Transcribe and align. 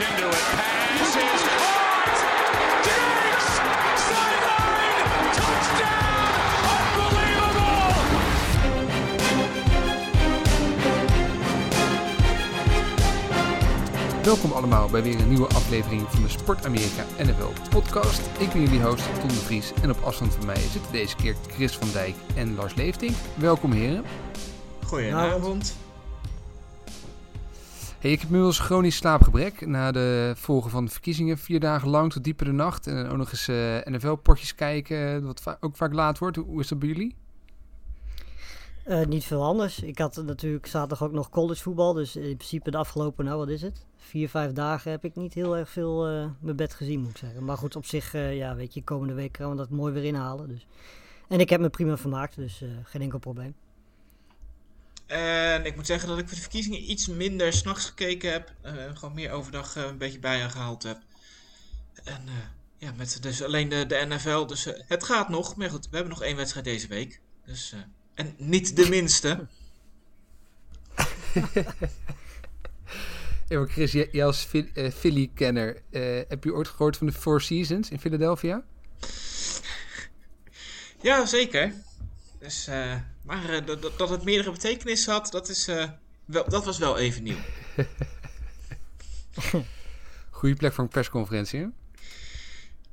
into 0.00 0.28
it. 0.28 0.44
Pass 0.56 1.16
is 1.16 1.42
caught. 1.60 2.18
Diggs! 2.86 3.46
Sideline! 4.08 5.06
Touchdown! 5.36 6.32
Unbelievable! 7.04 7.94
Welkom 14.22 14.52
allemaal 14.52 14.88
bij 14.88 15.02
weer 15.02 15.20
een 15.20 15.28
nieuwe 15.28 15.48
aflevering 15.48 16.02
van 16.08 16.22
de 16.22 16.28
Sport 16.28 16.66
Amerika 16.66 17.04
NFL 17.18 17.52
podcast. 17.70 18.20
Ik 18.38 18.52
ben 18.52 18.62
jullie 18.62 18.82
host 18.82 19.04
Tom 19.18 19.28
de 19.28 19.34
Vries 19.34 19.72
en 19.82 19.90
op 19.90 20.00
afstand 20.02 20.34
van 20.34 20.46
mij 20.46 20.60
zitten 20.60 20.92
deze 20.92 21.16
keer 21.16 21.34
Chris 21.48 21.76
van 21.76 21.88
Dijk 21.92 22.14
en 22.36 22.54
Lars 22.54 22.74
Leeftink. 22.74 23.14
Welkom 23.34 23.72
heren. 23.72 24.04
Goedenavond. 24.86 25.74
Ik 28.02 28.10
heb 28.10 28.28
inmiddels 28.28 28.58
chronisch 28.58 28.96
slaapgebrek 28.96 29.66
na 29.66 29.92
de 29.92 30.32
volgen 30.36 30.70
van 30.70 30.84
de 30.84 30.90
verkiezingen. 30.90 31.38
Vier 31.38 31.60
dagen 31.60 31.88
lang 31.88 32.12
tot 32.12 32.24
diepe 32.24 32.44
de 32.44 32.52
nacht 32.52 32.86
en 32.86 33.08
ook 33.08 33.16
nog 33.16 33.30
eens 33.30 33.48
eh, 33.48 33.76
NFL-potjes 33.84 34.54
kijken, 34.54 35.24
wat 35.24 35.56
ook 35.60 35.76
vaak 35.76 35.92
laat 35.92 36.18
wordt. 36.18 36.36
Hoe 36.36 36.60
is 36.60 36.68
dat 36.68 36.78
bij 36.78 36.88
jullie? 36.88 37.14
Eh, 38.84 39.06
niet 39.06 39.24
veel 39.24 39.44
anders. 39.44 39.80
Ik 39.80 39.98
had 39.98 40.22
natuurlijk 40.24 40.66
zaterdag 40.66 41.02
ook 41.02 41.12
nog 41.12 41.30
collegevoetbal. 41.30 41.92
Dus 41.92 42.16
in 42.16 42.36
principe 42.36 42.70
de 42.70 42.76
afgelopen, 42.76 43.24
nou 43.24 43.38
wat 43.38 43.48
is 43.48 43.62
het? 43.62 43.86
Vier, 43.96 44.28
vijf 44.28 44.52
dagen 44.52 44.90
heb 44.90 45.04
ik 45.04 45.16
niet 45.16 45.34
heel 45.34 45.56
erg 45.56 45.68
veel 45.70 46.06
eh, 46.06 46.26
mijn 46.40 46.56
bed 46.56 46.74
gezien, 46.74 47.00
moet 47.00 47.10
ik 47.10 47.16
zeggen. 47.16 47.44
Maar 47.44 47.56
goed, 47.56 47.76
op 47.76 47.84
zich, 47.84 48.12
ja, 48.12 48.54
weet 48.56 48.74
je, 48.74 48.84
komende 48.84 49.14
week 49.14 49.36
gaan 49.36 49.50
we 49.50 49.56
dat 49.56 49.70
mooi 49.70 49.92
weer 49.92 50.04
inhalen. 50.04 50.48
Dus. 50.48 50.66
En 51.28 51.40
ik 51.40 51.50
heb 51.50 51.60
me 51.60 51.70
prima 51.70 51.96
vermaakt, 51.96 52.36
dus 52.36 52.64
geen 52.84 53.02
enkel 53.02 53.18
probleem. 53.18 53.54
En 55.10 55.64
ik 55.66 55.76
moet 55.76 55.86
zeggen 55.86 56.08
dat 56.08 56.18
ik 56.18 56.26
voor 56.26 56.34
de 56.34 56.40
verkiezingen 56.42 56.90
iets 56.90 57.06
minder 57.06 57.52
s'nachts 57.52 57.84
gekeken 57.86 58.32
heb. 58.32 58.52
eh, 58.62 58.72
gewoon 58.94 59.14
meer 59.14 59.30
overdag 59.30 59.76
eh, 59.76 59.82
een 59.84 59.98
beetje 59.98 60.18
bijengehaald 60.18 60.82
heb. 60.82 60.98
En 62.04 62.22
eh, 62.26 62.32
ja, 62.78 62.92
met 62.96 63.18
dus 63.22 63.42
alleen 63.42 63.68
de, 63.68 63.86
de 63.86 64.04
NFL. 64.08 64.46
Dus 64.46 64.64
het 64.88 65.04
gaat 65.04 65.28
nog. 65.28 65.56
Maar 65.56 65.70
goed, 65.70 65.88
we 65.90 65.96
hebben 65.96 66.12
nog 66.12 66.22
één 66.22 66.36
wedstrijd 66.36 66.64
deze 66.66 66.86
week. 66.88 67.20
Dus, 67.44 67.74
en 68.14 68.34
niet 68.38 68.76
de 68.76 68.88
minste. 68.98 69.46
Ja, 73.48 73.58
maar 73.58 73.68
Chris, 73.68 73.92
jij 73.92 74.08
jij 74.12 74.24
als 74.24 74.44
Phil- 74.44 74.90
Philly-kenner, 74.94 75.82
heb 76.28 76.44
je 76.44 76.54
ooit 76.54 76.68
gehoord 76.68 76.96
van 76.96 77.06
de 77.06 77.12
Four 77.12 77.40
Seasons 77.40 77.90
in 77.90 78.00
Philadelphia? 78.00 78.64
ja, 81.02 81.26
zeker. 81.26 81.74
Dus, 82.38 82.66
eh, 82.66 82.94
maar 83.22 83.48
eh, 83.48 83.66
dat, 83.66 83.98
dat- 83.98 84.08
het 84.10 84.24
meerdere 84.24 84.50
betekenissen 84.50 85.12
had, 85.12 85.30
dat, 85.30 85.48
is, 85.48 85.68
eh, 85.68 85.88
wel, 86.24 86.48
dat 86.48 86.64
was 86.64 86.78
wel 86.78 86.98
even 86.98 87.22
nieuw. 87.22 87.36
Goede 90.30 90.54
plek 90.54 90.72
voor 90.72 90.84
een 90.84 90.90
persconferentie, 90.90 91.60
hè? 91.60 91.66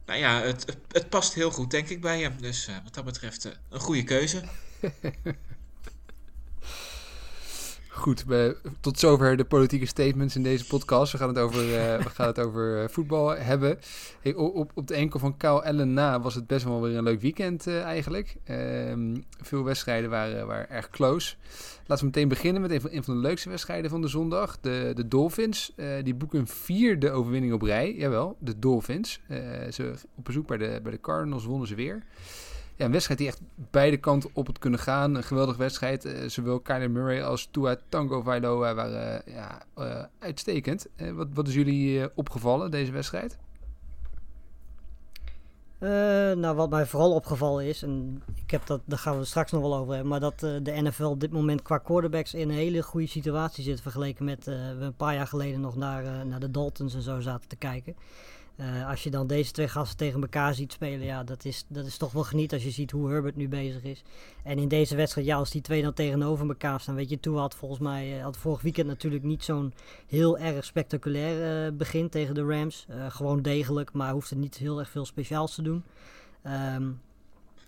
Nou 0.06 0.20
ja, 0.20 0.42
het, 0.42 0.78
het, 0.92 1.10
past 1.10 1.34
heel 1.34 1.52
goed 1.52 1.72
denk 1.72 1.90
ik 1.90 2.02
bij 2.02 2.22
hem. 2.22 2.42
Dus 2.42 2.68
eh, 2.68 2.76
wat 2.84 2.94
dat 2.94 3.06
betreft 3.06 3.58
een 3.70 3.80
goede 3.80 4.04
keuze. 4.04 4.44
Goed, 7.98 8.26
tot 8.80 9.00
zover 9.00 9.38
de 9.38 9.46
politieke 9.46 9.86
statements 9.86 10.36
in 10.36 10.44
deze 10.44 10.68
podcast. 10.68 11.12
We 11.12 11.18
gaan 11.18 11.28
het 11.28 11.38
over, 11.38 11.60
eh, 11.60 12.04
we 12.04 12.10
gaan 12.10 12.28
het 12.28 12.40
over 12.40 12.82
eh, 12.82 12.90
voetbal 12.90 13.36
hebben. 13.36 13.80
Op, 14.36 14.72
op 14.74 14.88
de 14.88 14.94
enkel 14.94 15.20
van 15.20 15.38
Kyle 15.38 15.64
Allen 15.64 15.94
na 15.94 16.22
was 16.22 16.36
het 16.36 16.48
best 16.48 16.66
wel 16.66 16.82
weer 16.82 16.98
een 16.98 17.04
leuk 17.04 17.22
weekend 17.22 17.68
eh, 17.68 17.82
eigenlijk. 17.82 18.36
Ehm, 18.44 19.16
veel 19.42 19.64
wedstrijden 19.64 20.10
waren, 20.10 20.48
waren 20.48 20.70
erg 20.70 20.90
close. 20.90 21.36
Laten 21.86 22.06
we 22.06 22.12
meteen 22.12 22.28
beginnen 22.28 22.62
met 22.62 22.72
een 22.72 23.04
van, 23.04 23.14
de 23.16 23.22
leukste 23.22 23.50
wedstrijden 23.50 23.90
van 23.90 24.02
de 24.02 24.08
zondag. 24.08 24.58
De, 24.62 24.92
de 24.96 25.08
Dolphins, 25.08 25.74
die 26.04 26.16
boeken 26.16 26.40
een 26.40 26.48
vierde 26.48 27.12
overwinning 27.12 27.54
op 27.54 27.62
rij. 27.62 27.94
Jawel, 27.94 28.38
de 28.40 28.60
Dolphins. 28.60 29.22
Ze 29.70 29.94
op 30.16 30.26
bezoek 30.26 30.48
bij 30.48 30.58
de, 30.58 30.80
bij 30.84 30.92
de 30.92 31.02
Cardinals 31.02 31.46
wonnen 31.46 31.68
ze 31.68 31.76
weer. 31.76 32.04
Ja, 32.78 32.86
een 32.86 32.92
wedstrijd 32.92 33.20
die 33.20 33.28
echt 33.28 33.42
beide 33.56 33.98
kanten 33.98 34.30
op 34.34 34.48
het 34.48 34.60
kunnen 34.60 34.80
gaan. 34.80 35.16
Een 35.16 35.24
geweldige 35.24 35.58
wedstrijd. 35.58 36.06
Eh, 36.06 36.30
zowel 36.30 36.60
Kyler 36.60 36.92
Murray 36.92 37.24
als 37.24 37.48
Tua 37.52 37.78
Tango 37.90 38.22
Vailoa 38.22 38.74
waren 38.74 39.26
eh, 39.26 39.34
ja, 39.34 39.62
eh, 39.76 40.04
uitstekend. 40.20 40.88
Wat, 41.14 41.28
wat 41.34 41.48
is 41.48 41.54
jullie 41.54 42.10
opgevallen, 42.16 42.72
deze 42.72 42.92
wedstrijd? 42.92 43.38
Nou, 45.80 46.56
wat 46.56 46.70
mij 46.70 46.86
vooral 46.86 47.14
opgevallen 47.14 47.66
is, 47.66 47.84
en 47.84 48.24
ik 48.36 48.52
heb 48.52 48.66
dat, 48.66 48.82
daar 48.86 48.98
gaan 48.98 49.18
we 49.18 49.26
straks 49.26 49.52
nog 49.52 49.62
wel 49.62 49.76
over 49.76 49.94
hebben, 49.94 50.12
maar 50.12 50.20
dat 50.20 50.40
de 50.40 50.82
NFL 50.82 51.04
op 51.04 51.20
dit 51.20 51.32
moment 51.32 51.62
qua 51.62 51.78
quarterbacks 51.78 52.34
in 52.34 52.50
een 52.50 52.56
hele 52.56 52.84
goede 52.84 53.08
situatie 53.08 53.64
zit 53.64 53.82
vergeleken 53.82 54.26
met 54.26 54.46
we 54.46 54.78
een 54.80 54.96
paar 54.96 55.14
jaar 55.14 55.28
geleden 55.28 55.62
nog 55.62 55.76
naar, 55.76 56.26
naar 56.26 56.40
de 56.40 56.52
Daltons 56.52 56.96
en 56.96 57.02
zo 57.02 57.20
zaten 57.20 57.50
te 57.50 57.56
kijken. 57.56 57.96
Eh, 58.58 58.90
als 58.90 59.04
je 59.04 59.10
dan 59.10 59.28
deze 59.28 59.52
twee 59.52 59.68
gasten 59.68 59.98
tegen 59.98 60.22
elkaar 60.22 60.54
ziet 60.54 60.72
spelen, 60.72 61.06
ja, 61.06 61.24
dat 61.24 61.46
is, 61.46 61.66
dat 61.68 61.86
is 61.86 61.98
toch 61.98 62.12
wel 62.12 62.24
geniet 62.24 62.54
als 62.54 62.64
je 62.64 62.72
ziet 62.72 62.92
hoe 62.92 63.10
Herbert 63.10 63.36
nu 63.36 63.48
bezig 63.48 63.84
is. 63.84 64.04
En 64.44 64.58
in 64.58 64.68
deze 64.68 64.96
wedstrijd, 64.96 65.28
ja, 65.28 65.38
als 65.38 65.52
die 65.52 65.62
twee 65.62 65.82
dan 65.82 65.94
tegenover 65.94 66.48
elkaar 66.48 66.80
staan, 66.80 66.96
weet 66.96 67.10
je, 67.10 67.20
Tua 67.20 67.40
had 67.40 67.56
volgens 67.56 67.80
mij, 67.80 68.18
eh, 68.18 68.24
had 68.24 68.38
vorig 68.38 68.62
weekend 68.62 68.88
natuurlijk 68.88 69.24
niet 69.24 69.44
zo'n 69.44 69.74
heel 70.08 70.38
erg 70.38 70.66
spectaculair 70.66 71.66
eh, 71.66 71.74
begin 71.74 72.10
tegen 72.10 72.36
de 72.36 72.44
Rams. 72.44 72.88
Gewoon 73.08 73.42
degelijk, 73.42 73.94
maar 73.94 74.12
hoefde 74.12 74.36
niet 74.36 74.58
heel 74.58 74.80
erg 74.80 74.90
veel 74.90 75.06
speciaals 75.06 75.56
te 75.56 75.62
doen. 75.62 75.84
Ehm, 76.42 76.90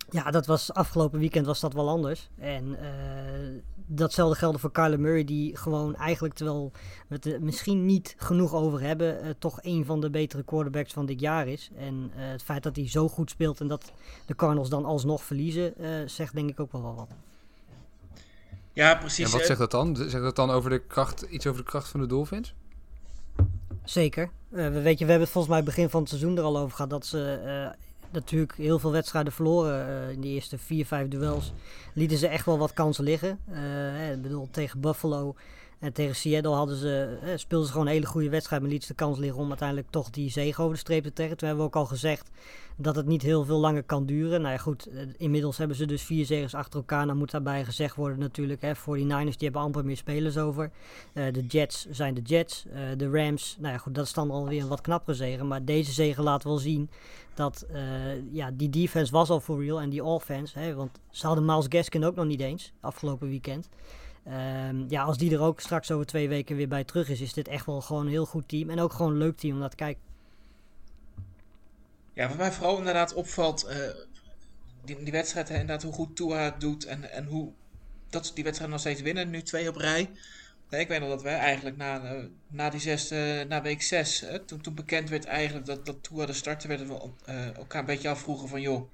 ja, 0.09 0.31
dat 0.31 0.45
was 0.45 0.73
afgelopen 0.73 1.19
weekend 1.19 1.45
was 1.45 1.59
dat 1.59 1.73
wel 1.73 1.89
anders. 1.89 2.29
En 2.37 2.79
eh, 2.79 3.61
datzelfde 3.85 4.37
geldt 4.37 4.59
voor 4.59 4.71
Kyler 4.71 4.99
Murray, 4.99 5.23
die 5.23 5.55
gewoon 5.55 5.95
eigenlijk, 5.95 6.33
terwijl 6.33 6.71
we 7.07 7.15
het 7.15 7.25
er 7.25 7.41
misschien 7.41 7.85
niet 7.85 8.15
genoeg 8.17 8.53
over 8.53 8.81
hebben, 8.81 9.21
eh, 9.21 9.29
toch 9.39 9.59
een 9.61 9.85
van 9.85 10.01
de 10.01 10.09
betere 10.09 10.43
quarterbacks 10.43 10.93
van 10.93 11.05
dit 11.05 11.19
jaar 11.19 11.47
is. 11.47 11.69
En 11.77 12.11
eh, 12.15 12.27
het 12.27 12.43
feit 12.43 12.63
dat 12.63 12.75
hij 12.75 12.89
zo 12.89 13.07
goed 13.07 13.29
speelt 13.29 13.59
en 13.59 13.67
dat 13.67 13.91
de 14.25 14.35
Cardinals 14.35 14.69
dan 14.69 14.85
alsnog 14.85 15.23
verliezen, 15.23 15.77
eh, 15.77 15.89
zegt 16.05 16.33
denk 16.35 16.49
ik 16.49 16.59
ook 16.59 16.71
wel 16.71 16.81
wel 16.81 16.95
wat. 16.95 17.09
Ja, 18.73 18.95
precies. 18.95 19.25
En 19.25 19.31
wat 19.31 19.45
zegt 19.45 19.59
dat 19.59 19.71
dan? 19.71 19.95
Zegt 19.95 20.23
dat 20.23 20.35
dan 20.35 20.49
over 20.49 20.69
de 20.69 20.79
kracht, 20.79 21.21
iets 21.21 21.47
over 21.47 21.63
de 21.63 21.69
kracht 21.69 21.87
van 21.87 21.99
de 21.99 22.05
Dolphins? 22.05 22.53
Zeker. 23.83 24.29
Eh, 24.51 24.69
we, 24.69 24.81
weet 24.81 24.99
je, 24.99 25.05
we 25.05 25.11
hebben 25.11 25.19
het 25.19 25.29
volgens 25.29 25.53
mij 25.53 25.63
begin 25.63 25.89
van 25.89 25.99
het 25.99 26.09
seizoen 26.09 26.37
er 26.37 26.43
al 26.43 26.57
over 26.57 26.75
gehad 26.75 26.89
dat 26.89 27.05
ze 27.05 27.33
eh, 27.33 27.88
natuurlijk 28.11 28.55
heel 28.55 28.79
veel 28.79 28.91
wedstrijden 28.91 29.33
verloren. 29.33 29.87
eh, 29.87 30.09
in 30.09 30.21
de 30.21 30.27
eerste 30.27 30.57
vier, 30.57 30.85
vijf 30.85 31.07
duels 31.07 31.53
lieten 31.93 32.17
ze 32.17 32.27
echt 32.27 32.45
wel 32.45 32.57
wat 32.57 32.73
kansen 32.73 33.03
liggen. 33.03 33.39
Eh, 33.51 34.11
ik 34.11 34.21
bedoel, 34.21 34.47
tegen 34.51 34.79
Buffalo 34.79 35.35
en 35.79 35.93
tegen 35.93 36.15
Seattle 36.15 36.53
hadden 36.53 36.75
ze, 36.75 37.17
eh, 37.21 37.29
speelden 37.35 37.67
ze 37.67 37.73
gewoon 37.73 37.87
een 37.87 37.93
hele 37.93 38.05
goede 38.05 38.29
wedstrijd, 38.29 38.61
maar 38.61 38.71
lieten 38.71 38.87
ze 38.87 38.93
de 38.93 39.03
kans 39.03 39.17
liggen 39.17 39.39
om 39.39 39.47
uiteindelijk 39.47 39.87
toch 39.89 40.09
die 40.09 40.31
zege 40.31 40.61
over 40.61 40.73
de 40.73 40.79
streep 40.79 41.03
te 41.03 41.13
trekken. 41.13 41.37
Toen 41.37 41.47
hebben 41.47 41.65
we 41.65 41.71
ook 41.71 41.81
al 41.81 41.89
gezegd 41.89 42.29
dat 42.81 42.95
het 42.95 43.05
niet 43.05 43.21
heel 43.21 43.45
veel 43.45 43.59
langer 43.59 43.83
kan 43.83 44.05
duren. 44.05 44.41
Nou 44.41 44.53
ja, 44.53 44.59
goed, 44.59 44.85
eh, 44.85 45.01
inmiddels 45.17 45.57
hebben 45.57 45.77
ze 45.77 45.85
dus 45.85 46.03
vier 46.03 46.25
zegens 46.25 46.53
achter 46.53 46.79
elkaar. 46.79 47.07
Dan 47.07 47.17
moet 47.17 47.31
daarbij 47.31 47.65
gezegd 47.65 47.95
worden 47.95 48.19
natuurlijk, 48.19 48.61
hè, 48.61 48.75
49ers 48.75 49.37
die 49.37 49.47
hebben 49.47 49.61
amper 49.61 49.85
meer 49.85 49.97
spelers 49.97 50.37
over. 50.37 50.71
Eh, 51.13 51.33
de 51.33 51.45
Jets 51.45 51.87
zijn 51.89 52.13
de 52.13 52.21
Jets. 52.21 52.65
Eh, 52.73 52.81
de 52.97 53.09
Rams, 53.09 53.57
nou 53.59 53.73
ja 53.73 53.79
goed, 53.79 53.95
dat 53.95 54.05
is 54.05 54.13
dan 54.13 54.31
alweer 54.31 54.61
een 54.61 54.67
wat 54.67 54.81
knappere 54.81 55.17
zegen. 55.17 55.47
Maar 55.47 55.65
deze 55.65 55.91
zegen 55.91 56.23
laat 56.23 56.43
wel 56.43 56.57
zien 56.57 56.89
dat 57.33 57.65
ja, 58.31 58.51
die 58.53 58.69
defense 58.69 59.11
was 59.11 59.29
al 59.29 59.39
for 59.39 59.63
real. 59.63 59.81
En 59.81 59.89
die 59.89 60.03
offense, 60.03 60.59
hè, 60.59 60.73
want 60.73 60.99
ze 61.09 61.25
hadden 61.25 61.45
Miles 61.45 61.65
Gaskin 61.69 62.05
ook 62.05 62.15
nog 62.15 62.25
niet 62.25 62.41
eens 62.41 62.73
afgelopen 62.79 63.27
weekend. 63.27 63.69
Ehm, 64.23 64.83
ja, 64.87 65.03
als 65.03 65.17
die 65.17 65.33
er 65.33 65.41
ook 65.41 65.59
straks 65.59 65.91
over 65.91 66.05
twee 66.05 66.29
weken 66.29 66.55
weer 66.55 66.67
bij 66.67 66.83
terug 66.83 67.09
is, 67.09 67.21
is 67.21 67.33
dit 67.33 67.47
echt 67.47 67.65
wel 67.65 67.81
gewoon 67.81 68.05
een 68.05 68.11
heel 68.11 68.25
goed 68.25 68.47
team. 68.47 68.69
En 68.69 68.79
ook 68.79 68.93
gewoon 68.93 69.11
een 69.11 69.17
leuk 69.17 69.37
team 69.37 69.53
om 69.53 69.59
naar 69.59 69.69
te 69.69 69.75
kijken. 69.75 70.08
Ja, 72.19 72.27
wat 72.27 72.37
mij 72.37 72.51
vooral 72.51 72.77
inderdaad 72.77 73.13
opvalt, 73.13 73.63
eh, 73.63 73.77
die, 74.85 75.03
die 75.03 75.11
wedstrijd, 75.11 75.49
hè, 75.49 75.53
inderdaad, 75.53 75.83
hoe 75.83 75.93
goed 75.93 76.15
Tua 76.15 76.43
het 76.43 76.61
doet 76.61 76.85
en, 76.85 77.11
en 77.11 77.25
hoe 77.25 77.51
dat 78.09 78.25
ze 78.25 78.33
die 78.33 78.43
wedstrijd 78.43 78.71
nog 78.71 78.79
steeds 78.79 79.01
winnen, 79.01 79.29
nu 79.29 79.41
twee 79.41 79.69
op 79.69 79.75
rij. 79.75 80.11
Nee, 80.69 80.81
ik 80.81 80.87
weet 80.87 80.99
nog 80.99 81.09
dat 81.09 81.21
wij 81.21 81.37
eigenlijk 81.37 81.77
na, 81.77 82.03
eh, 82.03 82.23
na 82.47 82.69
die 82.69 82.79
zesde, 82.79 83.45
na 83.47 83.61
week 83.61 83.81
zes, 83.81 84.19
hè, 84.19 84.39
toen, 84.39 84.61
toen 84.61 84.73
bekend 84.73 85.09
werd 85.09 85.25
eigenlijk 85.25 85.65
dat, 85.65 85.85
dat 85.85 86.03
Tua 86.03 86.25
de 86.25 86.33
starter 86.33 86.69
werd, 86.69 86.87
we 86.87 87.11
eh, 87.25 87.55
elkaar 87.55 87.79
een 87.79 87.85
beetje 87.85 88.09
afvroegen 88.09 88.47
van, 88.47 88.61
joh, 88.61 88.89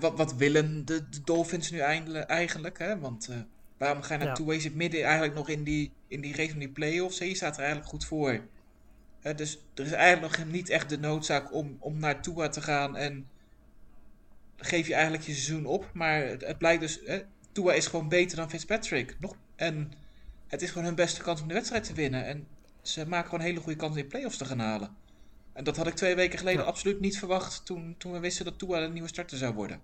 wat, 0.00 0.16
wat 0.16 0.34
willen 0.34 0.84
de, 0.84 1.08
de 1.08 1.22
Dolphins 1.24 1.70
nu 1.70 1.78
eindelijk, 1.78 2.28
eigenlijk, 2.28 2.78
hè? 2.78 2.98
Want 2.98 3.28
waarom 3.76 4.02
ga 4.02 4.12
je 4.12 4.18
naar 4.18 4.28
Ja. 4.28 4.34
Tua? 4.34 4.52
Je 4.52 4.60
zit 4.60 4.74
midden 4.74 5.02
eigenlijk 5.02 5.34
nog 5.34 5.48
in 5.48 5.64
die, 5.64 5.92
in 6.08 6.20
die 6.20 6.36
race 6.36 6.50
van 6.50 6.58
die 6.58 6.72
playoffs, 6.72 7.18
hè? 7.18 7.24
je 7.24 7.34
staat 7.34 7.54
er 7.54 7.62
eigenlijk 7.62 7.90
goed 7.90 8.04
voor. 8.04 8.40
Dus 9.32 9.58
er 9.74 9.84
is 9.84 9.92
eigenlijk 9.92 10.36
nog 10.38 10.46
niet 10.46 10.68
echt 10.68 10.88
de 10.88 10.98
noodzaak 10.98 11.54
om, 11.54 11.76
om 11.80 11.98
naar 11.98 12.22
Tua 12.22 12.48
te 12.48 12.62
gaan 12.62 12.96
en 12.96 13.26
geef 14.56 14.86
je 14.86 14.94
eigenlijk 14.94 15.24
je 15.24 15.32
seizoen 15.32 15.66
op. 15.66 15.90
Maar 15.92 16.26
het, 16.26 16.46
het 16.46 16.58
blijkt 16.58 16.80
dus, 16.80 17.00
hè, 17.04 17.22
Tua 17.52 17.72
is 17.72 17.86
gewoon 17.86 18.08
beter 18.08 18.36
dan 18.36 18.50
Fitzpatrick. 18.50 19.16
Nog, 19.20 19.36
en 19.56 19.92
het 20.46 20.62
is 20.62 20.68
gewoon 20.68 20.84
hun 20.84 20.94
beste 20.94 21.22
kans 21.22 21.40
om 21.40 21.48
de 21.48 21.54
wedstrijd 21.54 21.84
te 21.84 21.94
winnen. 21.94 22.24
En 22.26 22.46
ze 22.82 23.06
maken 23.08 23.24
gewoon 23.24 23.40
een 23.40 23.46
hele 23.46 23.60
goede 23.60 23.78
kans 23.78 23.96
in 23.96 24.06
playoffs 24.06 24.36
te 24.36 24.44
gaan 24.44 24.58
halen. 24.58 24.96
En 25.52 25.64
dat 25.64 25.76
had 25.76 25.86
ik 25.86 25.94
twee 25.94 26.14
weken 26.14 26.38
geleden 26.38 26.60
Ja. 26.60 26.66
absoluut 26.66 27.00
niet 27.00 27.18
verwacht 27.18 27.66
toen, 27.66 27.94
toen 27.98 28.12
we 28.12 28.18
wisten 28.18 28.44
dat 28.44 28.58
Tua 28.58 28.80
de 28.80 28.88
nieuwe 28.88 29.08
starter 29.08 29.38
zou 29.38 29.54
worden. 29.54 29.80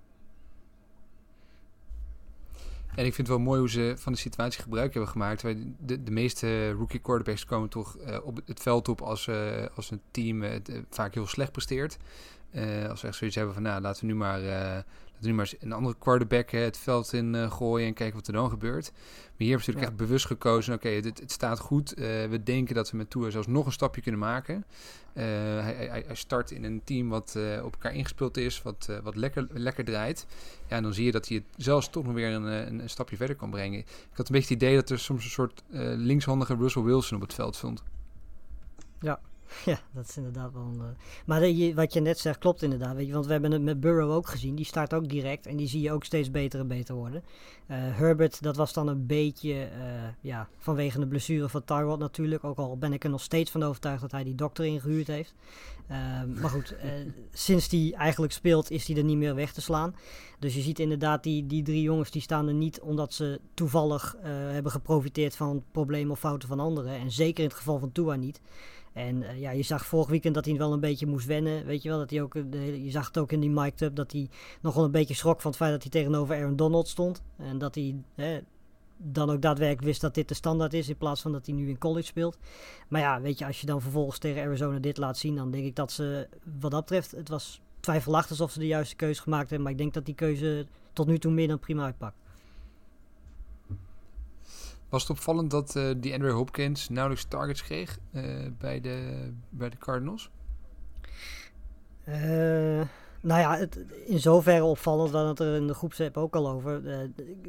En 3.01 3.07
ik 3.07 3.15
vind 3.15 3.27
het 3.29 3.37
wel 3.37 3.47
mooi 3.47 3.59
hoe 3.59 3.71
ze 3.71 3.95
van 3.97 4.13
de 4.13 4.19
situatie 4.19 4.63
gebruik 4.63 4.93
hebben 4.93 5.11
gemaakt. 5.11 5.43
De, 5.79 6.03
de 6.03 6.11
meeste 6.11 6.71
rookie 6.71 7.01
quarterbacks 7.01 7.45
komen 7.45 7.69
toch 7.69 7.97
eh, 7.97 8.19
op 8.25 8.41
het 8.47 8.61
veld 8.61 8.89
op 8.89 9.01
als, 9.01 9.27
eh, 9.27 9.67
als 9.75 9.91
een 9.91 10.01
team 10.11 10.43
het, 10.43 10.69
eh, 10.69 10.79
vaak 10.91 11.15
heel 11.15 11.27
slecht 11.27 11.53
presteert. 11.53 11.97
Als 12.89 13.01
we 13.01 13.07
echt 13.07 13.17
zoiets 13.17 13.37
hebben 13.37 13.55
van, 13.55 13.63
nou, 13.63 13.81
laten 13.81 14.01
we 14.01 14.13
nu 14.13 14.19
maar, 14.19 14.41
nu 15.23 15.35
maar 15.35 15.45
eens 15.45 15.63
een 15.63 15.73
andere 15.73 15.97
quarterback 15.99 16.51
het 16.51 16.77
veld 16.79 17.13
in 17.13 17.35
eh, 17.35 17.53
gooien 17.53 17.87
en 17.87 17.95
kijken 17.95 18.17
wat 18.17 18.27
er 18.27 18.33
dan 18.33 18.51
gebeurt. 18.51 18.91
Maar 18.93 19.03
hier 19.37 19.49
hebben 19.49 19.65
ze 19.65 19.71
natuurlijk 19.71 19.81
Ja. 19.81 19.87
echt 19.87 19.97
bewust 19.97 20.27
gekozen. 20.27 20.75
Oké, 20.75 20.89
het, 20.89 21.05
het 21.21 21.33
staat 21.33 21.59
goed. 21.59 21.93
Eh, 21.95 22.05
we 22.05 22.43
denken 22.45 22.75
dat 22.75 22.91
we 22.91 22.97
met 22.97 23.11
Tour 23.11 23.31
zelfs 23.31 23.47
nog 23.47 23.67
een 23.67 23.73
stapje 23.73 24.01
kunnen 24.01 24.21
maken. 24.21 24.65
Eh, 25.13 25.25
hij, 25.25 25.75
hij, 25.75 26.03
hij 26.07 26.15
start 26.15 26.51
in 26.51 26.65
een 26.65 26.81
team 26.85 27.09
wat 27.09 27.37
op 27.63 27.73
elkaar 27.73 27.95
ingespeeld 27.95 28.37
is, 28.37 28.63
wat, 28.63 28.89
wat 29.03 29.17
lekker, 29.17 29.47
lekker 29.51 29.85
draait. 29.85 30.27
Ja, 30.69 30.77
en 30.77 30.83
dan 30.83 30.95
zie 30.95 31.05
je 31.05 31.13
dat 31.13 31.29
hij 31.29 31.37
het 31.37 31.65
zelfs 31.65 31.91
toch 31.91 32.05
nog 32.05 32.15
weer 32.15 32.33
een, 32.33 32.43
een, 32.43 32.79
een 32.79 32.91
stapje 32.91 33.17
verder 33.17 33.37
kan 33.37 33.51
brengen. 33.51 33.79
Ik 33.79 33.87
had 34.13 34.29
een 34.29 34.35
beetje 34.35 34.55
het 34.55 34.63
idee 34.63 34.75
dat 34.75 34.91
er 34.91 34.99
soms 34.99 35.25
een 35.25 35.31
soort 35.31 35.63
linkshandige 35.97 36.55
Russell 36.57 36.83
Wilson 36.83 37.17
op 37.17 37.23
het 37.23 37.35
veld 37.35 37.57
stond. 37.57 37.83
Ja, 39.01 39.21
dat 39.95 40.09
is 40.09 40.17
inderdaad 40.17 40.53
wel 40.53 40.63
een... 40.63 40.81
eh, 40.81 40.87
Maar 41.27 41.47
je- 41.49 41.75
wat 41.75 41.93
je 41.93 42.01
net 42.01 42.19
zegt 42.19 42.39
klopt 42.39 42.63
inderdaad, 42.63 42.95
weet 42.97 43.07
je. 43.07 43.13
Want 43.13 43.27
we 43.27 43.33
hebben 43.33 43.53
het 43.53 43.63
met 43.63 43.81
Burrow 43.81 44.11
ook 44.11 44.29
gezien. 44.29 44.55
Die 44.55 44.65
start 44.65 44.95
ook 44.95 45.09
direct 45.09 45.47
en 45.47 45.57
die 45.57 45.69
zie 45.69 45.81
je 45.81 45.93
ook 45.93 46.05
steeds 46.05 46.31
beter 46.31 46.61
en 46.61 46.69
beter 46.69 46.95
worden. 46.95 47.23
Eh, 47.67 47.77
Herbert, 47.81 48.43
dat 48.43 48.57
was 48.57 48.73
dan 48.73 48.89
een 48.89 49.07
beetje, 49.07 49.53
eh, 49.55 49.81
ja, 50.21 50.49
vanwege 50.59 50.99
de 50.99 51.07
blessure 51.07 51.49
van 51.49 51.65
Tyrod 51.65 51.99
natuurlijk. 51.99 52.45
Ook 52.45 52.59
al 52.59 52.79
ben 52.79 52.93
ik 52.93 53.05
er 53.05 53.11
nog 53.11 53.23
steeds 53.23 53.51
van 53.51 53.63
overtuigd 53.63 54.01
dat 54.01 54.11
hij 54.11 54.25
die 54.25 54.35
dokter 54.35 54.65
ingehuurd 54.65 55.07
heeft. 55.07 55.35
Ehm, 55.89 56.41
maar 56.41 56.51
goed, 56.51 56.75
sinds 57.33 57.69
die 57.69 57.95
eigenlijk 57.97 58.33
speelt 58.33 58.71
is 58.71 58.87
hij 58.87 58.97
er 58.97 59.05
niet 59.05 59.17
meer 59.17 59.35
weg 59.35 59.53
te 59.53 59.61
slaan. 59.61 59.95
Dus 60.39 60.55
je 60.55 60.61
ziet 60.61 60.79
inderdaad 60.79 61.23
die, 61.23 61.47
die 61.47 61.63
drie 61.63 61.83
jongens 61.83 62.11
die 62.11 62.23
staan 62.23 62.49
er 62.49 62.55
niet 62.55 62.81
omdat 62.81 63.13
ze 63.15 63.41
toevallig 63.55 64.17
hebben 64.23 64.73
geprofiteerd 64.73 65.37
van 65.37 65.65
problemen 65.73 66.11
of 66.13 66.19
fouten 66.19 66.49
van 66.49 66.61
anderen. 66.61 66.93
En 66.93 67.11
zeker 67.11 67.43
in 67.43 67.49
het 67.49 67.59
geval 67.59 67.79
van 67.79 67.93
Tua 67.93 68.15
niet. 68.15 68.41
En 68.93 69.23
eh, 69.23 69.41
ja, 69.41 69.51
je 69.51 69.63
zag 69.63 69.87
vorig 69.87 70.09
weekend 70.09 70.35
dat 70.35 70.45
hij 70.45 70.57
wel 70.57 70.73
een 70.73 70.81
beetje 70.81 71.07
moest 71.07 71.27
wennen. 71.27 71.67
Weet 71.67 71.83
je 71.83 71.89
wel, 71.89 71.99
dat 71.99 72.11
hij 72.11 72.23
ook, 72.23 72.35
eh, 72.35 72.43
de 72.51 72.85
je 72.85 72.91
zag 72.91 73.07
het 73.07 73.19
ook 73.19 73.33
in 73.33 73.41
die 73.41 73.51
mic'd 73.51 73.81
up, 73.81 73.95
dat 73.95 74.13
hij 74.13 74.29
nogal 74.61 74.85
een 74.85 74.91
beetje 74.91 75.15
schrok 75.15 75.41
van 75.41 75.51
het 75.51 75.61
feit 75.61 75.73
dat 75.73 75.83
hij 75.83 75.91
tegenover 75.91 76.37
Aaron 76.37 76.57
Donald 76.57 76.89
stond. 76.89 77.23
En 77.37 77.59
dat 77.59 77.75
hij 77.75 77.95
dan 78.97 79.31
ook 79.31 79.43
daadwerkelijk 79.43 79.87
wist 79.87 80.01
dat 80.01 80.15
dit 80.15 80.29
de 80.29 80.35
standaard 80.35 80.75
is, 80.75 80.89
in 80.89 80.97
plaats 80.97 81.21
van 81.21 81.33
dat 81.33 81.47
hij 81.47 81.55
nu 81.55 81.69
in 81.69 81.79
college 81.79 82.07
speelt. 82.07 82.39
Maar 82.89 83.01
ja, 83.01 83.21
weet 83.21 83.39
je, 83.39 83.47
als 83.47 83.61
je 83.61 83.67
dan 83.67 83.81
vervolgens 83.81 84.19
tegen 84.19 84.43
Arizona 84.43 84.79
dit 84.79 84.97
laat 84.97 85.19
zien, 85.19 85.37
dan 85.37 85.51
denk 85.51 85.65
ik 85.65 85.77
dat 85.77 85.93
ze, 85.93 86.29
wat 86.61 86.71
dat 86.71 86.81
betreft, 86.81 87.11
het 87.11 87.29
was 87.29 87.61
twijfelachtig 87.81 88.41
of 88.41 88.51
ze 88.51 88.59
de 88.59 88.67
juiste 88.67 88.97
keuze 88.97 89.23
gemaakt 89.23 89.51
hebben. 89.51 89.63
Maar 89.63 89.73
ik 89.73 89.79
denk 89.79 89.95
dat 89.95 90.07
die 90.07 90.15
keuze 90.15 90.67
tot 90.93 91.07
nu 91.07 91.19
toe 91.19 91.33
meer 91.33 91.49
dan 91.49 91.59
prima 91.59 91.85
uitpakt. 91.85 92.17
Was 94.91 95.03
het 95.03 95.11
opvallend 95.11 95.51
dat 95.51 95.77
eh, 95.77 95.91
die 95.97 96.13
Andrew 96.13 96.33
Hopkins 96.33 96.89
nauwelijks 96.89 97.25
targets 97.29 97.63
kreeg 97.63 97.99
eh, 98.13 98.25
bij, 98.59 98.81
de, 98.81 99.31
bij 99.49 99.71
de 99.71 99.79
Cardinals? 99.79 100.31
Eh, 102.05 102.81
nou 103.23 103.41
ja, 103.41 103.57
het, 103.57 103.79
in 104.07 104.19
zoverre 104.21 104.65
opvallend 104.65 105.13
dan 105.13 105.27
het 105.27 105.39
er 105.39 105.55
in 105.57 105.67
de 105.67 105.75
groepsapp 105.75 106.17
ook 106.17 106.35
al 106.37 106.49
over. 106.51 106.87
eh, 106.89 106.99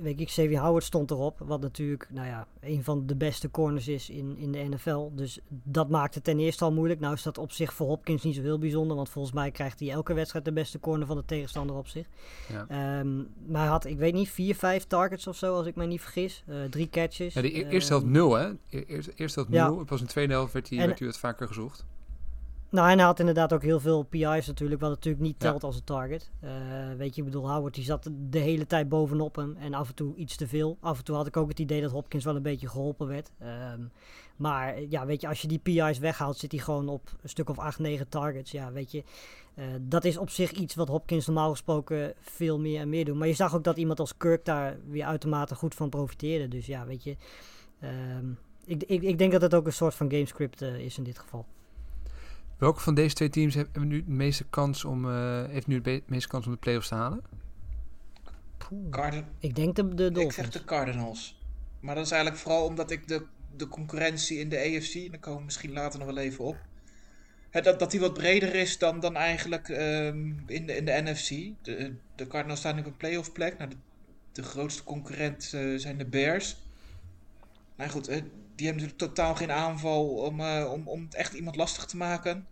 weet 0.01 0.19
ik, 0.19 0.27
Xavier 0.27 0.59
Howard 0.59 0.83
stond 0.83 1.11
erop. 1.11 1.39
Wat 1.39 1.61
natuurlijk, 1.61 2.07
nou 2.11 2.27
ja, 2.27 2.47
een 2.59 2.83
van 2.83 3.05
de 3.07 3.15
beste 3.15 3.51
corners 3.51 3.87
is 3.87 4.09
in, 4.09 4.37
in 4.37 4.51
de 4.51 4.59
NFL. 4.59 5.09
Dus 5.15 5.39
dat 5.47 5.89
maakt 5.89 6.15
het 6.15 6.23
ten 6.23 6.39
eerste 6.39 6.63
al 6.63 6.71
moeilijk. 6.73 6.99
Nou 6.99 7.13
is 7.13 7.23
dat 7.23 7.37
op 7.37 7.51
zich 7.51 7.73
voor 7.73 7.87
Hopkins 7.87 8.23
niet 8.23 8.35
zo 8.35 8.41
heel 8.41 8.57
bijzonder. 8.59 8.95
Want 8.95 9.09
volgens 9.09 9.33
mij 9.33 9.51
krijgt 9.51 9.79
hij 9.79 9.89
elke 9.89 10.13
wedstrijd 10.13 10.45
de 10.45 10.51
beste 10.53 10.79
corner 10.79 11.07
van 11.07 11.17
de 11.17 11.25
tegenstander 11.25 11.75
op 11.75 11.87
zich. 11.87 12.07
Ja. 12.49 12.65
Ehm, 12.67 13.17
maar 13.45 13.61
hij 13.61 13.69
had, 13.69 13.85
ik 13.85 13.97
weet 13.97 14.13
niet, 14.13 14.29
vier, 14.29 14.55
vijf 14.55 14.83
targets 14.85 15.27
of 15.27 15.35
zo, 15.37 15.55
als 15.55 15.65
ik 15.67 15.75
me 15.75 15.85
niet 15.85 16.01
vergis. 16.01 16.43
Eh, 16.47 16.55
drie 16.69 16.89
catches. 16.89 17.33
Ja, 17.33 17.41
de 17.41 17.57
e- 17.59 17.67
eerste 17.69 17.89
helft 17.91 18.05
Ehm, 18.05 18.13
nul, 18.15 18.33
hè? 18.33 18.49
E- 18.69 18.83
Eerste, 18.87 19.11
eerste 19.15 19.39
helft 19.39 19.55
Ja. 19.55 19.69
nul. 19.69 19.83
Pas 19.85 19.99
in 19.99 20.05
de 20.05 20.11
tweede 20.11 20.33
helft 20.33 20.53
werd 20.53 20.69
hij, 20.69 20.77
En- 20.79 20.85
werd 20.85 20.99
hij 20.99 21.07
wat 21.07 21.17
vaker 21.19 21.47
gezocht. 21.47 21.85
Nou, 22.71 22.89
en 22.89 22.97
hij 22.97 23.05
had 23.05 23.19
inderdaad 23.19 23.53
ook 23.53 23.61
heel 23.61 23.79
veel 23.79 24.03
PI's 24.03 24.47
natuurlijk, 24.47 24.81
wat 24.81 24.89
natuurlijk 24.89 25.23
niet 25.23 25.35
Ja. 25.43 25.49
telt 25.49 25.63
als 25.63 25.75
een 25.75 25.83
target. 25.83 26.31
Eh, 26.39 26.51
weet 26.97 27.15
je, 27.15 27.21
ik 27.21 27.27
bedoel, 27.27 27.51
Howard 27.51 27.73
die 27.73 27.83
zat 27.83 28.09
de 28.29 28.39
hele 28.39 28.67
tijd 28.67 28.89
bovenop 28.89 29.35
hem 29.35 29.55
en 29.59 29.73
af 29.73 29.87
en 29.89 29.95
toe 29.95 30.15
iets 30.15 30.35
te 30.35 30.47
veel. 30.47 30.77
Af 30.79 30.97
en 30.97 31.03
toe 31.03 31.15
had 31.15 31.27
ik 31.27 31.37
ook 31.37 31.49
het 31.49 31.59
idee 31.59 31.81
dat 31.81 31.91
Hopkins 31.91 32.23
wel 32.23 32.35
een 32.35 32.41
beetje 32.41 32.67
geholpen 32.69 33.07
werd. 33.07 33.31
Ehm, 33.39 33.81
maar 34.35 34.81
ja, 34.81 35.05
weet 35.05 35.21
je, 35.21 35.27
als 35.27 35.41
je 35.41 35.47
die 35.47 35.59
PI's 35.59 35.99
weghaalt, 35.99 36.37
zit 36.37 36.51
hij 36.51 36.61
gewoon 36.61 36.89
op 36.89 37.09
een 37.21 37.29
stuk 37.29 37.49
of 37.49 37.59
8, 37.59 37.79
9 37.79 38.09
targets. 38.09 38.51
Ja, 38.51 38.71
weet 38.71 38.91
je, 38.91 39.03
eh, 39.53 39.65
dat 39.81 40.05
is 40.05 40.17
op 40.17 40.29
zich 40.29 40.51
iets 40.51 40.75
wat 40.75 40.87
Hopkins 40.87 41.25
normaal 41.25 41.49
gesproken 41.49 42.13
veel 42.19 42.59
meer 42.59 42.79
en 42.79 42.89
meer 42.89 43.05
doet. 43.05 43.15
Maar 43.17 43.27
je 43.27 43.33
zag 43.33 43.55
ook 43.55 43.63
dat 43.63 43.77
iemand 43.77 43.99
als 43.99 44.17
Kirk 44.17 44.45
daar 44.45 44.77
weer 44.87 45.05
uitermate 45.05 45.55
goed 45.55 45.75
van 45.75 45.89
profiteerde. 45.89 46.47
Dus 46.47 46.65
ja, 46.65 46.85
weet 46.85 47.03
je, 47.03 47.15
ehm, 47.79 48.31
ik, 48.65 48.83
ik, 48.83 49.01
ik 49.01 49.17
denk 49.17 49.31
dat 49.31 49.41
het 49.41 49.55
ook 49.55 49.65
een 49.65 49.73
soort 49.73 49.95
van 49.95 50.11
gamescript 50.11 50.61
eh, 50.61 50.79
is 50.79 50.97
in 50.97 51.03
dit 51.03 51.19
geval. 51.19 51.45
Welke 52.61 52.79
van 52.79 52.93
deze 52.93 53.15
twee 53.15 53.29
teams 53.29 53.55
hebben 53.55 53.87
nu 53.87 54.03
de 54.03 54.11
meeste 54.11 54.45
kans 54.49 54.85
om, 54.85 55.09
eh, 55.09 55.43
heeft 55.47 55.67
nu 55.67 55.81
de 55.81 56.03
meeste 56.05 56.27
kans 56.27 56.45
om 56.45 56.51
de 56.51 56.57
playoffs 56.57 56.87
te 56.87 56.95
halen? 56.95 57.21
Cardin 58.89 59.25
Ik 59.39 59.55
denk 59.55 59.75
de, 59.75 59.93
de 59.93 60.05
ik 60.05 60.13
Dolphins. 60.13 60.35
zeg 60.35 60.49
de 60.49 60.63
Cardinals. 60.63 61.41
Maar 61.79 61.95
dat 61.95 62.05
is 62.05 62.11
eigenlijk 62.11 62.41
vooral 62.41 62.65
omdat 62.65 62.91
ik 62.91 63.07
de, 63.07 63.25
de 63.55 63.67
concurrentie 63.67 64.39
in 64.39 64.49
de 64.49 64.57
AFC, 64.57 64.95
en 64.95 65.11
daar 65.11 65.19
komen 65.19 65.39
we 65.39 65.45
misschien 65.45 65.71
later 65.71 65.99
nog 65.99 66.07
wel 66.07 66.17
even 66.17 66.45
op, 66.45 66.57
hè, 67.49 67.61
dat, 67.61 67.79
dat 67.79 67.91
die 67.91 67.99
wat 67.99 68.13
breder 68.13 68.55
is 68.55 68.77
dan, 68.77 68.99
dan 68.99 69.15
eigenlijk 69.15 69.69
ehm, 69.69 70.33
in, 70.45 70.65
de, 70.65 70.75
in 70.75 70.85
de 70.85 71.01
NFC. 71.03 71.29
De, 71.61 71.95
de 72.15 72.27
Cardinals 72.27 72.59
staan 72.59 72.75
nu 72.75 72.81
op 72.81 72.87
een 72.87 72.97
playoff 72.97 73.31
plek. 73.31 73.57
Nou, 73.57 73.69
de, 73.69 73.75
de 74.31 74.43
grootste 74.43 74.83
concurrent 74.83 75.53
eh, 75.53 75.73
zijn 75.75 75.97
de 75.97 76.05
Bears. 76.05 76.57
Nou 77.75 77.89
goed, 77.89 78.07
eh, 78.07 78.21
die 78.61 78.69
hebben 78.69 78.87
natuurlijk 78.89 79.15
totaal 79.15 79.35
geen 79.35 79.51
aanval 79.51 80.07
om, 80.09 80.39
eh, 80.39 80.69
om, 80.73 80.87
om 80.87 81.01
het 81.03 81.15
echt 81.15 81.33
iemand 81.33 81.55
lastig 81.55 81.85
te 81.85 81.97
maken. 81.97 82.47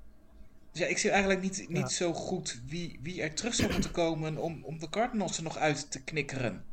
Dus 0.72 0.82
ja, 0.82 0.88
ik 0.88 0.98
zie 0.98 1.10
eigenlijk 1.10 1.42
niet, 1.42 1.66
niet 1.70 1.78
Ja. 1.78 1.88
zo 1.88 2.14
goed 2.14 2.62
wie, 2.68 3.00
wie 3.02 3.22
er 3.22 3.34
terug 3.34 3.54
zou 3.54 3.72
moeten 3.72 3.92
komen 3.92 4.38
om, 4.38 4.64
om 4.64 4.80
de 4.80 4.90
Cardinals 4.90 5.38
er 5.38 5.44
nog 5.44 5.58
uit 5.58 5.92
te 5.92 6.04
knikkeren. 6.04 6.64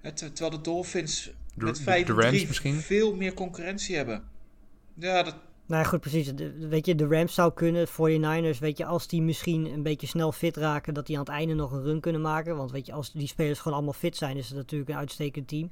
Het, 0.00 0.16
terwijl 0.16 0.50
de 0.50 0.60
Dolphins 0.60 1.24
De, 1.54 1.64
met 1.64 1.76
de- 1.76 1.82
5 1.82 2.06
de 2.06 2.12
en 2.12 2.18
Rams 2.18 2.30
3 2.34 2.46
misschien? 2.46 2.74
veel 2.74 3.16
meer 3.16 3.34
concurrentie 3.34 3.96
hebben. 3.96 4.24
Ja, 4.94 5.22
dat, 5.22 5.34
Nou 5.66 5.82
ja, 5.82 5.88
goed, 5.88 6.00
precies. 6.00 6.34
De- 6.34 6.68
weet 6.68 6.86
je, 6.86 6.94
de 6.94 7.06
Rams 7.06 7.34
zou 7.34 7.52
kunnen, 7.52 7.88
49ers, 7.88 8.58
weet 8.58 8.78
je, 8.78 8.84
als 8.84 9.06
die 9.08 9.22
misschien 9.22 9.66
een 9.66 9.82
beetje 9.82 10.06
snel 10.06 10.32
fit 10.32 10.56
raken, 10.56 10.94
dat 10.94 11.06
die 11.06 11.16
aan 11.16 11.22
het 11.24 11.32
einde 11.32 11.54
nog 11.54 11.72
een 11.72 11.82
run 11.82 12.00
kunnen 12.00 12.20
maken. 12.20 12.56
Want 12.56 12.70
weet 12.70 12.86
je, 12.86 12.92
als 12.92 13.12
die 13.12 13.26
spelers 13.26 13.58
gewoon 13.58 13.76
allemaal 13.76 13.94
fit 13.94 14.16
zijn, 14.16 14.36
is 14.36 14.48
het 14.48 14.56
natuurlijk 14.56 14.90
een 14.90 14.96
uitstekend 14.96 15.48
team. 15.48 15.70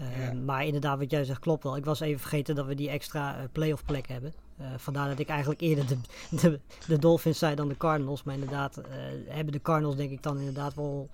Eh, 0.00 0.18
Ja. 0.18 0.32
Maar 0.32 0.64
inderdaad, 0.64 0.98
wat 0.98 1.10
jij 1.10 1.24
zegt, 1.24 1.40
klopt 1.40 1.62
wel. 1.62 1.76
Ik 1.76 1.84
was 1.84 2.00
even 2.00 2.20
vergeten 2.20 2.54
dat 2.54 2.66
we 2.66 2.74
die 2.74 2.88
extra 2.90 3.36
eh, 3.38 3.44
playoff 3.52 3.84
plek 3.84 4.08
hebben. 4.08 4.32
Eh, 4.56 4.66
vandaar 4.76 5.08
dat 5.08 5.18
ik 5.18 5.28
eigenlijk 5.28 5.60
eerder 5.60 5.86
de, 5.86 5.96
de, 6.40 6.60
de 6.86 6.98
Dolphins 6.98 7.38
zei 7.38 7.54
dan 7.54 7.68
de 7.68 7.76
Cardinals. 7.76 8.22
Maar 8.22 8.34
inderdaad, 8.34 8.80
hebben 9.28 9.52
de 9.52 9.62
Cardinals 9.62 9.96
denk 9.96 10.10
ik 10.10 10.22
dan 10.22 10.38
inderdaad 10.38 10.74
wel... 10.74 11.08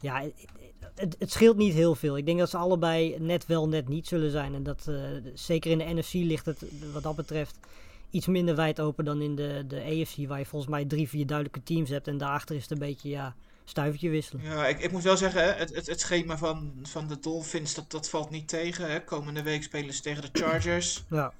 Ja, 0.00 0.22
het, 0.94 1.16
het 1.18 1.32
scheelt 1.32 1.56
niet 1.56 1.72
heel 1.74 1.94
veel. 1.94 2.16
Ik 2.16 2.26
denk 2.26 2.38
dat 2.38 2.50
ze 2.50 2.56
allebei 2.56 3.16
net 3.18 3.46
wel, 3.46 3.68
net 3.68 3.88
niet 3.88 4.06
zullen 4.06 4.30
zijn. 4.30 4.54
En 4.54 4.62
dat 4.62 4.90
zeker 5.34 5.70
in 5.70 5.78
de 5.78 5.94
NFC 5.94 6.12
ligt 6.12 6.46
het 6.46 6.64
wat 6.92 7.02
dat 7.02 7.16
betreft 7.16 7.58
iets 8.10 8.26
minder 8.26 8.56
wijd 8.56 8.80
open 8.80 9.04
dan 9.04 9.20
in 9.20 9.34
de, 9.34 9.64
de 9.68 9.82
AFC. 9.82 10.28
Waar 10.28 10.38
je 10.38 10.46
volgens 10.46 10.70
mij 10.70 10.84
drie, 10.84 11.08
vier 11.08 11.26
duidelijke 11.26 11.62
teams 11.62 11.90
hebt. 11.90 12.08
En 12.08 12.18
daarachter 12.18 12.56
is 12.56 12.62
het 12.62 12.70
een 12.70 12.78
beetje, 12.78 13.08
ja, 13.08 13.34
stuivertje 13.68 14.08
wisselen. 14.10 14.44
ja 14.44 14.66
ik, 14.66 14.80
ik 14.80 14.92
moet 14.92 15.02
wel 15.02 15.16
zeggen, 15.16 15.56
het, 15.56 15.74
het, 15.74 15.86
het 15.86 16.00
schema 16.00 16.38
van, 16.38 16.72
van 16.82 17.06
de 17.08 17.18
Dolphins, 17.20 17.74
dat, 17.74 17.90
dat 17.90 18.08
valt 18.08 18.30
niet 18.30 18.48
tegen. 18.48 18.90
Hè. 18.90 19.04
Komende 19.04 19.42
week 19.42 19.62
spelen 19.62 19.94
ze 19.94 20.02
tegen 20.02 20.22
de 20.22 20.28
Chargers. 20.40 21.04
Ja, 21.10 21.32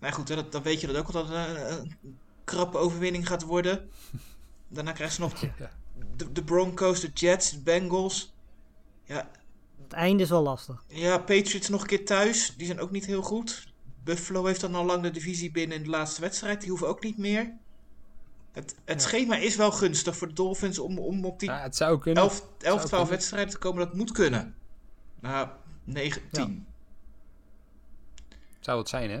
Nou 0.00 0.12
goed, 0.14 0.28
hè, 0.28 0.34
dat, 0.34 0.52
dan 0.52 0.62
weet 0.62 0.80
je 0.80 0.86
dat 0.86 0.96
ook 0.96 1.06
al 1.06 1.12
dat 1.12 1.28
een, 1.30 1.72
een 1.72 1.96
krappe 2.44 2.78
overwinning 2.78 3.26
gaat 3.26 3.42
worden. 3.42 3.90
Daarna 4.68 4.92
krijgen 4.92 5.14
ze 5.16 5.20
nog 5.20 5.40
Ja. 5.58 5.70
de, 6.16 6.32
de 6.32 6.44
Broncos, 6.44 7.00
de 7.00 7.10
Jets, 7.14 7.50
de 7.50 7.60
Bengals. 7.60 8.32
Ja, 9.04 9.30
het 9.82 9.92
einde 9.92 10.22
is 10.22 10.28
wel 10.28 10.42
lastig. 10.42 10.84
ja, 10.88 11.18
Patriots 11.18 11.68
nog 11.68 11.80
een 11.80 11.86
keer 11.86 12.04
thuis. 12.04 12.54
Die 12.56 12.66
zijn 12.66 12.80
ook 12.80 12.90
niet 12.90 13.06
heel 13.06 13.22
goed. 13.22 13.68
Buffalo 14.04 14.44
heeft 14.44 14.60
dan 14.60 14.74
al 14.74 14.84
lang 14.84 15.02
de 15.02 15.10
divisie 15.10 15.50
binnen 15.50 15.76
in 15.76 15.82
de 15.82 15.90
laatste 15.90 16.20
wedstrijd. 16.20 16.60
Die 16.60 16.68
hoeven 16.70 16.88
ook 16.88 17.02
niet 17.02 17.18
meer. 17.18 17.52
Het, 18.52 18.74
het 18.84 19.02
Ja. 19.02 19.08
schema 19.08 19.36
is 19.36 19.56
wel 19.56 19.70
gunstig 19.72 20.16
voor 20.16 20.28
de 20.28 20.34
Dolphins 20.34 20.78
om, 20.78 20.98
om 20.98 21.24
op 21.24 21.38
die 21.40 21.48
Ja, 21.50 21.60
het 21.60 21.76
zou 21.76 21.98
kunnen. 21.98 22.22
11, 22.22 22.40
11 22.40 22.48
12 22.58 22.88
kunnen. 22.90 23.08
wedstrijden 23.08 23.50
te 23.50 23.58
komen. 23.58 23.86
Dat 23.86 23.94
moet 23.94 24.12
kunnen. 24.12 24.54
Nou, 25.20 25.48
9, 25.84 26.22
Ja. 26.30 26.44
10. 26.44 26.66
Zou 28.60 28.78
het 28.78 28.88
zijn, 28.88 29.10
hè? 29.10 29.18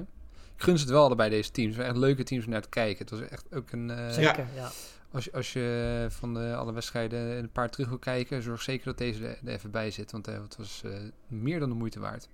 Ik 0.56 0.66
gun 0.66 0.76
ze 0.78 0.84
het 0.84 0.92
wel 0.92 1.04
allebei 1.04 1.30
deze 1.30 1.50
teams. 1.50 1.68
Het 1.68 1.76
waren 1.76 1.92
echt 1.92 2.00
leuke 2.04 2.22
teams 2.22 2.44
om 2.44 2.50
naar 2.50 2.62
te 2.62 2.68
kijken. 2.68 2.98
Het 3.06 3.10
was 3.10 3.28
echt 3.28 3.54
ook 3.54 3.72
een... 3.72 3.90
eh, 3.90 4.08
Zeker, 4.10 4.46
ja. 4.54 4.70
als, 5.10 5.24
je, 5.24 5.32
als 5.32 5.52
je 5.52 6.06
van 6.10 6.34
de, 6.34 6.54
alle 6.54 6.72
wedstrijden 6.72 7.18
een 7.38 7.50
paar 7.52 7.70
terug 7.70 7.88
wil 7.88 7.98
kijken, 7.98 8.42
zorg 8.42 8.62
zeker 8.62 8.84
dat 8.84 8.98
deze 8.98 9.26
er, 9.26 9.38
er 9.44 9.52
even 9.52 9.70
bij 9.70 9.90
zit. 9.90 10.12
Want 10.12 10.28
eh, 10.28 10.42
het 10.42 10.56
was 10.56 10.82
eh, 10.84 10.92
meer 11.26 11.60
dan 11.60 11.68
de 11.68 11.74
moeite 11.74 12.00
waard. 12.00 12.28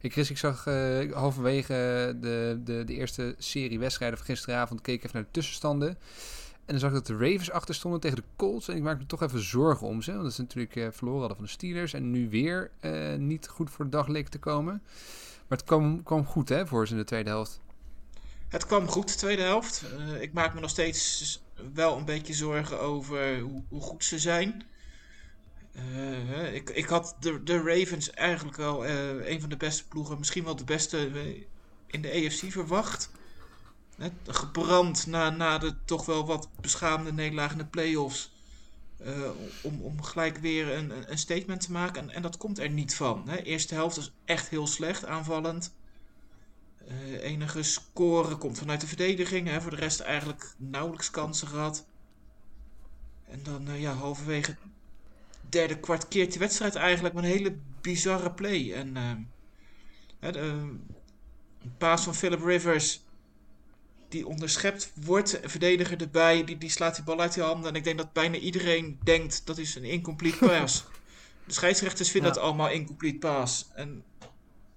Ik, 0.00 0.12
Chris, 0.12 0.30
ik 0.30 0.38
zag 0.38 0.66
eh, 0.66 1.12
halverwege 1.12 2.16
de, 2.20 2.60
de, 2.64 2.82
de 2.84 2.94
eerste 2.94 3.34
serie 3.38 3.78
wedstrijden 3.78 4.18
van 4.18 4.26
gisteravond, 4.26 4.80
keek 4.80 4.98
even 4.98 5.10
naar 5.12 5.22
de 5.22 5.30
tussenstanden. 5.30 5.88
En 6.68 6.74
dan 6.74 6.78
zag 6.78 6.88
ik 6.88 6.94
dat 6.94 7.06
de 7.06 7.30
Ravens 7.30 7.50
achter 7.50 7.74
stonden 7.74 8.00
tegen 8.00 8.16
de 8.16 8.22
Colts. 8.36 8.68
En 8.68 8.76
ik 8.76 8.82
maakte 8.82 9.00
me 9.00 9.06
toch 9.06 9.22
even 9.22 9.42
zorgen 9.42 9.86
om 9.86 10.02
ze. 10.02 10.12
Want 10.12 10.22
dat 10.22 10.32
ze 10.32 10.40
natuurlijk 10.40 10.76
uh, 10.76 10.88
verloren 10.90 11.20
hadden 11.20 11.36
van 11.36 11.46
de 11.46 11.52
Steelers. 11.52 11.92
En 11.92 12.10
nu 12.10 12.28
weer 12.28 12.70
uh, 12.80 13.14
niet 13.14 13.48
goed 13.48 13.70
voor 13.70 13.84
de 13.84 13.90
dag 13.90 14.06
leek 14.06 14.28
te 14.28 14.38
komen. 14.38 14.82
Maar 15.48 15.58
het 15.58 15.66
kwam, 15.66 16.02
kwam 16.02 16.26
goed 16.26 16.48
hè, 16.48 16.66
voor 16.66 16.86
ze 16.86 16.92
in 16.92 16.98
de 16.98 17.04
tweede 17.04 17.28
helft. 17.28 17.60
Het 18.48 18.66
kwam 18.66 18.88
goed, 18.88 19.08
de 19.08 19.14
tweede 19.14 19.42
helft. 19.42 19.84
Ik 20.20 20.32
maak 20.32 20.54
me 20.54 20.60
nog 20.60 20.70
steeds 20.70 21.42
wel 21.74 21.96
een 21.96 22.04
beetje 22.04 22.34
zorgen 22.34 22.80
over 22.80 23.40
hoe, 23.40 23.62
hoe 23.68 23.80
goed 23.80 24.04
ze 24.04 24.18
zijn. 24.18 24.64
Uh, 25.78 26.54
ik, 26.54 26.70
ik 26.70 26.86
had 26.86 27.16
de, 27.20 27.42
de 27.42 27.62
Ravens 27.62 28.10
eigenlijk 28.10 28.56
wel 28.56 28.86
uh, 28.86 29.28
een 29.28 29.40
van 29.40 29.48
de 29.48 29.56
beste 29.56 29.88
ploegen, 29.88 30.18
misschien 30.18 30.44
wel 30.44 30.56
de 30.56 30.64
beste 30.64 31.10
in 31.86 32.02
de 32.02 32.12
AFC 32.12 32.52
verwacht. 32.52 33.10
Gebrand 34.26 35.06
na, 35.06 35.30
na 35.30 35.58
de 35.58 35.74
toch 35.84 36.06
wel 36.06 36.26
wat 36.26 36.48
beschaamde 36.60 37.12
nederlaag 37.12 37.52
in 37.52 37.58
de 37.58 37.66
playoffs. 37.66 38.36
Om, 39.62 39.80
om 39.80 40.02
gelijk 40.02 40.38
weer 40.38 40.72
een, 40.72 41.10
een 41.10 41.18
statement 41.18 41.60
te 41.60 41.72
maken. 41.72 42.02
En, 42.02 42.10
en 42.10 42.22
dat 42.22 42.36
komt 42.36 42.58
er 42.58 42.70
niet 42.70 42.94
van. 42.94 43.28
Hè. 43.28 43.36
Eerste 43.36 43.74
helft 43.74 43.96
is 43.96 44.12
echt 44.24 44.48
heel 44.48 44.66
slecht 44.66 45.04
aanvallend. 45.04 45.74
Enige 47.20 47.62
score 47.62 48.36
komt 48.36 48.58
vanuit 48.58 48.80
de 48.80 48.86
verdediging. 48.86 49.48
Hè. 49.48 49.60
Voor 49.60 49.70
de 49.70 49.76
rest 49.76 50.00
eigenlijk 50.00 50.54
nauwelijks 50.56 51.10
kansen 51.10 51.48
gehad. 51.48 51.86
En 53.24 53.40
dan 53.42 53.80
ja, 53.80 53.92
halverwege 53.92 54.56
derde 55.48 55.80
kwart 55.80 56.08
keert 56.08 56.32
de 56.32 56.38
wedstrijd 56.38 56.74
eigenlijk 56.74 57.14
met 57.14 57.24
een 57.24 57.30
hele 57.30 57.56
bizarre 57.80 58.32
play. 58.32 58.72
En 58.72 58.96
hè, 60.18 60.32
de, 60.32 60.38
een 60.38 61.74
paas 61.78 62.02
van 62.04 62.14
Philip 62.14 62.44
Rivers 62.44 63.00
die 64.08 64.26
onderschept 64.26 64.92
wordt, 64.94 65.42
een 65.42 65.50
verdediger 65.50 66.00
erbij, 66.00 66.44
die, 66.44 66.58
die 66.58 66.70
slaat 66.70 66.94
die 66.94 67.04
bal 67.04 67.20
uit 67.20 67.34
die 67.34 67.42
handen. 67.42 67.70
En 67.70 67.76
ik 67.76 67.84
denk 67.84 67.98
dat 67.98 68.12
bijna 68.12 68.36
iedereen 68.36 68.98
denkt 69.04 69.46
dat 69.46 69.58
is 69.58 69.74
een 69.74 69.84
incomplete 69.84 70.38
pass. 70.46 70.84
de 71.44 71.52
scheidsrechters 71.52 72.10
vinden 72.10 72.30
Ja. 72.30 72.36
dat 72.36 72.44
allemaal 72.44 72.70
incomplete 72.70 73.18
pass. 73.18 73.68
En 73.74 74.04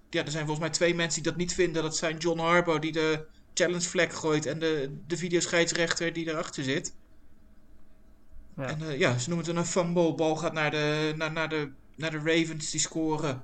ja, 0.09 0.25
er 0.25 0.31
zijn 0.31 0.45
volgens 0.45 0.67
mij 0.67 0.75
twee 0.75 0.95
mensen 0.95 1.21
die 1.23 1.31
dat 1.31 1.39
niet 1.41 1.53
vinden. 1.53 1.83
Dat 1.83 1.97
zijn 1.97 2.17
John 2.17 2.39
Harbaugh 2.39 2.81
die 2.81 2.91
de 2.91 3.25
challenge 3.53 3.81
flag 3.81 4.15
gooit 4.15 4.45
en 4.45 4.59
de, 4.59 4.97
de 5.07 5.17
videoscheidsrechter 5.17 6.13
die 6.13 6.29
erachter 6.29 6.63
zit. 6.63 6.93
Ja. 8.57 8.67
En 8.67 8.81
eh, 8.81 8.99
ja, 8.99 9.17
ze 9.17 9.29
noemen 9.29 9.47
het 9.47 9.55
een 9.55 9.65
fumble. 9.65 10.13
Bal 10.13 10.35
gaat 10.35 10.53
naar 10.53 10.71
de, 10.71 11.13
naar, 11.15 11.31
naar, 11.31 11.49
de, 11.49 11.71
naar 11.95 12.11
de 12.11 12.17
Ravens 12.17 12.71
die 12.71 12.79
scoren. 12.79 13.43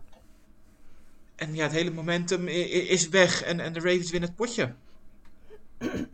En 1.36 1.56
ja, 1.56 1.64
het 1.64 1.72
hele 1.72 1.92
momentum 1.92 2.48
is 2.48 3.10
weg 3.10 3.44
en, 3.44 3.60
en 3.60 3.74
de 3.74 3.80
Ravens 3.80 4.12
winnen 4.12 4.30
het 4.30 4.38
potje. 4.38 4.74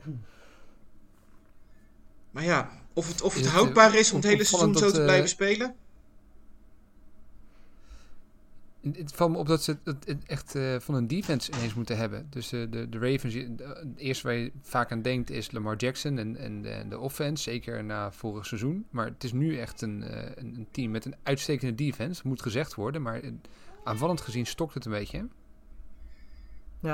Maar 2.32 2.44
ja, 2.44 2.82
of 2.94 3.08
het, 3.08 3.22
of 3.22 3.36
het 3.36 3.48
houdbaar 3.48 3.94
eh, 3.94 4.00
is 4.00 4.12
om 4.12 4.18
het 4.18 4.26
hele 4.26 4.44
seizoen 4.44 4.76
zo 4.76 4.92
te 4.92 4.98
eh, 4.98 5.04
blijven 5.04 5.30
spelen? 5.30 5.76
Het 8.92 9.12
valt 9.14 9.32
me 9.32 9.38
op 9.38 9.48
dat 9.48 9.64
ze 9.64 9.78
het, 9.84 10.18
echt 10.26 10.56
eh, 10.56 10.76
van 10.80 10.96
een 10.96 11.08
defense 11.08 11.52
ineens 11.52 11.74
moeten 11.74 11.98
hebben. 11.98 12.28
Dus 12.30 12.52
eh, 12.52 12.62
de, 12.70 12.90
de 12.90 12.98
Ravens, 13.00 13.34
de- 13.34 13.56
het 13.58 13.98
eerste 13.98 14.28
waar 14.28 14.36
je 14.36 14.52
vaak 14.62 14.92
aan 14.92 15.02
denkt 15.02 15.30
is 15.30 15.52
Lamar 15.52 15.76
Jackson 15.76 16.18
en, 16.18 16.36
en, 16.38 16.62
de, 16.62 16.86
de 16.90 17.00
offense. 17.00 17.44
Zeker 17.44 17.84
na 17.84 18.12
vorig 18.12 18.46
seizoen. 18.46 18.86
Maar 18.90 19.06
het 19.06 19.24
is 19.24 19.34
nu 19.34 19.58
echt 19.58 19.82
een, 19.82 20.04
eh, 20.04 20.32
een, 20.36 20.56
een 20.56 20.68
team 20.72 20.92
met 20.92 21.06
een 21.06 21.16
uitstekende 21.24 21.76
defense. 21.76 22.22
Moet 22.28 22.42
gezegd 22.42 22.76
worden. 22.76 23.02
Maar 23.02 23.20
eh, 23.20 23.32
aanvallend 23.84 24.22
gezien 24.22 24.46
stokt 24.46 24.74
het 24.74 24.86
een 24.86 24.92
beetje. 24.92 25.18
hè? 25.18 25.24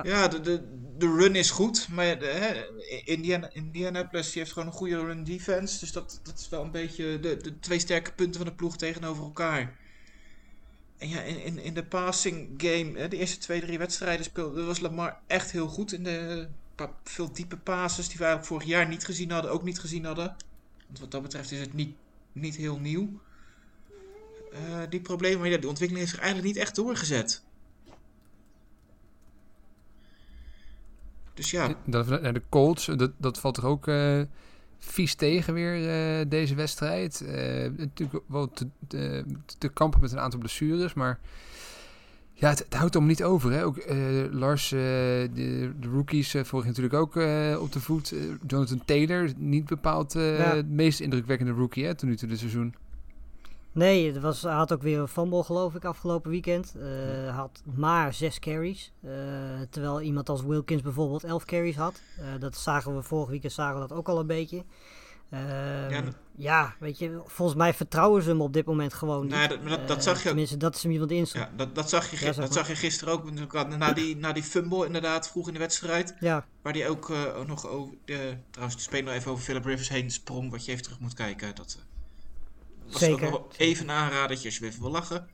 Ja, 0.04 0.28
de, 0.28 0.40
de, 0.42 0.64
de 0.98 1.16
run 1.16 1.36
is 1.36 1.52
goed. 1.52 1.88
Maar 1.92 2.20
de, 2.20 2.26
hè, 2.26 2.64
Indiana, 3.06 3.50
Indianapolis 3.54 4.32
die 4.32 4.42
heeft 4.42 4.54
gewoon 4.54 4.68
een 4.68 4.74
goede 4.74 4.96
run 5.06 5.24
defense. 5.24 5.80
Dus 5.80 5.92
dat, 5.92 6.20
dat 6.24 6.40
is 6.40 6.50
wel 6.50 6.64
een 6.64 6.72
beetje 6.72 7.20
de, 7.20 7.38
de 7.38 7.60
twee 7.60 7.80
sterke 7.80 8.14
punten 8.14 8.42
van 8.42 8.50
de 8.50 8.56
ploeg 8.56 8.78
tegenover 8.78 9.24
elkaar. 9.24 9.79
En 11.00 11.10
ja, 11.10 11.22
in, 11.22 11.58
in, 11.60 11.74
de 11.74 11.84
passing 11.84 12.50
game, 12.58 13.08
de 13.08 13.18
eerste 13.18 13.38
twee, 13.38 13.62
drie 13.62 13.78
wedstrijden 13.78 14.26
speelde 14.26 14.64
was 14.64 14.80
Lamar 14.80 15.20
echt 15.28 15.52
heel 15.52 15.68
goed. 15.68 15.94
In 15.94 16.04
de 16.04 16.48
pa- 16.76 16.94
veel 17.04 17.32
diepe 17.34 17.58
passes 17.58 18.08
die 18.08 18.18
we 18.18 18.24
eigenlijk 18.24 18.54
vorig 18.54 18.68
jaar 18.68 18.88
niet 18.88 19.06
gezien 19.06 19.32
hadden, 19.32 19.52
ook 19.52 19.64
niet 19.64 19.80
gezien 19.80 20.06
hadden. 20.06 20.36
Want 20.88 21.00
wat 21.00 21.12
dat 21.12 21.22
betreft 21.22 21.52
is 21.52 21.60
het 21.60 21.74
niet, 21.74 21.96
niet 22.32 22.56
heel 22.56 22.80
nieuw. 22.80 23.10
Eh, 24.54 24.82
die 24.90 25.02
problemen, 25.02 25.40
maar 25.40 25.50
ja, 25.50 25.58
de 25.58 25.68
ontwikkeling 25.68 25.98
heeft 25.98 26.10
zich 26.18 26.20
eigenlijk 26.26 26.54
niet 26.54 26.64
echt 26.64 26.76
doorgezet. 26.76 27.44
Dus 31.34 31.52
ja, 31.52 31.76
Dat, 31.86 32.08
naar 32.22 32.34
de 32.34 32.42
Colts, 32.50 32.86
dat, 32.86 33.12
dat 33.18 33.40
valt 33.40 33.56
toch 33.56 33.66
ook 33.66 33.88
eh, 33.88 34.22
vies 34.80 35.16
tegen 35.16 35.54
weer 35.54 35.90
eh, 35.90 36.26
deze 36.30 36.56
wedstrijd. 36.56 37.22
Eh, 37.22 37.70
natuurlijk 37.78 38.20
wel 38.28 38.50
te, 38.50 38.68
te, 38.88 39.26
te 39.58 39.70
kampen 39.70 40.02
met 40.02 40.12
een 40.12 40.20
aantal 40.20 40.40
blessures, 40.40 40.94
maar 40.94 41.20
ja, 42.34 42.50
het, 42.50 42.60
het 42.60 42.74
houdt 42.74 42.96
om 42.96 43.06
niet 43.06 43.24
over. 43.24 43.52
Hè? 43.52 43.66
Ook 43.66 43.78
eh, 43.78 43.98
Lars, 44.32 44.70
de, 44.70 45.30
de 45.80 45.88
rookies, 45.92 46.32
vorig 46.32 46.52
jaar 46.52 46.66
natuurlijk 46.66 46.94
ook 46.94 47.16
op 47.62 47.72
de 47.72 47.80
voet. 47.80 48.14
Jonathan 48.48 48.82
Taylor, 48.86 49.30
niet 49.38 49.66
bepaald 49.66 50.14
Ja. 50.14 50.20
het 50.56 50.70
meest 50.70 51.00
indrukwekkende 51.00 51.52
rookie 51.52 51.86
hè, 51.86 51.96
tot 51.96 52.10
nu 52.10 52.16
toe 52.16 52.28
dit 52.28 52.40
seizoen. 52.40 52.74
Nee, 53.80 54.14
het 54.14 54.22
was, 54.22 54.42
hij 54.42 54.54
had 54.54 54.74
ook 54.74 54.82
weer 54.82 55.00
een 55.00 55.08
fumble 55.08 55.44
geloof 55.44 55.76
ik 55.76 55.86
afgelopen 55.86 56.32
weekend. 56.32 56.74
Eh, 56.76 56.82
Hij 56.84 57.28
had 57.28 57.62
maar 57.76 58.14
zes 58.14 58.40
carries. 58.40 58.92
Eh, 59.04 59.10
terwijl 59.70 60.02
iemand 60.02 60.30
als 60.30 60.42
Wilkins 60.44 60.82
bijvoorbeeld 60.82 61.24
elf 61.24 61.46
carries 61.46 61.76
had. 61.76 62.02
Eh, 62.18 62.26
dat 62.40 62.58
zagen 62.58 62.96
we 62.96 63.02
vorige 63.04 63.32
weekend 63.32 63.54
zagen 63.54 63.82
we 63.82 63.88
dat 63.88 63.98
ook 63.98 64.10
al 64.10 64.20
een 64.20 64.28
beetje. 64.28 64.64
Ehm, 65.30 65.90
Ja, 65.92 66.04
ja, 66.36 66.76
weet 66.80 67.00
je, 67.00 67.22
volgens 67.26 67.58
mij 67.58 67.74
vertrouwen 67.74 68.24
ze 68.24 68.30
hem 68.30 68.42
op 68.42 68.54
dit 68.54 68.66
moment 68.66 68.94
gewoon 68.94 69.22
niet. 69.22 69.30
Nou 69.32 69.42
ja, 69.42 69.48
dat- 69.48 69.68
dat- 69.70 69.88
dat 69.88 69.98
Eh, 69.98 70.04
zag 70.04 70.18
je. 70.22 70.28
Tenminste, 70.28 70.58
dat 70.58 70.76
is 70.76 70.84
hem 70.84 70.92
iemand 70.92 71.12
instelt. 71.12 71.44
Ja, 71.44 71.52
dat, 71.58 71.76
dat, 71.76 71.90
zag 71.90 72.10
je, 72.12 72.20
Ja, 72.20 72.26
dat 72.26 72.38
maar. 72.38 72.52
zag 72.54 72.68
je 72.68 72.76
gisteren 72.76 73.14
ook. 73.14 73.32
Na 73.78 73.94
die, 73.94 74.16
na 74.18 74.32
die 74.34 74.44
fumble 74.44 74.86
inderdaad, 74.86 75.30
vroeg 75.30 75.48
in 75.48 75.54
de 75.54 75.60
wedstrijd. 75.60 76.16
Ja, 76.20 76.46
Waar 76.62 76.74
die 76.74 76.88
ook, 76.88 77.10
eh, 77.10 77.42
nog 77.48 77.68
over... 77.68 77.94
De, 78.06 78.38
trouwens, 78.52 78.78
de 78.78 78.84
speler 78.84 79.14
even 79.14 79.32
over 79.32 79.44
Philip 79.44 79.66
Rivers 79.66 79.90
heen 79.90 80.12
sprong. 80.12 80.52
Wat 80.52 80.66
je 80.66 80.72
even 80.72 80.84
terug 80.84 81.00
moet 81.00 81.14
kijken. 81.14 81.56
Dat 81.56 81.78
eh, 81.80 81.86
was 82.92 83.02
Zeker. 83.02 83.30
nog 83.30 83.48
even 83.58 83.92
aanradertje 83.92 84.46
als 84.46 84.58
je 84.58 84.66
even 84.66 84.82
wil 84.82 84.92
lachen. 84.92 85.28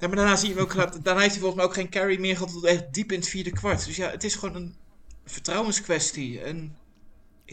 ja, 0.00 0.06
maar 0.06 0.16
daarna 0.16 0.36
zie 0.36 0.48
je 0.48 0.54
hem 0.54 0.62
ook... 0.62 0.74
Daarna 0.74 1.20
heeft 1.20 1.32
hij 1.32 1.40
volgens 1.40 1.54
mij 1.54 1.64
ook 1.64 1.74
geen 1.74 1.90
carry 1.90 2.20
meer 2.20 2.36
gehad 2.36 2.52
tot 2.52 2.64
echt 2.64 2.94
diep 2.94 3.12
in 3.12 3.18
het 3.18 3.28
vierde 3.28 3.52
kwart. 3.52 3.84
Dus 3.84 3.96
ja, 3.96 4.10
het 4.10 4.24
is 4.24 4.34
gewoon 4.34 4.54
een 4.54 4.76
vertrouwenskwestie. 5.24 6.40
En 6.40 6.76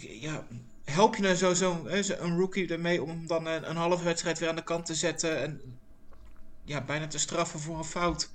ja, 0.02 0.48
help 0.84 1.16
je 1.16 1.22
nou 1.22 1.36
zo, 1.36 1.54
zo, 1.54 1.88
hè, 1.88 2.04
zo 2.04 2.14
een 2.20 2.38
rookie 2.38 2.68
ermee 2.68 3.02
om 3.02 3.10
hem 3.10 3.28
dan 3.28 3.46
een, 3.46 3.70
een 3.70 3.76
halve 3.76 4.04
wedstrijd 4.04 4.40
weer 4.40 4.50
aan 4.50 4.56
de 4.56 4.64
kant 4.64 4.86
te 4.86 4.96
zetten 4.96 5.42
en 5.42 5.62
ja, 6.64 6.84
bijna 6.84 7.08
te 7.08 7.20
straffen 7.20 7.60
voor 7.60 7.78
een 7.78 7.84
fout. 7.84 8.30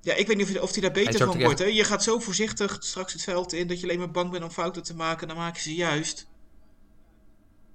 Ja, 0.00 0.14
ik 0.14 0.26
weet 0.26 0.36
niet 0.36 0.46
of 0.46 0.52
hij, 0.52 0.60
of 0.60 0.72
hij 0.72 0.80
daar 0.80 0.92
beter 0.92 1.26
van 1.26 1.42
wordt. 1.42 1.58
Hè? 1.58 1.64
Je 1.64 1.84
gaat 1.84 2.02
zo 2.02 2.18
voorzichtig 2.18 2.76
straks 2.80 3.12
het 3.12 3.22
veld 3.22 3.52
in 3.52 3.66
dat 3.66 3.80
je 3.80 3.86
alleen 3.86 3.98
maar 3.98 4.10
bang 4.10 4.30
bent 4.30 4.44
om 4.44 4.50
fouten 4.50 4.82
te 4.82 4.94
maken. 4.94 5.28
Dan 5.28 5.36
maak 5.36 5.56
je 5.56 5.62
ze 5.62 5.74
juist. 5.74 6.26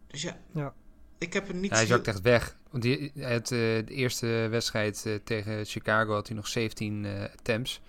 Dus 0.08 0.22
ja, 0.22 0.38
Ja. 0.54 0.74
Ik 1.18 1.34
heb 1.34 1.48
er 1.48 1.56
niet 1.56 1.70
Ja, 1.72 1.76
hij 1.78 1.86
zakt 1.86 2.08
echt 2.08 2.22
weg. 2.22 2.56
Want 2.70 2.84
die, 2.84 3.12
had, 3.22 3.42
eh, 3.52 3.58
de 3.60 3.84
eerste 3.88 4.28
wedstrijd 4.50 5.06
eh, 5.06 5.14
tegen 5.24 5.66
Chicago 5.66 6.14
had 6.14 6.28
hij 6.28 6.36
nog 6.36 6.48
17 6.48 7.06
eh, 7.06 7.22
attempts. 7.38 7.82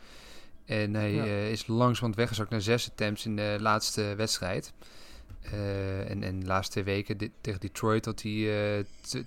En 0.65 0.95
hij 0.95 1.13
Ja. 1.13 1.25
is 1.25 1.67
langzamerhand 1.67 2.15
weggezakt 2.17 2.51
naar 2.51 2.61
6 2.61 2.91
attempts 2.91 3.25
in 3.27 3.37
de 3.37 3.57
laatste 3.61 4.15
wedstrijd. 4.17 4.73
Eh, 5.41 6.11
en, 6.11 6.23
en 6.23 6.41
de 6.41 6.47
laatste 6.47 6.73
twee 6.73 6.85
weken 6.85 7.17
dit- 7.19 7.31
tegen 7.41 7.61
Detroit 7.61 8.05
had 8.05 8.23
hij 8.23 8.77
eh 8.79 8.85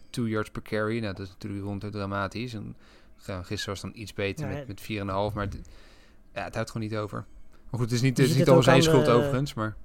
2 0.09 0.27
yards 0.27 0.49
per 0.49 0.61
carry. 0.61 0.99
Nou, 0.99 1.13
dat 1.15 1.25
is 1.25 1.31
natuurlijk 1.31 1.63
ronduit 1.63 1.93
dramatisch. 1.93 2.53
En, 2.53 2.75
gisteren 3.17 3.73
was 3.73 3.81
het 3.81 3.91
dan 3.93 4.01
iets 4.01 4.13
beter 4.13 4.49
Ja, 4.49 4.53
met, 4.53 4.67
met 4.67 4.81
4,5. 4.81 5.33
Maar 5.33 5.45
het- 5.45 5.69
ja, 6.33 6.43
het 6.43 6.53
houdt 6.53 6.71
gewoon 6.71 6.87
niet 6.87 6.97
over. 6.97 7.25
Maar 7.69 7.79
goed, 7.79 7.89
het 7.89 7.91
is 7.91 8.01
niet, 8.01 8.17
het 8.17 8.25
is 8.25 8.27
niet 8.31 8.37
het 8.39 8.47
allemaal 8.47 8.63
zijn 8.65 8.83
schuld 8.83 9.05
de- 9.05 9.11
overigens. 9.11 9.53
Maar 9.53 9.75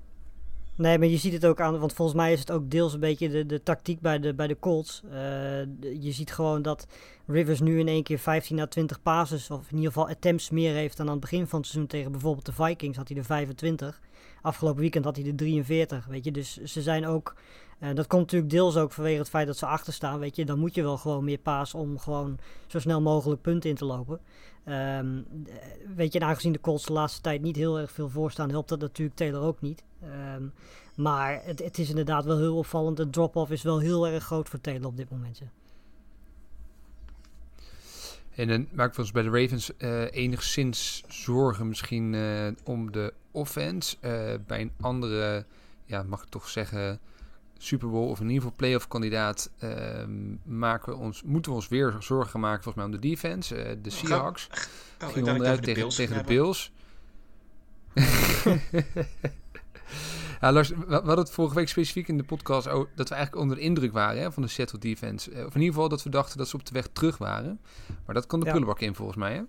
Nee, 0.77 0.99
maar 0.99 1.09
je 1.09 1.17
ziet 1.17 1.33
het 1.33 1.47
ook 1.47 1.61
aan, 1.61 1.79
want 1.79 1.93
volgens 1.93 2.17
mij 2.17 2.33
is 2.33 2.41
het 2.41 2.51
ook 2.51 2.71
deels 2.71 2.93
een 2.95 3.01
beetje 3.01 3.29
de, 3.29 3.47
de 3.47 3.63
tactiek 3.63 4.01
bij 4.01 4.19
de, 4.19 4.35
bij 4.35 4.47
de 4.47 4.59
Colts. 4.59 5.03
Eh, 5.05 5.11
de- 5.69 5.97
je 6.01 6.13
ziet 6.13 6.33
gewoon 6.33 6.63
dat 6.63 6.87
Rivers 7.27 7.61
nu 7.61 7.79
in 7.79 7.89
één 7.89 8.03
keer 8.03 8.19
15 8.19 8.61
à 8.61 8.67
20 8.67 9.03
passes, 9.03 9.51
of 9.51 9.61
in 9.71 9.77
ieder 9.77 9.93
geval 9.93 10.09
attempts 10.09 10.51
meer 10.51 10.75
heeft 10.75 10.97
dan 10.97 11.07
aan 11.07 11.13
het 11.13 11.21
begin 11.21 11.47
van 11.47 11.59
het 11.59 11.69
seizoen 11.69 11.89
tegen 11.91 12.13
bijvoorbeeld 12.13 12.47
de 12.47 12.53
Vikings 12.53 12.97
had 12.97 13.09
hij 13.09 13.17
er 13.17 13.25
25. 13.25 14.01
Afgelopen 14.43 14.81
weekend 14.81 15.05
had 15.05 15.17
hij 15.17 15.27
er 15.27 15.35
43, 15.35 16.07
weet 16.07 16.25
je. 16.25 16.31
Dus 16.31 16.57
ze 16.63 16.83
zijn 16.83 17.07
ook, 17.07 17.35
eh, 17.79 17.89
dat 17.95 18.07
komt 18.07 18.23
natuurlijk 18.23 18.51
deels 18.53 18.77
ook 18.77 18.93
vanwege 18.93 19.19
het 19.19 19.29
feit 19.29 19.47
dat 19.47 19.57
ze 19.57 19.67
achter 19.67 19.93
staan, 19.93 20.19
weet 20.19 20.37
je. 20.37 20.45
Dan 20.45 20.59
moet 20.59 20.75
je 20.75 20.83
wel 20.83 20.97
gewoon 20.97 21.25
meer 21.25 21.39
paas 21.39 21.75
om 21.75 21.99
gewoon 21.99 22.39
zo 22.67 22.79
snel 22.79 23.01
mogelijk 23.01 23.41
punten 23.43 23.71
in 23.71 23.77
te 23.77 23.85
lopen. 23.85 24.21
Eh, 24.65 24.99
weet 25.95 26.13
je, 26.13 26.19
en 26.19 26.27
aangezien 26.27 26.53
de 26.53 26.61
Colts 26.61 26.87
de 26.87 26.93
laatste 26.93 27.21
tijd 27.21 27.43
niet 27.43 27.57
heel 27.57 27.79
erg 27.79 27.91
veel 27.91 28.09
voorstaan, 28.09 28.51
helpt 28.51 28.69
dat 28.69 28.81
natuurlijk 28.81 29.17
Taylor 29.17 29.43
ook 29.43 29.61
niet. 29.61 29.83
Ehm, 30.03 30.43
maar 30.97 31.41
het, 31.45 31.59
het 31.59 31.79
is 31.79 31.89
inderdaad 31.89 32.25
wel 32.25 32.39
heel 32.39 32.57
opvallend. 32.57 32.97
De 32.97 33.11
drop-off 33.11 33.51
is 33.51 33.63
wel 33.63 33.81
heel 33.81 34.07
erg 34.07 34.25
groot 34.25 34.49
voor 34.49 34.61
Taylor 34.61 34.87
op 34.87 34.97
dit 34.97 35.11
moment. 35.11 35.43
En 38.35 38.49
dan 38.49 38.69
maak 38.73 38.93
ik 38.93 38.99
ons 38.99 39.13
bij 39.13 39.23
de 39.23 39.41
Ravens 39.41 39.77
eh, 39.77 40.13
enigszins 40.13 41.05
zorgen 41.09 41.69
misschien 41.69 42.15
eh, 42.15 42.49
om 42.65 42.93
de 42.93 43.13
offense. 43.31 43.97
Bij 44.47 44.61
een 44.61 44.73
andere 44.81 45.45
ja, 45.85 46.03
mag 46.03 46.23
ik 46.23 46.29
toch 46.29 46.49
zeggen, 46.49 47.01
Super 47.65 47.91
Bowl 47.91 48.09
of 48.09 48.19
in 48.21 48.27
ieder 48.27 48.43
geval 48.43 48.57
playoff 48.57 48.89
kandidaat, 48.89 49.51
ehm, 49.59 50.11
maken 50.45 50.93
we 50.93 50.99
ons, 50.99 51.23
moeten 51.23 51.51
we 51.51 51.57
ons 51.57 51.69
weer 51.69 51.97
zorgen 51.99 52.41
maken 52.41 52.63
volgens 52.63 52.85
mij 52.85 52.95
om 52.95 53.01
de 53.01 53.09
defense. 53.09 53.57
Eh, 53.57 53.77
de 53.83 53.91
gaan- 53.91 54.07
Seahawks 54.07 54.49
Oh, 55.03 55.09
gingen 55.09 55.33
onderuit 55.33 55.65
de 55.65 55.87
tegen, 55.89 56.17
de. 56.19 56.25
Bills. 56.25 56.73
ja, 60.41 60.53
Lars, 60.53 60.69
we 60.69 60.77
hadden 60.95 61.19
het 61.19 61.31
vorige 61.31 61.55
week 61.55 61.69
specifiek 61.69 62.09
in 62.09 62.17
de 62.17 62.23
podcast 62.25 62.69
over 62.69 62.89
dat 62.95 63.09
we 63.09 63.15
eigenlijk 63.15 63.43
onder 63.45 63.59
de 63.59 63.63
indruk 63.63 63.93
waren 63.93 64.23
hè, 64.23 64.33
van 64.33 64.43
de 64.43 64.49
Seattle 64.49 64.79
defense. 64.79 65.31
Eh, 65.31 65.39
Of 65.47 65.55
in 65.55 65.61
ieder 65.61 65.75
geval 65.75 65.89
dat 65.89 66.03
we 66.03 66.11
dachten 66.11 66.39
dat 66.39 66.49
ze 66.49 66.57
op 66.57 66.67
de 66.67 66.73
weg 66.73 66.89
terug 66.93 67.19
waren. 67.19 67.61
Maar 68.07 68.15
dat 68.15 68.27
kan 68.27 68.39
de 68.41 68.45
Ja. 68.47 68.51
prullenbak 68.53 68.81
in 68.81 68.95
volgens 68.95 69.19
mij, 69.19 69.35
hè? 69.35 69.43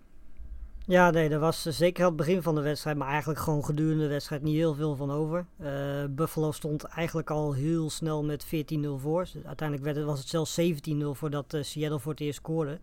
Ja, 0.86 1.10
nee, 1.10 1.30
er 1.30 1.40
was 1.40 1.66
eh, 1.66 1.74
zeker 1.74 2.02
aan 2.04 2.08
het 2.08 2.18
begin 2.18 2.42
van 2.42 2.56
de 2.56 2.62
wedstrijd, 2.62 2.98
maar 2.98 3.08
eigenlijk 3.08 3.40
gewoon 3.40 3.66
gedurende 3.66 4.04
de 4.04 4.10
wedstrijd 4.10 4.42
niet 4.42 4.56
heel 4.56 4.74
veel 4.74 4.96
van 4.96 5.12
over. 5.12 5.46
Eh, 5.58 6.04
Buffalo 6.10 6.52
stond 6.52 6.84
eigenlijk 6.84 7.30
al 7.30 7.54
heel 7.54 7.90
snel 7.90 8.24
met 8.24 8.46
14-0 8.46 8.50
voor. 8.98 9.22
Dus 9.22 9.46
uiteindelijk 9.46 9.84
werd 9.84 9.96
het, 9.96 10.06
was 10.06 10.20
het 10.20 10.28
zelfs 10.28 10.60
17-0 10.62 11.06
voordat 11.12 11.54
eh, 11.54 11.64
Seattle 11.64 12.00
voor 12.00 12.12
het 12.12 12.22
eerst 12.22 12.40
scoorde. 12.40 12.80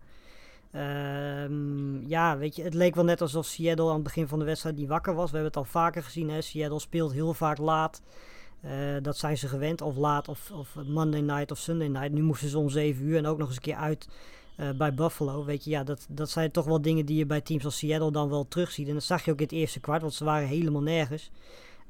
Ehm, 0.70 2.08
ja, 2.08 2.38
weet 2.38 2.56
je, 2.56 2.62
het 2.62 2.74
leek 2.74 2.94
wel 2.94 3.04
net 3.04 3.20
alsof 3.20 3.46
Seattle 3.46 3.88
aan 3.88 3.94
het 3.94 4.02
begin 4.02 4.28
van 4.28 4.38
de 4.38 4.44
wedstrijd 4.44 4.76
niet 4.76 4.88
wakker 4.88 5.14
was. 5.14 5.30
We 5.30 5.36
hebben 5.36 5.52
het 5.52 5.66
al 5.66 5.72
vaker 5.72 6.02
gezien, 6.02 6.30
hè. 6.30 6.40
Seattle 6.40 6.80
speelt 6.80 7.12
heel 7.12 7.34
vaak 7.34 7.58
laat. 7.58 8.02
Dat 9.02 9.16
zijn 9.16 9.38
ze 9.38 9.48
gewend, 9.48 9.80
of 9.80 9.96
laat, 9.96 10.28
of, 10.28 10.50
of 10.50 10.76
Monday 10.86 11.20
night 11.20 11.50
of 11.50 11.58
Sunday 11.58 11.88
night. 11.88 12.12
Nu 12.12 12.22
moesten 12.22 12.48
ze 12.48 12.58
om 12.58 12.68
7 12.68 13.04
uur 13.04 13.16
en 13.16 13.26
ook 13.26 13.38
nog 13.38 13.46
eens 13.46 13.56
een 13.56 13.62
keer 13.62 13.74
uit 13.74 14.08
bij 14.76 14.94
Buffalo. 14.94 15.44
Weet 15.44 15.64
je, 15.64 15.70
ja, 15.70 15.84
dat, 15.84 16.06
dat 16.08 16.30
zijn 16.30 16.50
toch 16.50 16.64
wel 16.64 16.82
dingen 16.82 17.06
die 17.06 17.16
je 17.16 17.26
bij 17.26 17.40
teams 17.40 17.64
als 17.64 17.78
Seattle 17.78 18.12
dan 18.12 18.28
wel 18.28 18.48
terugziet. 18.48 18.88
En 18.88 18.94
dat 18.94 19.02
zag 19.02 19.24
je 19.24 19.30
ook 19.30 19.38
in 19.38 19.44
het 19.44 19.52
eerste 19.52 19.80
kwart, 19.80 20.00
want 20.00 20.14
ze 20.14 20.24
waren 20.24 20.48
helemaal 20.48 20.82
nergens. 20.82 21.30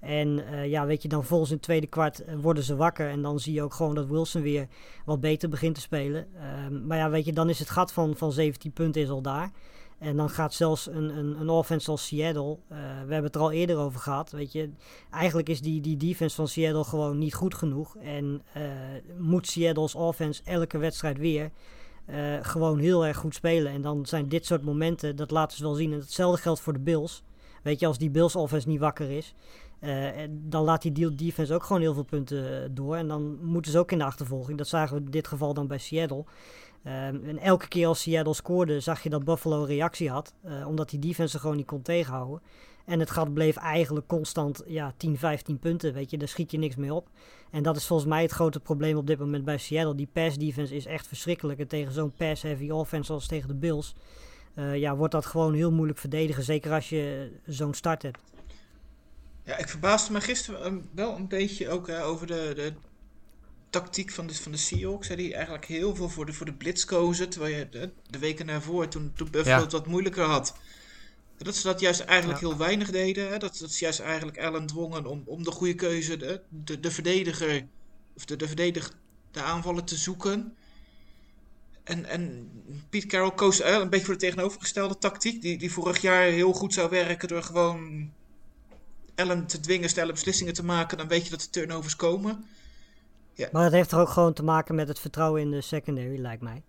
En 0.01 0.47
eh, 0.47 0.67
ja, 0.67 0.87
weet 0.87 1.03
je, 1.03 1.09
dan 1.09 1.25
volgens 1.25 1.51
in 1.51 1.57
het 1.57 1.65
tweede 1.65 1.87
kwart 1.87 2.25
eh, 2.25 2.35
worden 2.41 2.63
ze 2.63 2.77
wakker. 2.77 3.09
En 3.09 3.23
dan 3.23 3.41
zie 3.41 3.55
je 3.55 3.63
ook 3.63 3.75
gewoon 3.75 3.95
dat 3.95 4.07
Wilson 4.07 4.43
weer 4.43 4.69
wat 5.05 5.21
beter 5.21 5.49
begint 5.49 5.75
te 5.75 5.81
spelen. 5.81 6.27
Ehm, 6.35 6.87
maar 6.87 6.99
ja, 6.99 7.11
weet 7.11 7.25
je, 7.25 7.33
dan 7.33 7.49
is 7.49 7.59
het 7.59 7.71
gat 7.71 7.93
van, 7.93 8.17
van 8.17 8.33
17 8.33 8.73
punten 8.73 9.03
is 9.03 9.11
al 9.11 9.23
daar. 9.23 9.53
En 10.01 10.17
dan 10.17 10.31
gaat 10.31 10.55
zelfs 10.55 10.87
een, 10.87 11.19
een, 11.19 11.41
een 11.41 11.49
offense 11.49 11.91
als 11.91 12.07
Seattle, 12.07 12.59
eh, 12.69 12.79
we 12.79 13.13
hebben 13.13 13.25
het 13.25 13.35
er 13.35 13.41
al 13.41 13.53
eerder 13.53 13.77
over 13.77 14.01
gehad, 14.01 14.31
weet 14.31 14.53
je. 14.53 14.71
Eigenlijk 15.11 15.49
is 15.49 15.61
die, 15.61 15.81
die 15.81 15.97
defense 15.97 16.37
van 16.37 16.49
Seattle 16.49 16.85
gewoon 16.85 17.19
niet 17.19 17.35
goed 17.35 17.55
genoeg. 17.55 17.97
En 17.97 18.43
eh, 18.53 18.63
moet 19.19 19.47
Seattle's 19.47 19.95
offense 19.95 20.43
elke 20.45 20.79
wedstrijd 20.79 21.19
weer 21.19 21.51
eh, 22.11 22.45
gewoon 22.45 22.79
heel 22.79 23.07
erg 23.07 23.17
goed 23.17 23.35
spelen. 23.35 23.73
En 23.73 23.83
dan 23.83 24.07
zijn 24.07 24.29
dit 24.29 24.47
soort 24.47 24.63
momenten, 24.63 25.17
dat 25.17 25.31
laten 25.31 25.57
ze 25.57 25.63
wel 25.63 25.75
zien. 25.75 25.93
En 25.93 25.99
hetzelfde 25.99 26.43
geldt 26.43 26.61
voor 26.61 26.73
de 26.73 26.79
Bills. 26.79 27.23
Weet 27.63 27.81
je, 27.81 27.87
als 27.87 27.99
die 27.99 28.11
Bills 28.11 28.37
offense 28.37 28.69
niet 28.69 28.81
wakker 28.81 29.11
is, 29.11 29.35
eh, 29.81 30.09
dan 30.31 30.65
laat 30.65 30.83
die 30.83 31.15
defense 31.15 31.55
ook 31.55 31.63
gewoon 31.63 31.83
heel 31.83 31.95
veel 31.95 32.03
punten 32.03 32.63
eh, 32.63 32.69
door. 32.71 32.97
En 32.97 33.09
dan 33.09 33.45
moeten 33.45 33.73
ze 33.73 33.79
ook 33.79 33.93
in 33.93 33.99
de 33.99 34.05
achtervolging. 34.05 34.59
Dat 34.59 34.69
zagen 34.69 34.97
we 34.97 35.05
in 35.05 35.11
dit 35.11 35.27
geval 35.27 35.55
dan 35.55 35.67
bij 35.67 35.79
Seattle. 35.79 36.25
Ehm, 36.83 37.25
en 37.25 37.39
elke 37.39 37.69
keer 37.69 37.87
als 37.87 38.03
Seattle 38.03 38.35
scoorde, 38.35 38.81
zag 38.81 39.03
je 39.03 39.11
dat 39.11 39.25
Buffalo 39.25 39.63
reactie 39.63 40.11
had. 40.11 40.35
omdat 40.67 40.91
die 40.91 40.99
defense 40.99 41.35
er 41.35 41.41
gewoon 41.41 41.57
niet 41.57 41.67
kon 41.67 41.83
tegenhouden. 41.83 42.43
En 42.87 43.01
het 43.01 43.11
gat 43.11 43.35
bleef 43.35 43.57
eigenlijk 43.57 44.07
constant 44.07 44.63
ja, 44.67 44.95
10, 44.97 45.19
15 45.19 45.59
punten. 45.59 45.93
Weet 45.93 46.11
je, 46.11 46.19
daar 46.19 46.29
schiet 46.29 46.51
je 46.51 46.59
niks 46.59 46.77
mee 46.77 46.95
op. 46.95 47.09
En 47.51 47.63
dat 47.63 47.77
is 47.77 47.87
volgens 47.87 48.09
mij 48.09 48.23
het 48.23 48.31
grote 48.31 48.61
probleem 48.61 48.97
op 48.97 49.07
dit 49.07 49.19
moment 49.19 49.45
bij 49.45 49.59
Seattle. 49.59 49.95
Die 49.95 50.09
pass 50.13 50.37
defense 50.39 50.75
is 50.77 50.87
echt 50.87 51.07
verschrikkelijk. 51.07 51.59
En 51.59 51.69
tegen 51.69 51.93
zo'n 51.93 52.13
pass-heavy 52.13 52.71
offense 52.71 53.13
als 53.13 53.27
tegen 53.27 53.49
de 53.49 53.55
Bills. 53.55 53.95
eh, 54.55 54.77
ja, 54.77 54.97
wordt 54.97 55.13
dat 55.13 55.27
gewoon 55.27 55.55
heel 55.55 55.73
moeilijk 55.73 55.99
verdedigen. 55.99 56.43
Zeker 56.43 56.73
als 56.73 56.89
je 56.89 57.31
zo'n 57.47 57.75
start 57.75 58.03
hebt. 58.03 58.19
Ja, 59.45 59.57
ik 59.59 59.69
verbaasde 59.69 60.13
me 60.13 60.21
gisteren 60.21 60.65
eh, 60.65 60.73
wel 60.95 61.17
een 61.17 61.29
beetje 61.29 61.69
ook 61.69 61.89
eh, 61.89 62.07
over 62.07 62.27
de, 62.27 62.53
de 62.55 62.73
tactiek 63.71 64.11
van 64.11 64.27
de, 64.27 64.35
van 64.35 64.53
de 64.53 64.59
Seahawks. 64.59 65.09
Hè, 65.09 65.17
die 65.17 65.35
eigenlijk 65.35 65.65
heel 65.65 65.95
veel 65.95 66.09
voor 66.09 66.27
de, 66.27 66.33
voor 66.33 66.47
de 66.47 66.53
blitz 66.53 66.85
kozen. 66.85 67.29
Terwijl 67.31 67.57
je 67.57 67.69
de, 67.69 67.91
de 68.07 68.19
weken 68.19 68.47
daarvoor, 68.47 68.89
toen, 68.89 69.13
toen 69.17 69.31
Buffalo 69.31 69.57
Ja. 69.57 69.63
het 69.63 69.73
wat 69.73 69.87
moeilijker 69.87 70.25
had. 70.25 70.55
Dat 71.45 71.57
ze 71.57 71.63
dat 71.67 71.81
juist 71.81 72.01
eigenlijk 72.01 72.41
Ja. 72.41 72.49
heel 72.49 72.57
weinig 72.57 72.91
deden. 72.91 73.29
Hè? 73.29 73.39
Dat, 73.39 73.59
dat 73.59 73.71
ze 73.73 73.85
juist 73.85 74.01
eigenlijk 74.01 74.39
Allen 74.39 74.67
dwongen 74.67 75.07
om, 75.07 75.23
om 75.27 75.45
de 75.45 75.51
goede 75.51 75.75
keuze, 75.75 76.17
de, 76.17 76.41
de, 76.49 76.81
de 76.81 76.91
verdediger, 76.91 77.67
of 78.17 78.25
de, 78.25 78.37
de 78.37 78.47
verdedig, 78.47 78.93
de 79.31 79.43
aanvallen 79.43 79.85
te 79.85 79.97
zoeken. 79.97 80.55
En, 81.85 82.05
en 82.05 82.51
Pete 82.91 83.07
Carroll 83.07 83.35
koos 83.35 83.61
eh, 83.61 83.75
een 83.75 83.91
beetje 83.91 84.05
voor 84.05 84.15
de 84.15 84.21
tegenovergestelde 84.21 84.99
tactiek. 84.99 85.43
Die, 85.43 85.59
die 85.59 85.73
vorig 85.73 86.01
jaar 86.01 86.23
heel 86.23 86.53
goed 86.53 86.75
zou 86.75 86.91
werken 86.91 87.29
door 87.29 87.43
gewoon 87.43 88.11
Allen 89.15 89.47
te 89.47 89.61
dwingen 89.61 89.89
snelle 89.89 90.13
beslissingen 90.13 90.55
te 90.55 90.65
maken. 90.65 90.99
Dan 90.99 91.09
weet 91.09 91.25
je 91.25 91.31
dat 91.31 91.41
de 91.41 91.51
turnovers 91.51 91.97
komen. 91.97 92.45
Maar 93.53 93.65
het 93.65 93.73
heeft 93.73 93.89
toch 93.89 94.01
ook 94.01 94.09
gewoon 94.09 94.33
te 94.33 94.43
maken 94.43 94.75
met 94.75 94.89
het 94.89 94.99
vertrouwen 94.99 95.41
in 95.41 95.51
de 95.51 95.61
secondary, 95.61 96.21
lijkt 96.21 96.43
mij. 96.43 96.63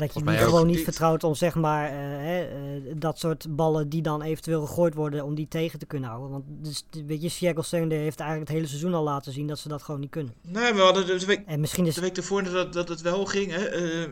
Dat 0.00 0.14
je 0.14 0.22
die 0.24 0.36
gewoon 0.38 0.66
niet 0.66 0.80
vertrouwt 0.84 1.24
om 1.24 1.34
zeg 1.34 1.54
maar 1.54 1.86
eh, 1.88 1.94
hè, 1.98 2.42
eh, 2.44 2.92
dat 2.96 3.18
soort 3.18 3.56
ballen 3.56 3.88
die 3.88 4.02
dan 4.02 4.22
eventueel 4.22 4.66
gegooid 4.66 4.94
worden, 4.94 5.24
om 5.24 5.34
die 5.34 5.48
tegen 5.48 5.78
te 5.78 5.86
kunnen 5.86 6.08
houden. 6.08 6.30
Want 6.30 6.44
dus, 6.46 6.84
weet 7.06 7.22
je, 7.22 7.28
Seattle 7.28 7.94
heeft 7.94 8.20
eigenlijk 8.20 8.38
het 8.38 8.48
hele 8.48 8.66
seizoen 8.66 8.94
al 8.94 9.02
laten 9.02 9.32
zien 9.32 9.46
dat 9.46 9.58
ze 9.58 9.68
dat 9.68 9.82
gewoon 9.82 10.00
niet 10.00 10.10
kunnen. 10.10 10.34
Nee, 10.40 10.72
we 10.72 10.80
hadden 10.80 11.06
de 11.06 11.26
week, 11.26 11.42
En 11.46 11.60
misschien 11.60 11.86
is 11.86 11.94
de 11.94 12.00
week 12.00 12.16
ervoor 12.16 12.42
dat, 12.42 12.72
dat 12.72 12.88
het 12.88 13.00
wel 13.00 13.24
ging. 13.24 13.52
Hè? 13.52 13.64
eh, 13.64 14.10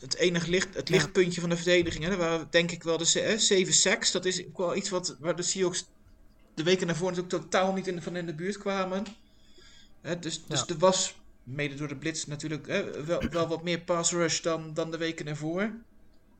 het 0.00 0.16
enige 0.16 0.50
licht, 0.50 0.74
het 0.74 0.88
lichtpuntje 0.88 1.40
van 1.40 1.50
de 1.50 1.56
verdediging. 1.56 2.04
Hè? 2.04 2.16
Waren 2.16 2.46
denk 2.50 2.70
ik 2.70 2.82
wel 2.82 2.96
de 2.98 3.06
ze- 3.06 3.18
hè, 3.20 3.38
7 3.38 3.74
sacks. 3.74 4.12
Dat 4.12 4.24
is 4.24 4.46
ook 4.46 4.58
wel 4.58 4.76
iets 4.76 4.90
wat, 4.90 5.16
waar 5.20 5.36
de 5.36 5.42
Seahawks 5.42 5.84
de 6.54 6.62
weken 6.62 6.86
daarvoor 6.86 7.10
natuurlijk 7.10 7.42
totaal 7.42 7.72
niet 7.72 7.86
in, 7.86 8.02
van 8.02 8.16
in 8.16 8.26
de 8.26 8.34
buurt 8.34 8.58
kwamen. 8.58 9.04
Hè? 10.00 10.18
Dus, 10.18 10.42
dus 10.46 10.58
Ja. 10.60 10.66
er 10.74 10.78
was, 10.78 11.14
mede 11.50 11.74
door 11.74 11.88
de 11.88 11.96
blitz 11.96 12.24
natuurlijk, 12.24 12.66
hè, 12.66 13.04
wel, 13.04 13.22
wel 13.30 13.48
wat 13.48 13.62
meer 13.62 13.80
pass 13.80 14.12
rush 14.12 14.40
dan, 14.40 14.74
dan 14.74 14.90
de 14.90 14.96
weken 14.96 15.26
ervoor. 15.26 15.72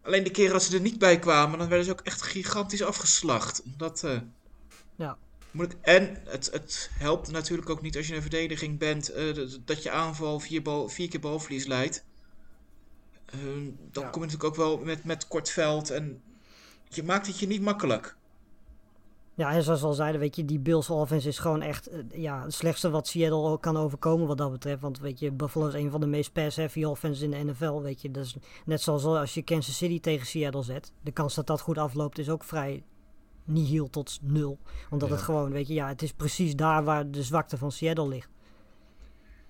Alleen 0.02 0.24
de 0.24 0.30
keren 0.30 0.54
als 0.54 0.66
ze 0.66 0.74
er 0.74 0.80
niet 0.82 0.98
bij 0.98 1.18
kwamen, 1.18 1.58
dan 1.58 1.68
werden 1.68 1.86
ze 1.86 1.92
ook 1.92 2.00
echt 2.00 2.22
gigantisch 2.22 2.82
afgeslacht. 2.82 3.62
Dat, 3.76 4.04
eh, 4.04 4.20
Ja. 4.96 5.18
Moet 5.50 5.72
ik, 5.72 5.78
en 5.82 6.16
het, 6.24 6.50
het 6.52 6.90
helpt 6.92 7.30
natuurlijk 7.30 7.70
ook 7.70 7.82
niet 7.82 7.96
als 7.96 8.04
je 8.06 8.10
in 8.10 8.16
een 8.16 8.22
verdediging 8.30 8.78
bent 8.78 9.08
eh, 9.08 9.34
dat- 9.34 9.58
dat 9.64 9.82
je 9.82 9.90
aanval 9.90 10.40
vier, 10.40 10.62
bal, 10.62 10.88
vier 10.88 11.08
keer 11.08 11.20
balverlies 11.20 11.66
leidt. 11.66 12.04
Ehm, 13.26 13.64
dan 13.92 14.02
Ja. 14.04 14.10
kom 14.10 14.22
je 14.22 14.26
natuurlijk 14.28 14.44
ook 14.44 14.56
wel 14.56 14.78
met, 14.78 15.04
met 15.04 15.28
kort 15.28 15.50
veld 15.50 15.90
en 15.90 16.22
je 16.88 17.02
maakt 17.02 17.26
het 17.26 17.38
je 17.38 17.46
niet 17.46 17.60
makkelijk. 17.62 18.16
Ja, 19.40 19.52
en 19.52 19.62
zoals 19.62 19.80
we 19.80 19.86
al 19.86 19.92
zeiden, 19.92 20.20
weet 20.20 20.36
je, 20.36 20.44
die 20.44 20.58
Bills 20.58 20.90
offense 20.90 21.28
is 21.28 21.38
gewoon 21.38 21.62
echt 21.62 21.86
eh, 21.86 21.98
ja, 22.12 22.42
het 22.42 22.54
slechtste 22.54 22.90
wat 22.90 23.08
Seattle 23.08 23.60
kan 23.60 23.76
overkomen 23.76 24.26
wat 24.26 24.38
dat 24.38 24.50
betreft. 24.50 24.80
Want 24.80 24.98
weet 24.98 25.18
je, 25.18 25.32
Buffalo 25.32 25.66
is 25.66 25.74
een 25.74 25.90
van 25.90 26.00
de 26.00 26.06
meest 26.06 26.32
pass-heavy 26.32 26.84
offenses 26.84 27.22
in 27.22 27.30
de 27.30 27.44
NFL, 27.52 27.80
weet 27.80 28.02
je. 28.02 28.10
Dat 28.10 28.24
is 28.24 28.36
net 28.64 28.80
zoals 28.80 29.04
als 29.04 29.34
je 29.34 29.42
Kansas 29.42 29.76
City 29.76 30.00
tegen 30.00 30.26
Seattle 30.26 30.62
zet. 30.62 30.92
De 31.00 31.10
kans 31.12 31.34
dat 31.34 31.46
dat 31.46 31.60
goed 31.60 31.78
afloopt 31.78 32.18
is 32.18 32.28
ook 32.28 32.44
vrij 32.44 32.82
nihil 33.44 33.90
tot 33.90 34.18
nul. 34.22 34.58
Omdat 34.90 35.08
Ja. 35.08 35.14
het 35.14 35.24
gewoon, 35.24 35.50
weet 35.50 35.68
je, 35.68 35.74
ja, 35.74 35.88
het 35.88 36.02
is 36.02 36.12
precies 36.12 36.56
daar 36.56 36.84
waar 36.84 37.10
de 37.10 37.22
zwakte 37.22 37.58
van 37.58 37.72
Seattle 37.72 38.08
ligt. 38.08 38.28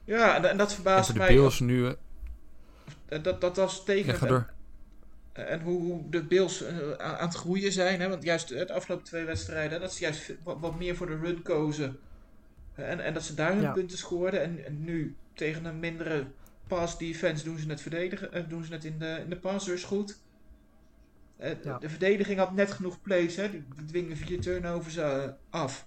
Ja, 0.04 0.36
en, 0.36 0.50
en 0.50 0.56
dat 0.56 0.72
verbaast 0.74 1.04
voor 1.04 1.14
de 1.14 1.20
mij. 1.20 1.34
Bills 1.34 1.60
nu... 1.60 1.86
eh, 3.08 3.22
dat, 3.22 3.40
dat 3.40 3.56
was 3.56 3.84
tegen. 3.84 4.12
Ja, 4.12 4.18
ga 4.18 4.26
door. 4.26 4.50
En, 5.46 5.60
hoe, 5.60 6.08
de 6.10 6.22
Bills 6.24 6.62
eh, 6.62 6.76
aan, 6.90 7.16
aan 7.16 7.26
het 7.28 7.36
groeien 7.36 7.72
zijn. 7.72 8.00
Hè? 8.00 8.08
Want 8.08 8.22
juist 8.22 8.50
eh, 8.50 8.66
de 8.66 8.72
afgelopen 8.72 9.04
twee 9.04 9.24
wedstrijden, 9.24 9.80
dat 9.80 9.92
ze 9.94 10.00
juist 10.00 10.32
wat, 10.42 10.56
wat 10.60 10.78
meer 10.78 10.96
voor 10.96 11.06
de 11.06 11.16
run 11.18 11.42
kozen. 11.42 11.98
En, 12.74 13.00
en 13.04 13.14
dat 13.14 13.22
ze 13.22 13.34
daar 13.34 13.52
hun 13.52 13.60
Ja. 13.62 13.72
punten 13.72 13.98
scoorden. 13.98 14.42
En, 14.42 14.64
en 14.64 14.84
nu 14.84 15.14
tegen 15.34 15.64
een 15.64 15.80
mindere 15.80 16.26
pass 16.66 16.98
defense 16.98 17.44
doen 17.44 17.58
ze 17.58 17.68
het 17.68 17.80
verdedigen. 17.80 18.32
eh, 18.32 18.48
doen 18.48 18.64
ze 18.64 18.72
het 18.72 18.84
in 18.84 18.98
de, 18.98 19.20
in 19.24 19.30
de 19.30 19.36
pass 19.38 19.66
rush 19.66 19.84
goed. 19.84 20.18
Ja. 21.62 21.78
De 21.78 21.88
verdediging 21.88 22.38
had 22.38 22.52
net 22.52 22.70
genoeg 22.70 23.00
plays. 23.02 23.36
Hè? 23.36 23.50
Die, 23.50 23.64
dwingen 23.86 24.16
vier 24.16 24.40
turnovers 24.40 24.98
af. 25.50 25.86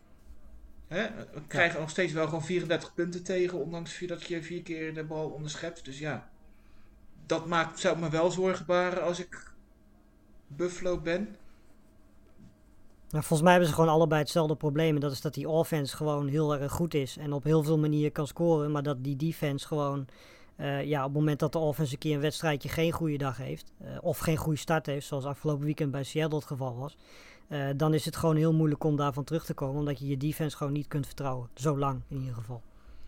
Hè? 0.87 1.07
We 1.33 1.41
krijgen 1.47 1.79
nog 1.79 1.89
steeds 1.89 2.13
wel 2.13 2.25
gewoon 2.25 2.43
34 2.45 2.93
punten 2.93 3.23
tegen. 3.23 3.57
Ondanks 3.59 3.99
dat 3.99 4.23
je 4.23 4.43
vier 4.43 4.61
keer 4.61 4.93
de 4.93 5.03
bal 5.03 5.29
onderschept. 5.29 5.85
Dus 5.85 5.99
ja 5.99 6.31
dat 7.25 7.45
maakt, 7.45 7.79
zou 7.79 7.97
me 7.99 8.09
wel 8.09 8.31
zorgen 8.31 8.65
baren 8.65 9.03
als 9.03 9.19
ik 9.19 9.51
Buffalo 10.47 10.97
ben. 10.99 11.35
Volgens 13.09 13.41
mij 13.41 13.51
hebben 13.51 13.69
ze 13.69 13.75
gewoon 13.75 13.89
allebei 13.89 14.21
hetzelfde 14.21 14.55
probleem. 14.55 14.95
En 14.95 15.01
dat 15.01 15.11
is 15.11 15.21
dat 15.21 15.33
die 15.33 15.49
offense 15.49 15.95
gewoon 15.95 16.27
heel 16.27 16.55
erg 16.55 16.71
goed 16.71 16.93
is. 16.93 17.17
En 17.17 17.33
op 17.33 17.43
heel 17.43 17.63
veel 17.63 17.77
manieren 17.77 18.11
kan 18.11 18.27
scoren. 18.27 18.71
Maar 18.71 18.83
dat 18.83 19.03
die 19.03 19.15
defense 19.15 19.67
gewoon... 19.67 20.05
eh, 20.55 20.83
ja, 20.83 20.99
op 20.99 21.05
het 21.05 21.13
moment 21.13 21.39
dat 21.39 21.51
de 21.51 21.57
offense 21.57 21.93
een 21.93 21.99
keer 21.99 22.15
een 22.15 22.21
wedstrijdje 22.21 22.69
geen 22.69 22.91
goede 22.91 23.17
dag 23.17 23.37
heeft. 23.37 23.71
eh, 23.77 23.97
of 24.01 24.17
geen 24.17 24.37
goede 24.37 24.59
start 24.59 24.85
heeft. 24.85 25.07
Zoals 25.07 25.25
afgelopen 25.25 25.65
weekend 25.65 25.91
bij 25.91 26.03
Seattle 26.03 26.37
het 26.37 26.47
geval 26.47 26.75
was. 26.75 26.97
eh, 27.47 27.67
dan 27.75 27.93
is 27.93 28.05
het 28.05 28.15
gewoon 28.15 28.35
heel 28.35 28.53
moeilijk 28.53 28.83
om 28.83 28.95
daarvan 28.95 29.23
terug 29.23 29.45
te 29.45 29.53
komen. 29.53 29.79
Omdat 29.79 29.99
je 29.99 30.07
je 30.07 30.17
defense 30.17 30.57
gewoon 30.57 30.73
niet 30.73 30.87
kunt 30.87 31.05
vertrouwen. 31.05 31.49
Zo 31.53 31.77
lang 31.77 32.01
in 32.07 32.17
ieder 32.19 32.35
geval. 32.35 32.61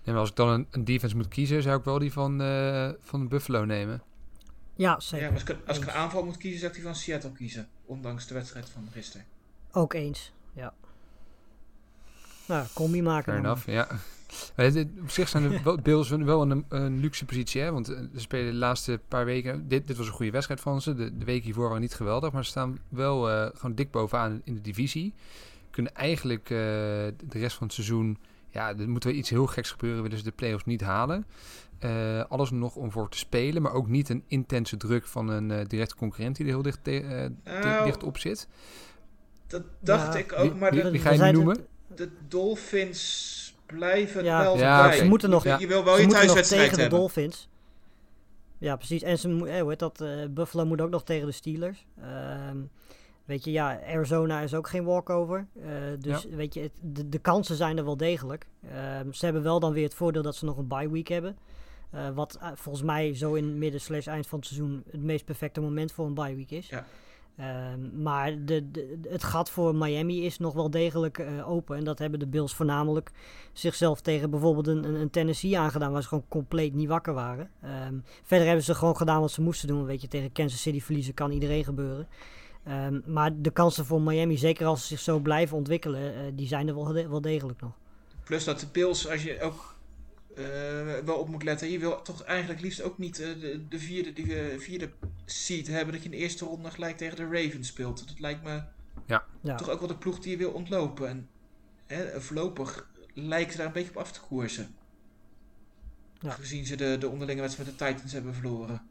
En 0.06 0.16
als 0.16 0.30
ik 0.30 0.36
dan 0.36 0.48
een, 0.50 0.68
een 0.72 0.86
defense 0.86 1.16
moet 1.16 1.28
kiezen, 1.28 1.62
zou 1.62 1.78
ik 1.80 1.84
wel 1.86 2.00
die 2.00 2.12
van, 2.12 2.42
eh, 2.42 2.90
van 3.00 3.28
Buffalo 3.28 3.66
nemen. 3.66 4.02
Ja, 4.76 5.00
zeker. 5.00 5.28
Ja, 5.28 5.34
als, 5.34 5.44
ik, 5.44 5.58
als 5.68 5.78
ik 5.78 5.84
een 5.84 5.92
aanval 5.92 6.26
moet 6.26 6.38
kiezen, 6.38 6.60
zou 6.60 6.72
ik 6.72 6.78
die 6.78 6.86
van 6.88 6.96
Seattle 6.96 7.32
kiezen. 7.32 7.68
Ondanks 7.86 8.28
de 8.28 8.34
wedstrijd 8.34 8.70
van 8.70 8.88
gisteren. 8.92 9.26
Ook 9.72 9.94
eens. 9.94 10.32
Ja. 10.54 10.74
Nou, 12.46 12.66
combi 12.74 13.02
maken. 13.02 13.34
Fair 13.34 13.46
enough, 13.46 13.66
ja. 13.68 13.88
Maar 14.56 14.66
het- 14.66 14.88
op 15.02 15.10
zich 15.10 15.28
zijn 15.30 15.50
de 15.50 15.78
Bills 15.84 16.10
wel 16.10 16.42
een, 16.42 16.66
een 16.70 17.00
luxe 17.00 17.26
positie, 17.26 17.62
hè? 17.62 17.72
Want 17.72 17.90
eh, 17.90 17.98
ze 18.14 18.20
spelen 18.20 18.52
de 18.52 18.58
laatste 18.58 19.00
paar 19.08 19.26
weken... 19.26 19.68
Dit, 19.68 19.88
dit 19.88 19.98
was 19.98 20.08
een 20.08 20.14
goede 20.14 20.32
wedstrijd 20.32 20.60
van 20.62 20.82
ze. 20.82 20.94
De, 20.96 21.18
de 21.18 21.26
weken 21.26 21.44
hiervoor 21.44 21.68
waren 21.68 21.82
niet 21.82 21.94
geweldig, 21.94 22.32
maar 22.32 22.44
ze 22.44 22.50
staan 22.50 22.80
wel 22.90 23.30
eh, 23.30 23.50
gewoon 23.56 23.76
dik 23.76 23.92
bovenaan 23.92 24.42
in 24.44 24.54
de 24.54 24.62
divisie. 24.62 25.14
Kunnen 25.72 25.96
eigenlijk 25.96 26.44
eh, 26.44 26.58
de 26.58 27.14
rest 27.40 27.56
van 27.58 27.66
het 27.68 27.76
seizoen... 27.76 28.18
Ja, 28.56 28.78
er 28.78 28.90
moet 28.90 29.04
wel 29.04 29.14
iets 29.14 29.30
heel 29.30 29.46
geks 29.48 29.72
gebeuren, 29.72 30.02
willen 30.04 30.18
ze 30.18 30.24
de 30.24 30.32
play-offs 30.32 30.66
niet 30.66 30.82
halen. 30.82 31.26
Eh, 31.80 32.24
alles 32.30 32.52
nog 32.52 32.76
om 32.76 32.92
voor 32.92 33.10
te 33.10 33.18
spelen, 33.18 33.62
maar 33.62 33.74
ook 33.74 33.88
niet 33.88 34.10
een 34.10 34.24
intense 34.28 34.78
druk 34.78 35.06
van 35.08 35.28
een 35.30 35.52
eh 35.52 35.66
directe 35.68 35.96
concurrent 35.96 36.36
die 36.36 36.46
er 36.46 36.52
heel 36.52 36.62
dicht, 36.62 36.84
te- 36.84 37.30
eh, 37.46 37.62
Nou, 37.64 37.86
dicht 37.86 38.04
op 38.04 38.18
zit. 38.18 38.48
Dat 39.48 39.64
dacht 39.80 40.14
Ja, 40.14 40.20
ik 40.20 40.34
ook, 40.38 40.56
maar 40.56 40.72
wie- 40.72 40.82
de, 40.82 40.92
wie 40.92 41.00
ga 41.00 41.12
je 41.12 41.22
nu 41.22 41.32
noemen? 41.32 41.66
de 41.96 42.10
Dolphins 42.28 43.56
blijven 43.66 44.24
Ja, 44.24 44.42
wel 44.42 44.58
Ja, 44.58 44.86
oké. 44.88 44.96
Ze 44.96 45.06
moeten 45.06 45.30
nog, 45.30 45.44
Je, 45.44 45.50
Ja. 45.50 45.58
je 45.60 45.68
wil 45.68 45.84
wel 45.84 45.96
ze 45.96 46.02
je 46.02 46.08
thuiswedstrijd 46.08 46.70
tegen 46.70 46.90
de. 46.90 46.96
Dolphins. 46.96 47.50
Ja, 48.58 48.76
precies. 48.76 49.02
En 49.02 49.20
ze, 49.20 49.30
mo- 49.30 49.46
eh, 49.46 49.60
hoe 49.62 49.70
heet 49.70 49.80
dat? 49.80 50.02
eh, 50.02 50.10
Buffalo 50.30 50.66
moet 50.66 50.82
ook 50.82 50.90
nog 50.90 51.04
tegen 51.04 51.26
de 51.26 51.32
Steelers. 51.32 51.86
Ehm, 52.02 52.58
weet 53.26 53.44
je, 53.44 53.52
ja, 53.52 53.80
Arizona 53.88 54.40
is 54.42 54.54
ook 54.54 54.68
geen 54.68 54.84
walkover. 54.84 55.48
Eh, 55.62 55.68
dus 56.00 56.26
weet 56.26 56.54
je, 56.54 56.62
het- 56.62 56.80
de, 56.82 57.10
de 57.10 57.20
kansen 57.20 57.56
zijn 57.56 57.78
er 57.78 57.86
wel 57.86 57.98
degelijk. 57.98 58.48
Ehm, 58.72 59.12
ze 59.12 59.26
hebben 59.26 59.44
wel 59.44 59.60
dan 59.60 59.74
weer 59.74 59.84
het 59.84 59.94
voordeel 59.94 60.22
dat 60.22 60.36
ze 60.36 60.46
nog 60.46 60.58
een 60.58 60.68
bye 60.68 60.90
week 60.90 61.08
hebben. 61.08 61.38
Eh, 61.92 62.10
wat 62.10 62.38
eh, 62.42 62.48
volgens 62.56 62.84
mij 62.86 63.16
zo 63.16 63.34
in 63.34 63.58
midden 63.58 63.82
slash 63.82 64.08
eind 64.08 64.28
van 64.28 64.40
het 64.40 64.48
seizoen 64.48 64.84
het 64.92 65.04
meest 65.04 65.26
perfecte 65.26 65.62
moment 65.62 65.92
voor 65.92 66.06
een 66.06 66.14
bye 66.14 66.36
week 66.36 66.52
is. 66.52 66.68
Ja. 66.70 66.86
Ehm, 67.38 68.02
maar 68.02 68.46
de, 68.46 68.72
de, 68.72 69.00
het 69.10 69.24
gat 69.24 69.50
voor 69.50 69.76
Miami 69.76 70.26
is 70.26 70.38
nog 70.40 70.54
wel 70.54 70.70
degelijk 70.70 71.26
open. 71.46 71.78
En 71.78 71.84
dat 71.84 72.00
hebben 72.00 72.20
de 72.20 72.28
Bills 72.28 72.56
voornamelijk 72.56 73.12
zichzelf 73.54 74.02
tegen 74.02 74.30
bijvoorbeeld 74.30 74.68
een, 74.68 74.84
een, 74.84 74.96
een 74.96 75.10
Tennessee 75.10 75.60
aangedaan 75.60 75.92
waar 75.92 76.02
ze 76.02 76.08
gewoon 76.08 76.26
compleet 76.28 76.74
niet 76.74 76.88
wakker 76.88 77.14
waren. 77.14 77.50
Ehm, 77.62 77.96
verder 78.24 78.46
hebben 78.48 78.66
ze 78.66 78.76
gewoon 78.76 78.98
gedaan 78.98 79.22
wat 79.22 79.32
ze 79.32 79.42
moesten 79.42 79.68
doen. 79.68 79.86
Weet 79.86 80.02
je, 80.02 80.08
tegen 80.08 80.32
Kansas 80.32 80.62
City 80.62 80.82
verliezen 80.82 81.14
kan 81.14 81.32
iedereen 81.32 81.64
gebeuren. 81.64 82.08
Ehm, 82.66 83.00
maar 83.06 83.42
de 83.42 83.52
kansen 83.52 83.86
voor 83.86 84.02
Miami, 84.02 84.38
zeker 84.38 84.66
als 84.66 84.82
ze 84.82 84.88
zich 84.88 85.00
zo 85.00 85.20
blijven 85.20 85.58
ontwikkelen, 85.58 86.16
eh, 86.16 86.22
die 86.34 86.48
zijn 86.48 86.68
er 86.68 86.76
wel, 86.76 86.84
de- 86.84 87.08
wel 87.08 87.22
degelijk 87.22 87.62
nog. 87.62 87.72
Plus 88.24 88.44
dat 88.44 88.60
de 88.60 88.68
Bills, 88.72 89.10
als 89.10 89.24
je 89.24 89.42
ook 89.42 89.74
eh, 90.36 90.44
wel 91.06 91.16
op 91.18 91.30
moet 91.30 91.44
letten, 91.44 91.70
je 91.72 91.80
wil 91.80 92.02
toch 92.02 92.24
eigenlijk 92.24 92.62
liefst 92.62 92.82
ook 92.82 92.98
niet 92.98 93.20
eh, 93.20 93.28
de, 93.40 93.68
de 93.70 93.80
vierde, 93.80 94.14
de, 94.14 94.56
vierde 94.60 94.90
seed 95.26 95.68
hebben 95.68 95.94
dat 95.94 96.04
je 96.04 96.10
in 96.10 96.16
de 96.18 96.22
eerste 96.24 96.46
ronde 96.46 96.72
gelijk 96.72 96.98
tegen 96.98 97.16
de 97.16 97.24
Ravens 97.44 97.68
speelt. 97.68 98.08
Dat 98.08 98.20
lijkt 98.20 98.44
me 98.44 98.62
Ja. 99.06 99.56
toch 99.56 99.70
ook 99.70 99.80
wel 99.80 99.88
de 99.88 99.98
ploeg 99.98 100.20
die 100.20 100.32
je 100.32 100.38
wil 100.38 100.52
ontlopen. 100.52 101.08
En 101.10 101.28
hè, 101.86 102.22
voorlopig 102.22 102.90
lijken 103.14 103.52
ze 103.52 103.58
daar 103.58 103.66
een 103.68 103.74
beetje 103.74 103.90
op 103.90 103.98
af 103.98 104.12
te 104.12 104.20
koersen. 104.22 104.76
Ja. 106.20 106.30
Gezien 106.32 106.66
ze 106.66 106.76
de, 106.76 106.98
de 107.00 107.10
onderlinge 107.10 107.42
wedstrijd 107.42 107.70
met 107.70 107.80
de 107.80 107.86
Titans 107.86 108.12
hebben 108.14 108.34
verloren. 108.34 108.82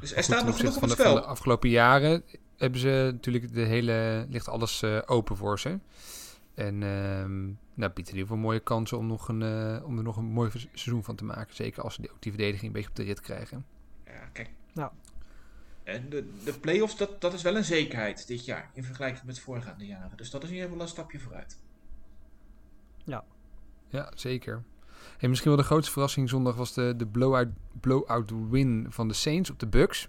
Dus 0.00 0.10
er 0.10 0.16
Goed, 0.16 0.24
staat 0.24 0.44
nog 0.46 0.56
genoeg 0.56 0.74
op 0.74 0.80
van 0.80 0.88
het 0.88 0.98
de, 0.98 1.02
van 1.04 1.12
spel. 1.12 1.22
de 1.24 1.30
afgelopen 1.30 1.68
jaren 1.68 2.22
hebben 2.56 2.80
ze 2.80 3.08
natuurlijk 3.12 3.54
de 3.54 3.60
hele, 3.60 4.26
ligt 4.30 4.48
alles 4.48 4.82
eh, 4.82 4.98
open 5.06 5.36
voor 5.36 5.58
ze. 5.58 5.78
En 6.54 6.82
ehm 6.82 7.44
nou, 7.76 7.92
biedt 7.92 8.08
in 8.08 8.14
ieder 8.14 8.28
geval 8.28 8.36
mooie 8.36 8.60
kansen 8.60 8.98
om, 8.98 9.06
nog 9.06 9.28
een, 9.28 9.42
eh, 9.42 9.84
om 9.84 9.96
er 9.96 10.02
nog 10.02 10.16
een 10.16 10.24
mooi 10.24 10.50
seizoen 10.50 11.04
van 11.04 11.16
te 11.16 11.24
maken. 11.24 11.54
Zeker 11.54 11.82
als 11.82 11.94
ze 11.94 12.00
die, 12.00 12.10
ook 12.10 12.22
die 12.22 12.32
verdediging 12.32 12.66
een 12.66 12.72
beetje 12.72 12.88
op 12.88 12.96
de 12.96 13.02
rit 13.02 13.20
krijgen. 13.20 13.66
Ja, 14.04 14.28
kijk. 14.32 14.50
Ja. 14.72 14.92
En 15.84 16.08
de, 16.08 16.32
de 16.44 16.52
play-offs, 16.52 16.96
dat, 16.96 17.20
dat 17.20 17.32
is 17.32 17.42
wel 17.42 17.56
een 17.56 17.64
zekerheid 17.64 18.26
dit 18.26 18.44
jaar. 18.44 18.70
In 18.72 18.84
vergelijking 18.84 19.24
met 19.24 19.40
voorgaande 19.40 19.86
jaren. 19.86 20.16
Dus 20.16 20.30
dat 20.30 20.42
is 20.42 20.48
in 20.48 20.54
ieder 20.54 20.68
geval 20.68 20.84
een 20.84 20.90
stapje 20.90 21.18
vooruit. 21.18 21.58
Ja, 23.88 24.12
zeker. 24.14 24.64
En 25.18 25.28
misschien 25.28 25.50
wel 25.50 25.60
de 25.60 25.66
grootste 25.66 25.92
verrassing 25.92 26.28
zondag 26.28 26.54
was 26.54 26.74
de, 26.74 26.94
de 26.96 27.06
blowout, 27.06 27.48
blowout 27.80 28.32
win 28.50 28.86
van 28.88 29.08
de 29.08 29.14
Saints 29.14 29.50
op 29.50 29.58
de 29.58 29.66
Bucks. 29.66 30.08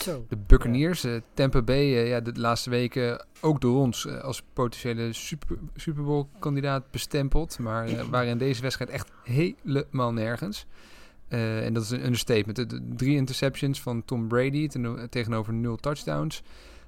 Zo. 0.00 0.24
De 0.28 0.36
Buccaneers, 0.36 1.04
eh, 1.04 1.14
Tampa 1.34 1.62
Bay, 1.62 1.96
eh, 1.96 2.08
ja, 2.08 2.20
de 2.20 2.32
laatste 2.34 2.70
weken 2.70 3.26
ook 3.40 3.60
door 3.60 3.80
ons 3.80 4.06
eh, 4.06 4.20
als 4.20 4.42
potentiële 4.52 5.12
super, 5.12 5.56
Super 5.74 6.02
Bowl 6.02 6.28
kandidaat 6.38 6.90
bestempeld. 6.90 7.58
Maar 7.58 7.88
waren 8.10 8.28
in 8.28 8.38
deze 8.38 8.62
wedstrijd 8.62 8.90
echt 8.90 9.10
helemaal 9.22 10.12
nergens. 10.12 10.66
En 11.28 11.72
dat 11.72 11.82
is 11.82 11.90
een 11.90 12.04
understatement. 12.04 12.56
De, 12.56 12.66
de 12.66 12.80
drie 12.96 13.16
interceptions 13.16 13.80
van 13.80 14.04
Tom 14.04 14.28
Brady 14.28 14.68
ten- 14.68 15.06
tegenover 15.10 15.52
nul 15.52 15.76
touchdowns. 15.76 16.42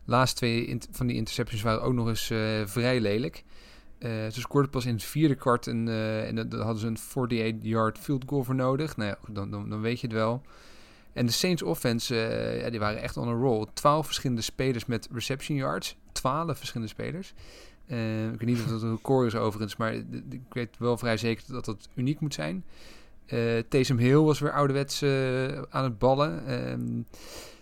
laatste 0.04 0.37
twee 0.37 0.78
van 0.90 1.07
die 1.07 1.16
interceptions 1.16 1.62
waren 1.62 1.83
ook 1.83 1.92
nog 1.92 2.09
eens 2.09 2.26
vrij 2.70 3.00
lelijk. 3.00 3.44
Eh, 3.98 4.11
ze 4.11 4.40
scoorden 4.40 4.70
pas 4.70 4.87
in 4.87 4.94
het 4.94 5.04
vierde 5.04 5.34
kwart 5.34 5.66
en, 5.66 5.78
eh, 5.88 6.44
daar 6.48 6.61
hadden 6.61 6.78
ze 6.78 6.87
een 6.87 6.98
48-yard 6.98 7.98
field 7.98 8.24
goal 8.26 8.44
voor 8.44 8.54
nodig. 8.54 8.96
Nou 8.96 9.11
ja, 9.11 9.32
dan, 9.32 9.50
dan, 9.50 9.70
dan 9.70 9.80
weet 9.80 10.00
je 10.00 10.06
het 10.06 10.16
wel. 10.16 10.42
En 11.12 11.26
de 11.26 11.32
Saints 11.32 11.62
offense, 11.62 12.20
eh, 12.20 12.61
ja, 12.61 12.70
die 12.70 12.80
waren 12.80 13.02
echt 13.02 13.16
on 13.16 13.28
a 13.28 13.32
roll. 13.32 13.66
12 13.72 14.06
verschillende 14.06 14.42
spelers 14.42 14.87
met 14.87 15.08
reception 15.12 15.56
yards. 15.56 15.96
12 16.12 16.58
verschillende 16.58 16.92
spelers. 16.92 17.34
Ik 18.32 18.38
weet 18.38 18.46
niet 18.46 18.61
of 18.61 18.66
dat 18.66 18.82
een 18.82 18.90
record 18.90 19.26
is 19.26 19.34
overigens, 19.34 19.76
maar 19.76 19.92
ik 20.30 20.40
weet 20.52 20.78
wel 20.78 20.98
vrij 20.98 21.16
zeker 21.16 21.44
dat 21.46 21.64
dat 21.64 21.88
uniek 21.94 22.20
moet 22.20 22.34
zijn. 22.34 22.64
Eh 23.26 23.58
Taysom 23.68 23.98
Hill 23.98 24.16
was 24.16 24.38
weer 24.38 24.52
ouderwets 24.52 25.02
aan 25.68 25.84
het 25.84 25.98
ballen. 25.98 26.46
Ehm, 26.46 27.02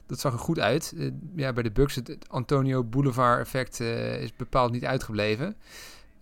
dat 0.06 0.20
zag 0.20 0.32
er 0.32 0.38
goed 0.38 0.58
uit. 0.58 0.94
Ja, 1.36 1.52
bij 1.52 1.62
de 1.62 1.70
Bucks 1.70 1.94
het, 1.94 2.08
het 2.08 2.28
Antonio 2.28 2.84
Boulevard 2.84 3.40
effect 3.40 3.80
is 4.20 4.36
bepaald 4.36 4.72
niet 4.72 4.84
uitgebleven. 4.84 5.56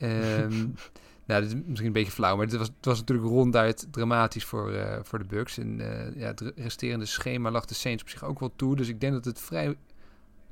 Ehm, 0.04 0.66
nou, 1.26 1.42
dit 1.42 1.52
is 1.52 1.54
misschien 1.66 1.86
een 1.86 1.92
beetje 1.92 2.12
flauw, 2.12 2.36
maar 2.36 2.46
het 2.46 2.56
was, 2.56 2.66
het 2.66 2.84
was 2.84 2.98
natuurlijk 2.98 3.28
ronduit 3.28 3.86
dramatisch 3.90 4.44
voor, 4.44 4.72
eh, 4.72 4.98
voor 5.02 5.18
de 5.18 5.24
Bucks. 5.24 5.58
En 5.58 5.80
eh, 5.80 6.20
ja, 6.20 6.26
het 6.26 6.52
resterende 6.56 7.06
schema 7.06 7.50
lag 7.50 7.64
de 7.64 7.74
Saints 7.74 8.02
op 8.02 8.08
zich 8.08 8.24
ook 8.24 8.40
wel 8.40 8.52
toe. 8.56 8.76
Dus 8.76 8.88
ik 8.88 9.00
denk 9.00 9.12
dat 9.12 9.24
het 9.24 9.40
vrij 9.40 9.74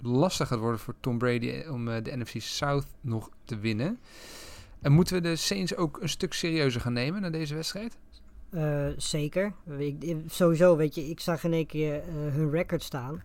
lastig 0.01 0.49
gaat 0.49 0.59
worden 0.59 0.81
voor 0.81 0.95
Tom 1.01 1.19
Brady 1.19 1.65
om 1.71 1.88
eh, 1.88 2.03
de 2.03 2.17
NFC 2.17 2.41
South 2.41 2.87
nog 3.01 3.31
te 3.45 3.59
winnen. 3.59 3.99
En 4.81 4.93
moeten 4.93 5.15
we 5.15 5.21
de 5.21 5.37
Saints 5.37 5.77
ook 5.77 6.01
een 6.01 6.09
stuk 6.09 6.33
serieuzer 6.33 6.81
gaan 6.81 6.93
nemen 6.93 7.21
na 7.21 7.31
deze 7.31 7.55
wedstrijd? 7.55 7.97
Zeker. 8.97 9.53
Ik, 9.79 10.17
sowieso, 10.27 10.77
weet 10.77 10.95
je, 10.95 11.09
ik 11.09 11.21
zag 11.21 11.45
in 11.45 11.53
één 11.53 11.67
keer 11.67 12.03
hun 12.11 12.51
record 12.51 12.83
staan. 12.83 13.23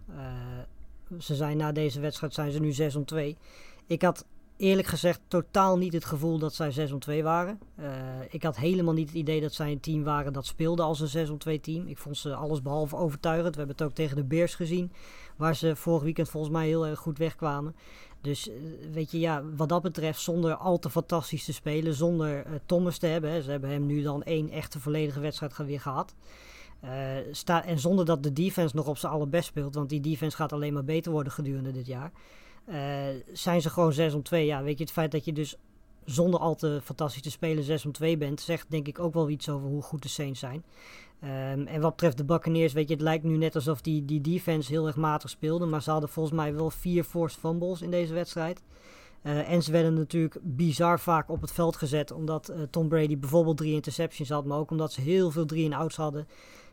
Ze 1.20 1.36
zijn 1.36 1.58
na 1.58 1.72
deze 1.72 2.00
wedstrijd 2.00 2.34
zijn 2.34 2.52
ze 2.52 2.60
nu 2.60 2.72
6 2.72 2.96
om 2.96 3.06
2. 3.06 3.38
Ik 3.88 4.02
had 4.02 4.26
eerlijk 4.58 4.88
gezegd 4.88 5.22
totaal 5.28 5.78
niet 5.78 5.94
het 5.94 6.06
gevoel 6.06 6.38
dat 6.38 6.54
zij 6.54 6.72
6 6.72 6.92
om 6.92 7.00
2 7.00 7.24
waren. 7.24 7.60
Eh, 7.76 7.90
ik 8.30 8.44
had 8.44 8.58
helemaal 8.58 8.94
niet 8.94 9.08
het 9.08 9.18
idee 9.18 9.42
dat 9.42 9.54
zij 9.54 9.72
een 9.72 9.80
team 9.80 10.04
waren 10.04 10.34
dat 10.34 10.46
speelde 10.46 10.82
als 10.82 11.00
een 11.00 11.08
6 11.08 11.30
om 11.30 11.38
2 11.38 11.60
team. 11.60 11.88
Ik 11.88 11.98
vond 11.98 12.18
ze 12.18 12.36
alles 12.36 12.62
behalve 12.62 12.96
overtuigend. 12.96 13.56
We 13.56 13.58
hebben 13.58 13.76
het 13.78 13.86
ook 13.86 13.96
tegen 13.96 14.16
de 14.16 14.24
Bears 14.24 14.56
gezien. 14.56 14.92
Waar 15.36 15.56
ze 15.56 15.76
vorig 15.76 16.04
weekend 16.04 16.30
volgens 16.30 16.54
mij 16.54 16.68
heel 16.68 16.88
erg 16.88 17.00
goed 17.00 17.18
wegkwamen. 17.18 17.76
Dus 18.22 18.50
eh, 18.50 18.56
weet 18.92 19.12
je, 19.12 19.20
ja, 19.20 19.44
wat 19.56 19.70
dat 19.70 19.82
betreft, 19.82 20.20
zonder 20.20 20.56
al 20.56 20.80
te 20.80 20.90
fantastisch 20.90 21.46
te 21.46 21.54
spelen, 21.54 21.94
zonder 21.94 22.46
eh, 22.46 22.54
Thomas 22.66 22.98
te 22.98 23.08
hebben. 23.08 23.44
Ze 23.44 23.52
hebben 23.52 23.70
hem 23.70 23.86
nu 23.86 24.02
dan 24.02 24.24
één 24.24 24.50
echte 24.50 24.80
volledige 24.80 25.20
wedstrijd 25.20 25.58
weer 25.58 25.82
gehad. 25.82 26.16
Eh, 26.80 27.68
en 27.70 27.80
zonder 27.80 28.06
dat 28.06 28.24
de 28.24 28.34
defense 28.34 28.76
nog 28.76 28.88
op 28.88 28.98
zijn 28.98 29.12
allerbest 29.12 29.48
speelt, 29.48 29.76
want 29.76 29.90
die 29.90 30.02
defense 30.02 30.38
gaat 30.38 30.54
alleen 30.54 30.74
maar 30.74 30.84
beter 30.84 31.12
worden 31.12 31.32
gedurende 31.32 31.72
dit 31.72 31.86
jaar. 31.86 32.12
Eh, 32.68 33.06
zijn 33.34 33.62
ze 33.62 33.70
gewoon 33.70 33.94
6 33.94 34.14
om 34.14 34.24
2. 34.24 34.46
Ja, 34.46 34.64
weet 34.64 34.78
je, 34.78 34.84
het 34.84 34.94
feit 34.94 35.12
dat 35.12 35.26
je 35.26 35.34
dus 35.34 35.56
zonder 36.06 36.40
al 36.40 36.56
te 36.56 36.80
fantastisch 36.84 37.22
te 37.22 37.32
spelen 37.32 37.64
6 37.64 37.86
om 37.86 37.92
2 37.92 38.18
bent, 38.18 38.42
zegt 38.42 38.72
denk 38.72 38.88
ik 38.88 39.00
ook 39.00 39.14
wel 39.14 39.30
iets 39.30 39.50
over 39.50 39.68
hoe 39.68 39.82
goed 39.82 40.02
de 40.02 40.10
Saints 40.10 40.40
zijn. 40.40 40.64
Ehm, 41.20 41.68
en 41.68 41.82
wat 41.82 41.92
betreft 41.92 42.18
de 42.18 42.24
Buccaneers, 42.24 42.74
weet 42.74 42.88
je, 42.88 42.94
het 42.94 43.04
lijkt 43.04 43.24
nu 43.24 43.38
net 43.38 43.56
alsof 43.56 43.82
die, 43.82 44.06
die 44.06 44.22
defense 44.22 44.72
heel 44.72 44.88
erg 44.88 44.96
matig 44.96 45.30
speelde. 45.30 45.66
Maar 45.66 45.82
ze 45.82 45.92
hadden 45.92 46.10
volgens 46.10 46.36
mij 46.36 46.54
wel 46.54 46.70
vier 46.70 47.04
forced 47.04 47.40
fumbles 47.40 47.82
in 47.82 47.92
deze 47.92 48.14
wedstrijd. 48.14 48.62
Eh, 49.22 49.52
en 49.52 49.64
ze 49.64 49.72
werden 49.72 49.94
natuurlijk 49.94 50.38
bizar 50.42 51.00
vaak 51.00 51.30
op 51.30 51.42
het 51.42 51.52
veld 51.52 51.76
gezet. 51.76 52.12
Omdat 52.12 52.50
eh, 52.50 52.62
Tom 52.70 52.88
Brady 52.88 53.18
bijvoorbeeld 53.18 53.58
drie 53.58 53.74
interceptions 53.74 54.30
had. 54.30 54.46
Maar 54.46 54.58
ook 54.58 54.72
omdat 54.72 54.94
ze 54.94 55.02
heel 55.02 55.32
veel 55.32 55.46
drie 55.46 55.66
en 55.66 55.74
outs 55.74 55.96
hadden. 55.96 56.28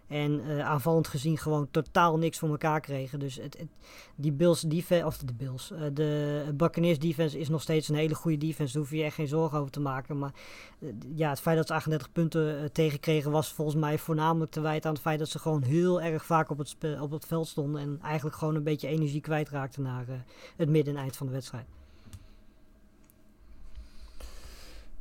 En 0.06 0.40
eh, 0.40 0.60
aanvallend 0.60 1.08
gezien 1.08 1.38
gewoon 1.38 1.70
totaal 1.70 2.18
niks 2.18 2.38
voor 2.38 2.48
elkaar 2.48 2.80
kregen. 2.80 3.18
Dus 3.18 3.36
het, 3.36 3.66
die 4.14 4.32
Bills 4.32 4.60
defense, 4.60 5.06
of 5.06 5.16
de 5.16 5.34
Bills, 5.34 5.70
eh, 5.70 5.80
de 5.92 6.52
Buccaneers 6.54 6.98
defense 6.98 7.38
is 7.38 7.48
nog 7.48 7.62
steeds 7.62 7.88
een 7.88 7.94
hele 7.94 8.14
goede 8.14 8.36
defense. 8.36 8.72
Daar 8.72 8.82
hoef 8.82 8.90
je 8.90 9.02
echt 9.02 9.14
geen 9.14 9.28
zorgen 9.28 9.58
over 9.58 9.70
te 9.70 9.80
maken. 9.80 10.18
Maar 10.18 10.32
eh, 10.80 10.88
ja, 11.14 11.28
het 11.28 11.40
feit 11.40 11.56
dat 11.56 11.66
ze 11.66 11.74
38 11.74 12.12
punten 12.12 12.72
tegenkregen 12.72 13.30
was 13.30 13.52
volgens 13.52 13.76
mij 13.76 13.98
voornamelijk 13.98 14.50
te 14.50 14.60
wijten 14.60 14.88
aan 14.88 14.94
het 14.94 15.02
feit 15.02 15.18
dat 15.18 15.28
ze 15.28 15.38
gewoon 15.38 15.62
heel 15.62 16.02
erg 16.02 16.24
vaak 16.24 16.50
op 16.50 16.58
het, 16.58 16.76
op 17.00 17.10
het 17.10 17.26
veld 17.26 17.48
stonden. 17.48 17.80
En 17.80 17.98
eigenlijk 18.02 18.36
gewoon 18.36 18.54
een 18.54 18.62
beetje 18.62 18.88
energie 18.88 19.20
kwijtraakten 19.20 19.82
naar 19.82 20.24
het 20.56 20.68
midden 20.68 20.94
en 20.94 21.00
eind 21.00 21.16
van 21.16 21.26
de 21.26 21.32
wedstrijd. 21.32 21.66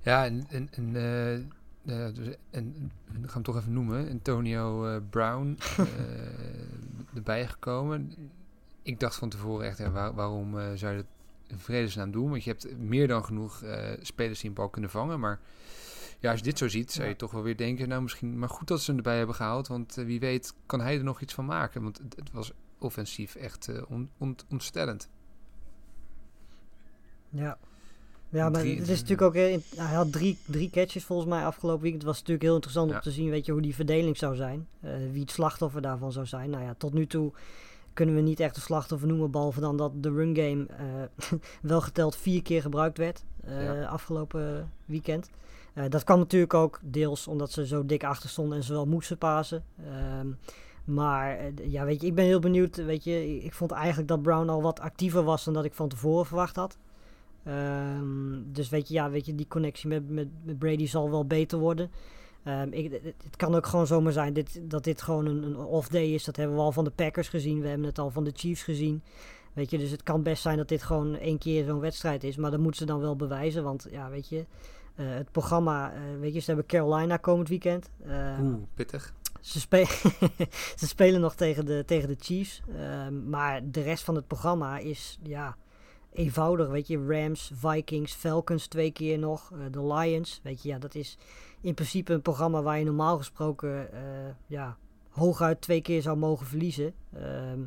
Ja, 0.01 0.25
en, 0.25 0.45
en, 0.49 0.69
en, 0.71 1.51
eh, 1.85 2.13
dus, 2.13 2.35
en, 2.49 2.91
we 3.05 3.13
gaan 3.27 3.29
hem 3.33 3.43
toch 3.43 3.57
even 3.57 3.73
noemen. 3.73 4.09
Antonio 4.09 4.87
eh, 4.87 5.01
Brown 5.09 5.57
eh, 5.77 5.85
erbij 7.15 7.47
gekomen. 7.47 8.13
Ik 8.81 8.99
dacht 8.99 9.15
van 9.15 9.29
tevoren 9.29 9.65
echt, 9.67 9.87
waar- 9.91 10.13
waarom 10.13 10.51
zou 10.77 10.91
je 10.95 10.97
dat 10.97 11.05
in 11.47 11.59
vredesnaam 11.59 12.11
doen? 12.11 12.29
Want 12.29 12.43
je 12.43 12.49
hebt 12.49 12.77
meer 12.79 13.07
dan 13.07 13.25
genoeg 13.25 13.63
spelers 14.01 14.39
die 14.39 14.49
een 14.49 14.55
bal 14.55 14.69
kunnen 14.69 14.89
vangen. 14.89 15.19
Maar 15.19 15.39
ja, 16.19 16.29
als 16.29 16.39
je 16.39 16.45
dit 16.45 16.57
zo 16.57 16.67
ziet, 16.67 16.91
zou 16.91 17.03
je 17.05 17.11
Ja. 17.11 17.17
toch 17.17 17.31
wel 17.31 17.43
weer 17.43 17.57
denken... 17.57 17.87
nou, 17.89 18.01
misschien 18.01 18.39
maar 18.39 18.49
goed 18.49 18.67
dat 18.67 18.81
ze 18.81 18.87
hem 18.89 18.97
erbij 18.97 19.17
hebben 19.17 19.35
gehaald. 19.35 19.67
Want 19.67 19.95
wie 19.95 20.19
weet 20.19 20.53
kan 20.65 20.81
hij 20.81 20.97
er 20.97 21.03
nog 21.03 21.21
iets 21.21 21.33
van 21.33 21.45
maken. 21.45 21.83
Want 21.83 21.97
het, 21.97 22.15
het 22.15 22.31
was 22.31 22.51
offensief 22.79 23.35
echt 23.35 23.85
on, 23.87 24.09
on- 24.17 24.37
ontstellend. 24.49 25.09
Ja. 27.29 27.57
Ja, 28.33 28.49
maar 28.49 28.61
Drie- 28.61 28.79
het 28.79 28.89
is 28.89 29.01
natuurlijk 29.01 29.21
ook... 29.21 29.35
in- 29.35 29.63
hij 29.75 29.95
had 29.95 30.11
drie, 30.11 30.37
drie 30.45 30.69
catches 30.69 31.03
volgens 31.03 31.29
mij 31.29 31.45
afgelopen 31.45 31.81
weekend. 31.81 32.01
Het 32.01 32.11
was 32.11 32.19
natuurlijk 32.19 32.45
heel 32.45 32.53
interessant 32.55 32.89
Ja. 32.89 32.95
om 32.95 33.01
te 33.01 33.11
zien, 33.11 33.29
weet 33.29 33.45
je, 33.45 33.51
hoe 33.51 33.61
die 33.61 33.75
verdeling 33.75 34.17
zou 34.17 34.35
zijn. 34.35 34.67
Eh, 34.81 34.91
wie 35.11 35.21
het 35.21 35.31
slachtoffer 35.31 35.81
daarvan 35.81 36.11
zou 36.11 36.25
zijn. 36.25 36.49
Nou 36.49 36.63
ja, 36.63 36.73
tot 36.77 36.93
nu 36.93 37.07
toe 37.07 37.31
kunnen 37.93 38.15
we 38.15 38.21
niet 38.21 38.39
echt 38.39 38.55
een 38.55 38.61
slachtoffer 38.61 39.07
noemen, 39.07 39.31
behalve 39.31 39.59
dan 39.59 39.77
dat 39.77 39.91
de 40.03 40.09
run 40.11 40.35
game 40.35 40.65
eh, 40.67 41.37
wel 41.71 41.81
geteld 41.81 42.15
vier 42.15 42.41
keer 42.41 42.61
gebruikt 42.61 42.97
werd 42.97 43.23
Ja. 43.47 43.85
afgelopen 43.85 44.71
weekend. 44.85 45.29
Dat 45.89 46.03
kwam 46.03 46.19
natuurlijk 46.19 46.53
ook 46.53 46.79
deels 46.83 47.27
omdat 47.27 47.51
ze 47.51 47.67
zo 47.67 47.85
dik 47.85 48.03
achter 48.03 48.29
stonden 48.29 48.57
en 48.57 48.63
ze 48.63 48.73
wel 48.73 48.85
moesten 48.85 49.17
pasen. 49.17 49.63
Ehm, 49.85 50.27
maar 50.83 51.39
ja, 51.63 51.85
weet 51.85 52.01
je, 52.01 52.07
ik 52.07 52.15
ben 52.15 52.25
heel 52.25 52.39
benieuwd. 52.39 52.75
Weet 52.75 53.03
je, 53.03 53.37
ik 53.43 53.53
vond 53.53 53.71
eigenlijk 53.71 54.07
dat 54.07 54.21
Brown 54.21 54.49
al 54.49 54.61
wat 54.61 54.79
actiever 54.79 55.23
was 55.23 55.43
dan 55.43 55.53
dat 55.53 55.65
ik 55.65 55.73
van 55.73 55.89
tevoren 55.89 56.25
verwacht 56.25 56.55
had. 56.55 56.77
Ehm, 57.43 58.41
dus 58.45 58.69
weet 58.69 58.87
je, 58.87 58.93
ja, 58.93 59.09
weet 59.09 59.25
je, 59.25 59.35
die 59.35 59.47
connectie 59.47 59.89
met, 59.89 60.09
met, 60.09 60.27
met 60.43 60.59
Brady 60.59 60.87
zal 60.87 61.09
wel 61.09 61.25
beter 61.25 61.59
worden. 61.59 61.91
Ehm, 62.43 62.67
ik, 62.71 62.91
het, 62.91 63.03
het 63.23 63.35
kan 63.35 63.55
ook 63.55 63.65
gewoon 63.65 63.87
zomaar 63.87 64.11
zijn 64.11 64.33
dit, 64.33 64.61
dat 64.61 64.83
dit 64.83 65.01
gewoon 65.01 65.25
een, 65.25 65.43
een 65.43 65.57
off-day 65.57 66.13
is. 66.13 66.23
Dat 66.23 66.35
hebben 66.35 66.55
we 66.55 66.61
al 66.61 66.71
van 66.71 66.83
de 66.83 66.91
Packers 66.91 67.29
gezien. 67.29 67.61
We 67.61 67.67
hebben 67.67 67.87
het 67.87 67.99
al 67.99 68.09
van 68.09 68.23
de 68.23 68.31
Chiefs 68.33 68.63
gezien. 68.63 69.03
Weet 69.53 69.69
je, 69.69 69.77
dus 69.77 69.91
het 69.91 70.03
kan 70.03 70.23
best 70.23 70.41
zijn 70.41 70.57
dat 70.57 70.67
dit 70.67 70.83
gewoon 70.83 71.15
één 71.15 71.37
keer 71.37 71.65
zo'n 71.65 71.79
wedstrijd 71.79 72.23
is. 72.23 72.35
Maar 72.35 72.51
dat 72.51 72.59
moeten 72.59 72.79
ze 72.79 72.85
dan 72.85 72.99
wel 72.99 73.15
bewijzen. 73.15 73.63
Want 73.63 73.87
ja, 73.91 74.09
weet 74.09 74.29
je, 74.29 74.45
eh, 74.95 75.05
het 75.13 75.31
programma, 75.31 75.93
eh, 75.93 75.99
weet 76.19 76.33
je, 76.33 76.39
ze 76.39 76.45
hebben 76.45 76.65
Carolina 76.65 77.17
komend 77.17 77.49
weekend. 77.49 77.89
Ehm, 78.07 78.43
Oeh, 78.43 78.63
pittig. 78.73 79.13
ze, 79.39 79.59
spe 79.59 79.85
ze 80.79 80.87
spelen 80.87 81.21
nog 81.21 81.35
tegen 81.35 81.65
de, 81.65 81.83
tegen 81.85 82.07
de 82.07 82.17
Chiefs. 82.19 82.61
maar 83.25 83.61
de 83.71 83.81
rest 83.81 84.03
van 84.03 84.15
het 84.15 84.27
programma 84.27 84.77
is 84.77 85.19
ja, 85.21 85.55
eenvoudig. 86.13 86.67
Weet 86.67 86.87
je, 86.87 87.05
Rams, 87.07 87.51
Vikings, 87.55 88.13
Falcons 88.13 88.67
twee 88.67 88.91
keer 88.91 89.19
nog. 89.19 89.51
eh, 89.51 89.59
de 89.71 89.93
Lions. 89.93 90.39
Weet 90.43 90.63
je, 90.63 90.69
ja, 90.69 90.79
dat 90.79 90.95
is 90.95 91.17
in 91.61 91.73
principe 91.73 92.13
een 92.13 92.21
programma 92.21 92.61
waar 92.61 92.79
je 92.79 92.85
normaal 92.85 93.17
gesproken 93.17 93.93
eh, 93.93 93.99
ja, 94.47 94.77
hooguit 95.09 95.61
twee 95.61 95.81
keer 95.81 96.01
zou 96.01 96.17
mogen 96.17 96.45
verliezen. 96.45 96.93
Ehm, 97.13 97.59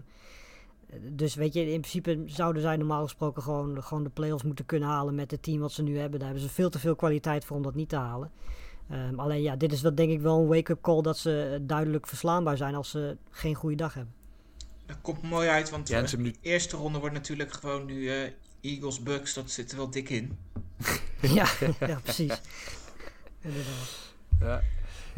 dus 1.13 1.35
weet 1.35 1.55
je, 1.55 1.61
in 1.61 1.81
principe 1.81 2.23
zouden 2.27 2.63
zij 2.63 2.77
normaal 2.77 3.03
gesproken 3.03 3.43
gewoon, 3.43 3.83
gewoon 3.83 4.03
de 4.03 4.11
playoffs 4.11 4.45
moeten 4.45 4.67
kunnen 4.67 4.89
halen 4.89 5.15
met 5.15 5.31
het 5.31 5.43
team 5.43 5.61
wat 5.61 5.73
ze 5.73 5.83
nu 5.83 5.99
hebben. 5.99 6.19
Daar 6.19 6.29
hebben 6.29 6.49
ze 6.49 6.55
veel 6.55 6.71
te 6.71 6.79
veel 6.79 6.97
kwaliteit 6.97 7.45
voor 7.45 7.57
om 7.57 7.63
dat 7.63 7.75
niet 7.75 7.89
te 7.89 7.97
halen. 7.97 8.31
Ehm, 8.91 9.19
alleen 9.19 9.43
ja, 9.43 9.57
dit 9.57 9.73
is 9.73 9.83
wel 9.83 9.95
denk 9.95 10.11
ik 10.11 10.21
wel 10.21 10.41
een 10.41 10.47
wake-up 10.47 10.81
call 10.81 11.03
dat 11.03 11.19
ze 11.19 11.51
eh, 11.53 11.61
duidelijk 11.67 12.07
verslaanbaar 12.07 12.57
zijn 12.57 12.75
als 12.75 12.91
ze 12.91 13.17
geen 13.31 13.55
goede 13.55 13.77
dag 13.77 13.95
hebben. 13.95 14.15
Dat 14.87 14.97
komt 15.03 15.23
mooi 15.23 15.49
uit, 15.49 15.71
want 15.71 15.89
Ja, 15.89 15.99
en 15.99 16.05
eh, 16.05 16.11
de 16.25 16.35
eerste 16.41 16.77
ronde 16.77 16.99
wordt 16.99 17.15
natuurlijk 17.15 17.53
gewoon 17.53 17.87
nu 17.87 18.09
eh, 18.11 18.31
Eagles 18.61 19.03
Bucks. 19.03 19.35
Dat 19.35 19.51
zit 19.51 19.71
er 19.71 19.77
wel 19.77 19.91
dik 19.91 20.09
in. 20.11 20.37
ja, 21.21 21.47
ja, 21.81 22.01
precies. 22.03 22.41
Inderdaad. 23.41 24.05
Ja. 24.41 24.63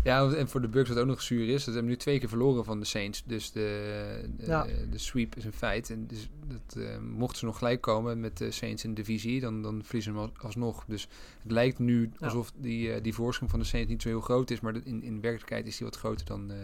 ja, 0.04 0.30
en 0.32 0.48
voor 0.48 0.60
de 0.60 0.68
Bucks 0.68 0.88
wat 0.88 0.98
ook 0.98 1.06
nog 1.06 1.22
zuur 1.22 1.48
is, 1.48 1.64
dat 1.64 1.74
hebben 1.74 1.92
nu 1.92 1.96
twee 1.98 2.18
keer 2.18 2.28
verloren 2.28 2.64
van 2.64 2.78
de 2.80 2.84
Saints. 2.86 3.22
Dus 3.26 3.50
de, 3.52 4.28
de, 4.36 4.46
Ja. 4.46 4.66
de 4.90 4.98
sweep 4.98 5.36
is 5.36 5.44
een 5.44 5.52
feit. 5.52 5.90
En 5.90 6.06
dus 6.06 6.28
dat, 6.46 6.76
eh, 6.82 6.98
mochten 6.98 7.38
ze 7.38 7.44
nog 7.44 7.58
gelijk 7.58 7.80
komen 7.80 8.20
met 8.20 8.36
de 8.38 8.50
Saints 8.50 8.84
in 8.84 8.94
de 8.94 9.02
divisie, 9.02 9.40
dan, 9.40 9.62
dan 9.62 9.82
verliezen 9.84 10.12
ze 10.12 10.18
hem 10.18 10.30
als- 10.34 10.44
alsnog. 10.44 10.84
Dus 10.86 11.08
het 11.42 11.52
lijkt 11.52 11.78
nu 11.78 12.10
Ja. 12.18 12.26
alsof 12.26 12.52
die, 12.56 12.92
eh, 12.92 13.02
die 13.02 13.14
voorsprong 13.14 13.50
van 13.50 13.60
de 13.60 13.66
Saints 13.66 13.90
niet 13.90 14.02
zo 14.02 14.08
heel 14.08 14.20
groot 14.20 14.50
is, 14.50 14.60
maar 14.60 14.74
in, 14.84 15.02
in 15.02 15.20
werkelijkheid 15.20 15.66
is 15.66 15.76
die 15.76 15.86
wat 15.86 15.96
groter 15.96 16.26
dan, 16.26 16.50
eh, 16.50 16.56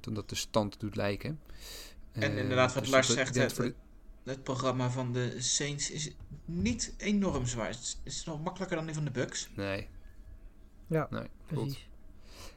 dan 0.00 0.14
dat 0.14 0.28
de 0.28 0.34
stand 0.36 0.80
doet 0.80 0.96
lijken. 0.96 1.40
En 2.20 2.32
Eh, 2.32 2.38
inderdaad, 2.38 2.74
wat 2.74 2.82
dus 2.82 2.92
Lars 2.92 3.08
zegt, 3.12 3.34
het- 3.34 3.52
voor 3.52 3.64
de- 3.64 3.74
Het 4.24 4.42
programma 4.42 4.90
van 4.90 5.12
de 5.12 5.34
Saints 5.38 5.90
is 5.90 6.10
niet 6.44 6.94
enorm 6.96 7.46
zwaar. 7.46 7.68
Het 7.68 7.96
is- 8.04 8.24
nog 8.24 8.42
makkelijker 8.42 8.76
dan 8.76 8.86
die 8.86 8.94
van 8.94 9.04
de 9.04 9.10
Bucks. 9.10 9.48
Nee, 9.56 9.86
Ja, 10.86 11.06
nee, 11.10 11.26
precies. 11.46 11.86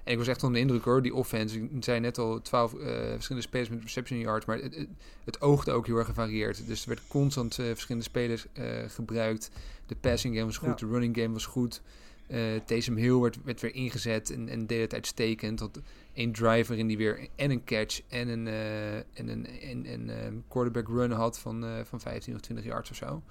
En 0.04 0.12
ik 0.12 0.18
was 0.18 0.28
echt 0.28 0.44
onder 0.44 0.62
de 0.62 0.68
indruk 0.68 0.84
hoor, 0.86 1.02
die 1.02 1.14
offense. 1.16 1.60
Ik 1.62 1.84
zei 1.84 2.00
net 2.00 2.18
al, 2.18 2.42
12 2.42 2.74
eh, 2.74 2.80
verschillende 3.12 3.48
spelers 3.48 3.70
met 3.70 3.82
reception 3.82 4.20
yards, 4.20 4.46
maar 4.46 4.58
het, 4.58 4.76
het, 4.76 4.88
het 5.26 5.42
oogde 5.42 5.72
ook 5.72 5.86
heel 5.86 5.98
erg 5.98 6.08
gevarieerd. 6.08 6.68
Dus 6.68 6.82
er 6.82 6.88
werd 6.88 7.02
constant 7.08 7.60
eh, 7.60 7.66
verschillende 7.66 8.04
spelers 8.08 8.46
eh, 8.54 8.66
gebruikt. 8.88 9.52
De 9.86 9.96
passing 9.96 10.34
game 10.34 10.46
was 10.46 10.58
goed, 10.58 10.80
Ja. 10.80 10.86
de 10.88 10.92
running 10.92 11.18
game 11.18 11.34
was 11.34 11.46
goed. 11.46 11.82
Eh 12.28 12.40
Taysom 12.66 12.96
Hill 12.96 13.20
werd, 13.20 13.44
werd 13.44 13.62
weer 13.62 13.76
ingezet 13.76 14.30
en, 14.30 14.50
en 14.50 14.68
deed 14.68 14.82
het 14.82 14.94
uitstekend. 14.94 15.60
Had 15.60 15.82
één 16.14 16.32
driver 16.32 16.78
in 16.78 16.88
die 16.88 16.98
weer 16.98 17.28
en 17.36 17.52
een 17.52 17.64
catch 17.64 18.02
en 18.08 18.28
een, 18.28 18.48
eh, 18.48 18.96
en 18.96 19.28
een, 19.28 19.46
en, 19.46 19.86
en, 19.86 20.10
eh, 20.10 20.32
quarterback 20.48 20.88
run 20.88 21.12
had 21.12 21.40
van, 21.40 21.66
van 21.86 22.00
15 22.00 22.34
of 22.34 22.42
20 22.42 22.66
yards 22.66 22.90
of 22.90 22.96
zo. 22.96 23.24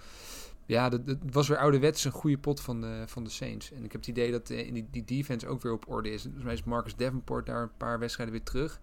Ja, 0.67 0.89
dat, 0.89 1.07
dat 1.07 1.19
was 1.31 1.49
weer 1.49 1.59
ouderwets 1.59 2.05
een 2.05 2.13
goede 2.13 2.39
pot 2.39 2.61
van 2.61 2.81
de, 2.81 3.03
van 3.07 3.25
de 3.25 3.31
Saints. 3.31 3.73
En 3.73 3.85
ik 3.85 3.93
heb 3.93 4.01
het 4.01 4.11
idee 4.11 4.31
dat 4.31 4.51
in 4.51 4.75
die, 4.75 4.87
die 4.91 5.05
defense 5.05 5.47
ook 5.47 5.63
weer 5.63 5.73
op 5.73 5.89
orde 5.89 6.11
is. 6.11 6.23
Volgens 6.23 6.45
mij 6.45 6.53
is 6.53 6.65
Marcus 6.65 6.97
Davenport 6.97 7.47
daar 7.47 7.63
een 7.63 7.77
paar 7.77 7.99
wedstrijden 7.99 8.35
weer 8.35 8.45
terug. 8.45 8.81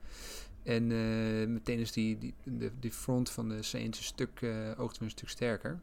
En 0.64 0.88
meteen 1.54 1.80
is 1.80 1.92
die, 1.92 2.18
die, 2.18 2.34
de, 2.80 2.92
front 2.92 3.30
van 3.30 3.50
de 3.50 3.64
Saints 3.64 3.98
een 3.98 4.04
stuk, 4.04 4.46
oogt 4.78 5.00
een 5.00 5.10
stuk 5.10 5.30
sterker. 5.30 5.80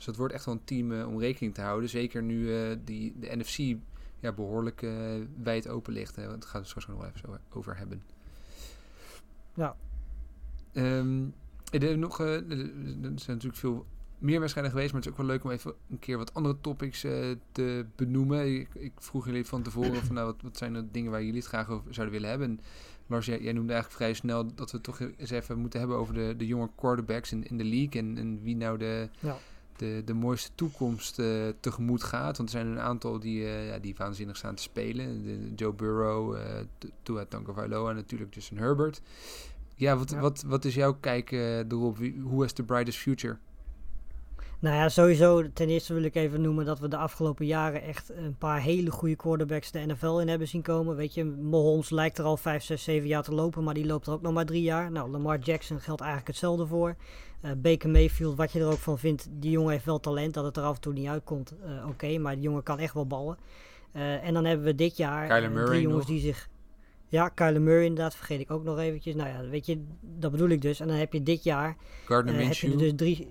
Dus 0.00 0.08
dat 0.08 0.18
wordt 0.18 0.34
echt 0.34 0.44
wel 0.44 0.54
een 0.54 0.64
team 0.64 0.92
eh, 0.92 1.08
om 1.08 1.18
rekening 1.18 1.54
te 1.54 1.60
houden. 1.60 1.88
Zeker 1.88 2.22
nu 2.22 2.54
eh, 2.54 2.76
die, 2.84 3.14
de 3.18 3.36
NFC 3.36 3.76
ja, 4.20 4.32
behoorlijk 4.32 4.82
eh, 4.82 4.92
wijd 5.42 5.68
open 5.68 5.92
ligt. 5.92 6.16
Hè. 6.16 6.26
Want 6.26 6.40
daar 6.40 6.50
gaan 6.50 6.60
we 6.60 6.66
straks 6.66 6.86
nog 6.86 6.96
wel 6.96 7.06
even 7.06 7.20
zo 7.20 7.36
over 7.52 7.76
hebben. 7.76 8.02
Ja. 9.54 9.76
Ehm, 10.72 11.22
er, 11.70 11.90
er 11.90 11.98
nog, 11.98 12.16
zijn 12.16 13.24
natuurlijk 13.26 13.56
veel 13.56 13.86
meer 14.18 14.40
wedstrijden 14.40 14.72
geweest, 14.72 14.92
maar 14.92 15.00
het 15.00 15.10
is 15.10 15.16
ook 15.16 15.26
wel 15.26 15.34
leuk 15.34 15.44
om 15.44 15.50
even 15.50 15.74
een 15.90 15.98
keer 15.98 16.18
wat 16.18 16.34
andere 16.34 16.56
topics 16.60 17.00
te 17.52 17.86
benoemen. 17.96 18.60
Ik, 18.60 18.74
ik 18.74 18.92
vroeg 18.96 19.26
jullie 19.26 19.46
van 19.46 19.62
tevoren 19.62 20.04
van 20.04 20.14
nou, 20.14 20.26
wat, 20.26 20.42
wat 20.42 20.56
zijn 20.56 20.72
de 20.72 20.90
dingen 20.90 21.10
waar 21.10 21.24
jullie 21.24 21.40
het 21.40 21.48
graag 21.48 21.68
over 21.68 21.94
zouden 21.94 22.14
willen 22.14 22.30
hebben. 22.30 22.48
En 22.48 22.60
Lars, 23.06 23.26
jij, 23.26 23.40
jij 23.40 23.52
noemde 23.52 23.72
eigenlijk 23.72 24.02
vrij 24.02 24.14
snel 24.14 24.54
dat 24.54 24.70
we 24.70 24.76
het 24.76 24.86
toch 24.86 25.00
eens 25.00 25.30
even 25.30 25.58
moeten 25.58 25.78
hebben 25.78 25.96
over 25.96 26.14
de, 26.14 26.34
de 26.36 26.46
jonge 26.46 26.70
quarterbacks 26.76 27.32
in, 27.32 27.44
in 27.44 27.56
de 27.56 27.64
league 27.64 28.00
en, 28.00 28.18
en 28.18 28.42
wie 28.42 28.56
nou 28.56 28.78
de, 28.78 29.08
Ja. 29.18 29.36
De, 29.80 30.02
de 30.04 30.14
mooiste 30.14 30.50
toekomst 30.54 31.18
eh, 31.18 31.26
tegemoet 31.60 32.02
gaat. 32.02 32.36
Want 32.36 32.48
er 32.52 32.58
zijn 32.60 32.66
een 32.66 32.80
aantal 32.80 33.18
die, 33.20 33.44
eh, 33.44 33.68
ja, 33.68 33.78
die 33.78 33.94
waanzinnig 33.98 34.36
staan 34.36 34.54
te 34.54 34.62
spelen. 34.62 35.22
De, 35.22 35.52
Joe 35.56 35.72
Burrow, 35.72 36.36
T- 36.78 36.86
Tua 37.02 37.24
Tagovailoa 37.28 37.90
en 37.90 37.96
natuurlijk 37.96 38.34
Justin 38.34 38.58
Herbert. 38.58 39.00
Ja, 39.74 39.96
wat, 39.96 40.10
Ja. 40.10 40.20
Wat, 40.20 40.42
wat 40.46 40.64
is 40.64 40.74
jouw 40.74 40.94
kijk 41.00 41.30
erop? 41.32 41.98
Wie- 41.98 42.20
Who 42.24 42.40
has 42.40 42.52
the 42.52 42.62
brightest 42.62 42.98
future? 42.98 43.36
Nou 44.58 44.76
ja, 44.76 44.88
sowieso. 44.88 45.52
Ten 45.52 45.68
eerste 45.68 45.94
wil 45.94 46.02
ik 46.02 46.14
even 46.14 46.40
noemen 46.40 46.64
dat 46.64 46.78
we 46.80 46.88
de 46.88 46.96
afgelopen 46.96 47.46
jaren 47.46 47.82
echt 47.82 48.10
een 48.10 48.36
paar 48.38 48.60
hele 48.60 48.90
goede 48.90 49.16
quarterbacks 49.16 49.70
de 49.70 49.78
NFL 49.86 50.18
in 50.18 50.28
hebben 50.28 50.48
zien 50.48 50.62
komen. 50.62 50.96
Weet 50.96 51.14
je, 51.14 51.24
Mahomes 51.24 51.90
lijkt 51.90 52.18
er 52.18 52.24
al 52.24 52.36
5, 52.36 52.62
6, 52.64 52.82
7 52.82 53.08
jaar 53.08 53.22
te 53.22 53.34
lopen, 53.34 53.64
maar 53.64 53.74
die 53.74 53.86
loopt 53.86 54.06
er 54.06 54.12
ook 54.12 54.22
nog 54.22 54.32
maar 54.32 54.44
drie 54.46 54.62
jaar. 54.62 54.90
Nou, 54.90 55.10
Lamar 55.10 55.38
Jackson 55.38 55.80
geldt 55.80 56.00
eigenlijk 56.00 56.30
hetzelfde 56.30 56.66
voor. 56.66 56.96
Eh, 57.40 57.50
Baker 57.56 57.90
Mayfield, 57.90 58.36
wat 58.36 58.52
je 58.52 58.60
er 58.60 58.66
ook 58.66 58.78
van 58.78 58.98
vindt, 58.98 59.28
die 59.30 59.50
jongen 59.50 59.72
heeft 59.72 59.84
wel 59.84 60.00
talent. 60.00 60.34
Dat 60.34 60.44
het 60.44 60.56
er 60.56 60.62
af 60.62 60.74
en 60.74 60.80
toe 60.80 60.92
niet 60.92 61.08
uitkomt, 61.08 61.54
eh, 61.64 61.88
oké, 61.88 62.18
maar 62.18 62.34
die 62.34 62.42
jongen 62.42 62.62
kan 62.62 62.78
echt 62.78 62.94
wel 62.94 63.06
ballen. 63.06 63.38
Eh, 63.92 64.24
en 64.26 64.34
dan 64.34 64.44
hebben 64.44 64.66
we 64.66 64.74
dit 64.74 64.96
jaar 64.96 65.28
drie 65.64 65.80
jongens 65.80 66.06
nog. 66.06 66.06
die 66.06 66.20
zich... 66.20 66.48
Ja, 67.08 67.28
Kyler 67.28 67.60
Murray 67.60 67.84
inderdaad, 67.84 68.14
vergeet 68.14 68.40
ik 68.40 68.50
ook 68.50 68.64
nog 68.64 68.78
eventjes. 68.78 69.14
Nou 69.14 69.28
ja, 69.28 69.48
weet 69.48 69.66
je, 69.66 69.84
dat 70.00 70.30
bedoel 70.30 70.48
ik 70.48 70.62
dus. 70.62 70.80
En 70.80 70.88
dan 70.88 70.96
heb 70.96 71.12
je 71.12 71.22
dit 71.22 71.44
jaar 71.44 71.76
Gardner 72.04 72.34
eh, 72.34 72.46
heb 72.46 72.52
je 72.52 72.66
Minshew? 72.66 72.72
er 72.72 72.78
dus 72.78 72.92
drie. 72.96 73.28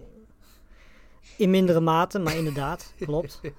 In 1.37 1.49
mindere 1.49 1.79
mate, 1.79 2.19
maar 2.19 2.35
inderdaad, 2.35 2.93
klopt. 3.05 3.41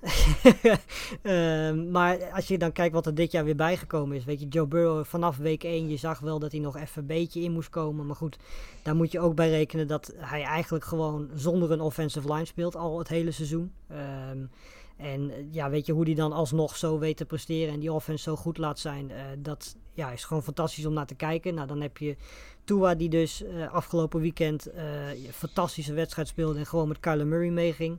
Ehm, 1.23 1.91
maar 1.91 2.33
als 2.33 2.49
je 2.49 2.59
dan 2.59 2.73
kijkt 2.73 2.95
wat 2.95 3.07
er 3.07 3.15
dit 3.15 3.33
jaar 3.33 3.45
weer 3.45 3.57
bijgekomen 3.57 4.17
is. 4.17 4.25
Weet 4.25 4.41
je, 4.41 4.49
Joe 4.49 4.67
Burrow 4.67 5.05
vanaf 5.05 5.37
week 5.37 5.65
1, 5.65 5.89
je 5.89 5.97
zag 5.97 6.19
wel 6.19 6.39
dat 6.39 6.53
hij 6.53 6.61
nog 6.61 6.77
even 6.77 7.01
een 7.01 7.07
beetje 7.07 7.41
in 7.41 7.53
moest 7.53 7.69
komen. 7.69 8.07
Maar 8.07 8.17
goed, 8.17 8.37
daar 8.83 8.97
moet 8.97 9.13
je 9.13 9.21
ook 9.21 9.35
bij 9.35 9.51
rekenen 9.51 9.87
dat 9.87 10.13
hij 10.17 10.43
eigenlijk 10.43 10.85
gewoon 10.85 11.29
zonder 11.35 11.71
een 11.71 11.81
offensive 11.81 12.33
line 12.33 12.45
speelt 12.45 12.77
al 12.77 12.99
het 12.99 13.09
hele 13.09 13.31
seizoen. 13.31 13.73
Ehm, 13.89 14.39
en 15.01 15.31
eh, 15.31 15.37
ja, 15.51 15.71
weet 15.71 15.87
je 15.87 15.93
hoe 15.93 16.05
die 16.05 16.15
dan 16.15 16.33
alsnog 16.33 16.77
zo 16.77 16.99
weet 16.99 17.17
te 17.17 17.25
presteren 17.25 17.75
en 17.75 17.81
die 17.81 17.93
offense 17.93 18.23
zo 18.23 18.37
goed 18.37 18.59
laat 18.59 18.79
zijn. 18.79 19.11
eh, 19.11 19.25
dat 19.39 19.77
ja, 19.95 20.11
is 20.11 20.25
gewoon 20.25 20.43
fantastisch 20.43 20.87
om 20.87 20.93
naar 20.93 21.07
te 21.07 21.15
kijken. 21.15 21.55
Nou, 21.55 21.67
dan 21.67 21.81
heb 21.81 21.99
je 21.99 22.17
Tua 22.65 22.95
die 22.95 23.09
dus 23.09 23.43
eh, 23.43 23.73
afgelopen 23.73 24.21
weekend 24.21 24.69
een 24.75 25.33
fantastische 25.33 25.93
wedstrijd 25.93 26.29
speelde 26.29 26.59
en 26.59 26.67
gewoon 26.67 26.89
met 26.89 27.01
Kyler 27.01 27.27
Murray 27.27 27.51
meeging. 27.51 27.99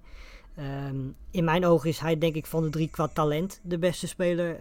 Ehm, 0.55 0.97
in 1.31 1.43
mijn 1.43 1.65
ogen 1.65 1.89
is 1.89 1.99
hij 1.99 2.17
denk 2.17 2.35
ik 2.35 2.45
van 2.45 2.63
de 2.63 2.69
drie 2.69 2.89
qua 2.89 3.07
talent 3.07 3.59
de 3.63 3.77
beste 3.77 4.07
speler. 4.07 4.59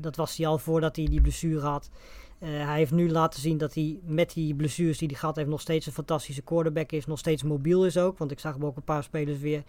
Dat 0.00 0.16
was 0.16 0.36
hij 0.36 0.46
al 0.46 0.58
voordat 0.58 0.96
hij 0.96 1.04
die 1.04 1.20
blessure 1.20 1.60
had. 1.60 1.90
Hij 2.38 2.76
heeft 2.76 2.92
nu 2.92 3.10
laten 3.10 3.40
zien 3.40 3.58
dat 3.58 3.74
hij 3.74 3.98
met 4.02 4.32
die 4.32 4.54
blessures 4.54 4.98
die 4.98 5.08
hij 5.08 5.16
gehad 5.16 5.36
heeft 5.36 5.48
nog 5.48 5.60
steeds 5.60 5.86
een 5.86 5.92
fantastische 5.92 6.42
quarterback 6.42 6.92
is. 6.92 7.06
Nog 7.06 7.18
steeds 7.18 7.42
mobiel 7.42 7.86
is 7.86 7.98
ook. 7.98 8.18
Want 8.18 8.30
ik 8.30 8.38
zag 8.38 8.54
hem 8.54 8.64
ook 8.64 8.76
een 8.76 8.82
paar 8.82 9.02
spelers 9.02 9.38
weer 9.38 9.62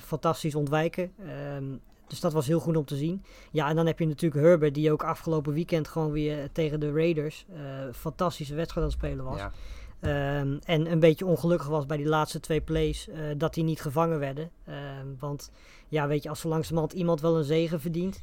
fantastisch 0.00 0.54
ontwijken. 0.54 1.12
Ehm, 1.18 1.64
dus 2.06 2.20
dat 2.20 2.32
was 2.32 2.46
heel 2.46 2.60
goed 2.60 2.76
om 2.76 2.84
te 2.84 2.96
zien. 2.96 3.22
Ja, 3.50 3.68
en 3.68 3.76
dan 3.76 3.86
heb 3.86 3.98
je 3.98 4.06
natuurlijk 4.06 4.42
Herbert, 4.42 4.74
die 4.74 4.92
ook 4.92 5.04
afgelopen 5.04 5.52
weekend 5.52 5.88
gewoon 5.88 6.10
weer 6.10 6.48
tegen 6.52 6.80
de 6.80 6.92
Raiders 6.92 7.46
uh, 7.50 7.58
fantastische 7.92 8.54
wedstrijd 8.54 8.86
aan 8.86 8.92
het 8.92 9.02
spelen 9.02 9.24
was. 9.24 9.38
Ja. 9.38 9.52
Um, 10.40 10.58
en 10.64 10.90
een 10.90 11.00
beetje 11.00 11.26
ongelukkig 11.26 11.68
was 11.68 11.86
bij 11.86 11.96
die 11.96 12.06
laatste 12.06 12.40
twee 12.40 12.60
plays 12.60 13.08
uh, 13.08 13.16
dat 13.36 13.54
die 13.54 13.64
niet 13.64 13.80
gevangen 13.80 14.18
werden. 14.18 14.50
Um, 14.68 15.16
want 15.18 15.50
ja, 15.88 16.06
weet 16.06 16.22
je, 16.22 16.28
als 16.28 16.40
zo 16.40 16.48
langzamerhand 16.48 16.92
iemand 16.92 17.20
wel 17.20 17.36
een 17.36 17.44
zegen 17.44 17.80
verdient, 17.80 18.22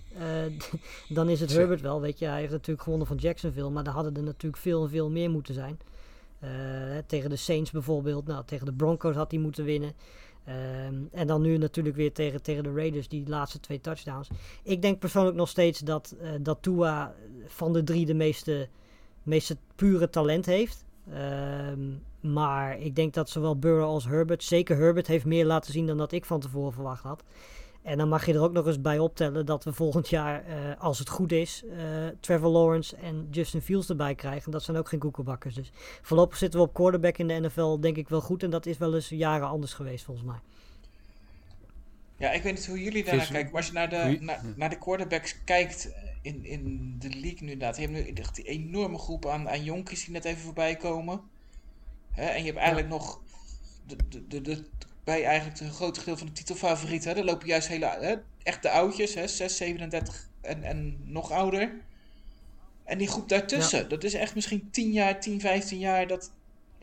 dan 1.10 1.30
is 1.30 1.40
het. 1.40 1.54
Herbert 1.54 1.82
wel. 1.82 2.02
Weet 2.02 2.20
je, 2.20 2.26
hij 2.26 2.40
heeft 2.40 2.52
natuurlijk 2.52 2.82
gewonnen 2.82 3.08
van 3.08 3.18
Jacksonville, 3.18 3.70
maar 3.70 3.84
daar 3.84 3.94
hadden 3.94 4.16
er 4.16 4.24
natuurlijk 4.24 4.62
veel 4.62 4.84
en 4.84 4.90
veel 4.90 5.10
meer 5.10 5.30
moeten 5.30 5.54
zijn. 5.54 5.80
Tegen 7.06 7.30
de 7.30 7.36
Saints 7.36 7.72
bijvoorbeeld, 7.72 8.28
nou, 8.28 8.46
tegen 8.46 8.66
de 8.66 8.74
Broncos 8.74 9.16
had 9.16 9.32
hij 9.32 9.40
moeten 9.40 9.66
winnen. 9.66 9.94
Um, 10.48 11.10
en 11.12 11.28
dan 11.28 11.42
nu 11.42 11.58
natuurlijk 11.58 11.96
weer 11.96 12.14
tegen, 12.14 12.42
tegen 12.42 12.64
de 12.64 12.74
Raiders, 12.74 13.08
die 13.08 13.28
laatste 13.28 13.60
twee 13.60 13.82
touchdowns. 13.82 14.30
Ik 14.64 14.82
denk 14.82 15.00
persoonlijk 15.00 15.36
nog 15.36 15.50
steeds 15.50 15.80
dat, 15.80 16.16
uh, 16.22 16.30
dat 16.42 16.58
Tua 16.62 17.14
van 17.46 17.74
de 17.74 17.84
drie 17.84 18.06
de 18.06 18.14
meeste, 18.14 18.68
meeste 19.24 19.58
pure 19.76 20.10
talent 20.10 20.46
heeft. 20.46 20.86
Um, 21.72 22.04
maar 22.20 22.80
ik 22.80 22.96
denk 22.96 23.14
dat 23.14 23.30
zowel 23.30 23.60
Burrow 23.60 23.90
als 23.90 24.06
Herbert, 24.06 24.44
zeker 24.44 24.78
Herbert, 24.78 25.08
heeft 25.08 25.26
meer 25.26 25.46
laten 25.46 25.72
zien 25.72 25.86
dan 25.86 25.98
dat 25.98 26.12
ik 26.12 26.26
van 26.26 26.40
tevoren 26.40 26.74
verwacht 26.74 27.04
had. 27.04 27.24
En 27.84 27.98
dan 27.98 28.10
mag 28.10 28.26
je 28.26 28.34
er 28.34 28.42
ook 28.42 28.52
nog 28.52 28.68
eens 28.68 28.82
bij 28.82 29.00
optellen 29.00 29.46
dat 29.46 29.64
we 29.64 29.74
volgend 29.74 30.10
jaar, 30.10 30.44
uh, 30.48 30.82
als 30.82 31.00
het 31.00 31.10
goed 31.10 31.32
is, 31.32 31.64
uh, 31.66 31.78
Trevor 32.20 32.50
Lawrence 32.50 32.96
en 32.96 33.28
Justin 33.32 33.62
Fields 33.62 33.90
erbij 33.90 34.16
krijgen. 34.16 34.52
Dat 34.52 34.64
zijn 34.64 34.78
ook 34.78 34.90
geen 34.90 35.00
koekenbakkers. 35.00 35.56
Dus 35.56 35.72
voorlopig 36.02 36.38
zitten 36.38 36.60
we 36.60 36.66
op 36.66 36.74
quarterback 36.74 37.18
in 37.18 37.28
de 37.28 37.40
NFL, 37.40 37.80
denk 37.80 37.98
ik 37.98 38.10
wel 38.10 38.22
goed. 38.22 38.44
En 38.44 38.50
dat 38.50 38.66
is 38.66 38.78
wel 38.78 38.96
eens 38.96 39.10
jaren 39.10 39.48
anders 39.48 39.74
geweest, 39.74 40.06
volgens 40.06 40.28
mij. 40.28 40.40
Ja, 42.18 42.32
ik 42.32 42.42
weet 42.42 42.54
niet 42.54 42.68
hoe 42.68 42.84
jullie 42.84 43.04
daarnaar 43.04 43.32
kijken. 43.32 43.52
Maar 43.52 43.62
als 43.62 43.68
je 43.68 43.74
naar 43.74 43.90
de, 43.90 44.18
naar, 44.20 44.42
naar 44.56 44.70
de 44.70 44.78
quarterbacks 44.78 45.44
kijkt 45.44 45.92
in, 46.22 46.46
in 46.46 46.96
de 47.00 47.10
league 47.10 47.42
nu 47.42 47.52
inderdaad. 47.52 47.76
Je 47.76 47.82
hebt 47.82 47.94
nu 47.94 48.14
echt 48.14 48.36
die 48.36 48.46
enorme 48.46 48.98
groep 48.98 49.26
aan, 49.26 49.50
aan 49.50 49.64
jonkies 49.64 50.04
die 50.04 50.14
net 50.14 50.26
even 50.26 50.42
voorbij 50.42 50.76
komen. 50.76 51.22
Hè? 52.12 52.26
En 52.26 52.40
je 52.40 52.46
hebt 52.46 52.58
eigenlijk 52.58 52.88
ja. 52.88 52.94
nog 52.94 53.22
de, 53.86 53.96
de, 54.10 54.28
de, 54.28 54.42
de, 54.42 54.64
bij 55.04 55.26
eigenlijk 55.26 55.60
een 55.60 55.72
groot 55.72 55.98
gedeelte 55.98 56.20
van 56.20 56.28
de 56.28 56.34
titelfavorieten. 56.34 57.18
Er 57.18 57.26
lopen 57.26 57.48
juist 57.48 57.68
hele, 57.68 57.86
hè, 57.86 58.16
echt 58.44 58.62
de 58.62 58.70
oudjes, 58.70 59.14
hè, 59.14 59.28
6, 59.28 59.58
37 59.58 60.30
en, 60.42 60.64
en 60.64 60.98
nog 61.04 61.32
ouder. 61.32 61.74
En 62.84 62.98
die 62.98 63.08
groep 63.08 63.30
daartussen, 63.30 63.80
ja. 63.80 63.88
dat 63.88 64.04
is 64.04 64.14
echt 64.14 64.36
misschien 64.36 64.70
10 64.72 64.92
jaar, 64.92 65.20
10, 65.20 65.40
15 65.40 65.80
jaar 65.80 66.08
dat 66.08 66.32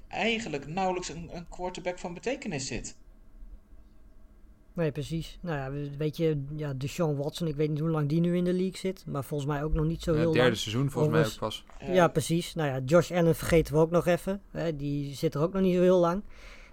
eigenlijk 0.09 0.67
nauwelijks 0.67 1.09
een, 1.09 1.29
een 1.33 1.49
quarterback 1.49 1.99
van 1.99 2.15
betekenis 2.15 2.67
zit. 2.67 2.97
Nee, 4.73 4.93
precies. 4.93 5.39
Nou 5.41 5.57
ja, 5.57 5.97
weet 5.99 6.17
je, 6.17 6.45
ja, 6.57 6.73
Deshaun 6.75 7.17
Watson, 7.17 7.49
ik 7.49 7.57
weet 7.57 7.69
niet 7.69 7.79
hoe 7.79 7.89
lang 7.89 8.09
die 8.09 8.21
nu 8.21 8.37
in 8.37 8.45
de 8.45 8.53
league 8.53 8.77
zit, 8.77 9.05
maar 9.07 9.25
volgens 9.25 9.51
mij 9.51 9.65
ook 9.65 9.73
nog 9.73 9.85
niet 9.85 10.03
zo 10.03 10.13
ja, 10.13 10.19
heel 10.19 10.33
derde 10.33 10.49
lang. 10.49 10.57
seizoen 10.57 10.91
volgens 10.91 11.15
mij 11.15 11.25
ook 11.25 11.39
pas. 11.39 11.65
Ja, 11.81 11.93
ja, 11.93 12.09
precies. 12.09 12.55
Nou 12.55 12.69
ja, 12.69 12.81
Josh 12.85 13.11
Allen 13.11 13.35
vergeten 13.35 13.75
we 13.75 13.81
ook 13.81 13.91
nog 13.91 14.07
even. 14.07 14.43
Hè, 14.51 14.77
die 14.77 15.15
zit 15.15 15.35
er 15.35 15.41
ook 15.41 15.53
nog 15.53 15.63
niet 15.63 15.75
zo 15.75 15.81
heel 15.81 15.99
lang. 15.99 16.23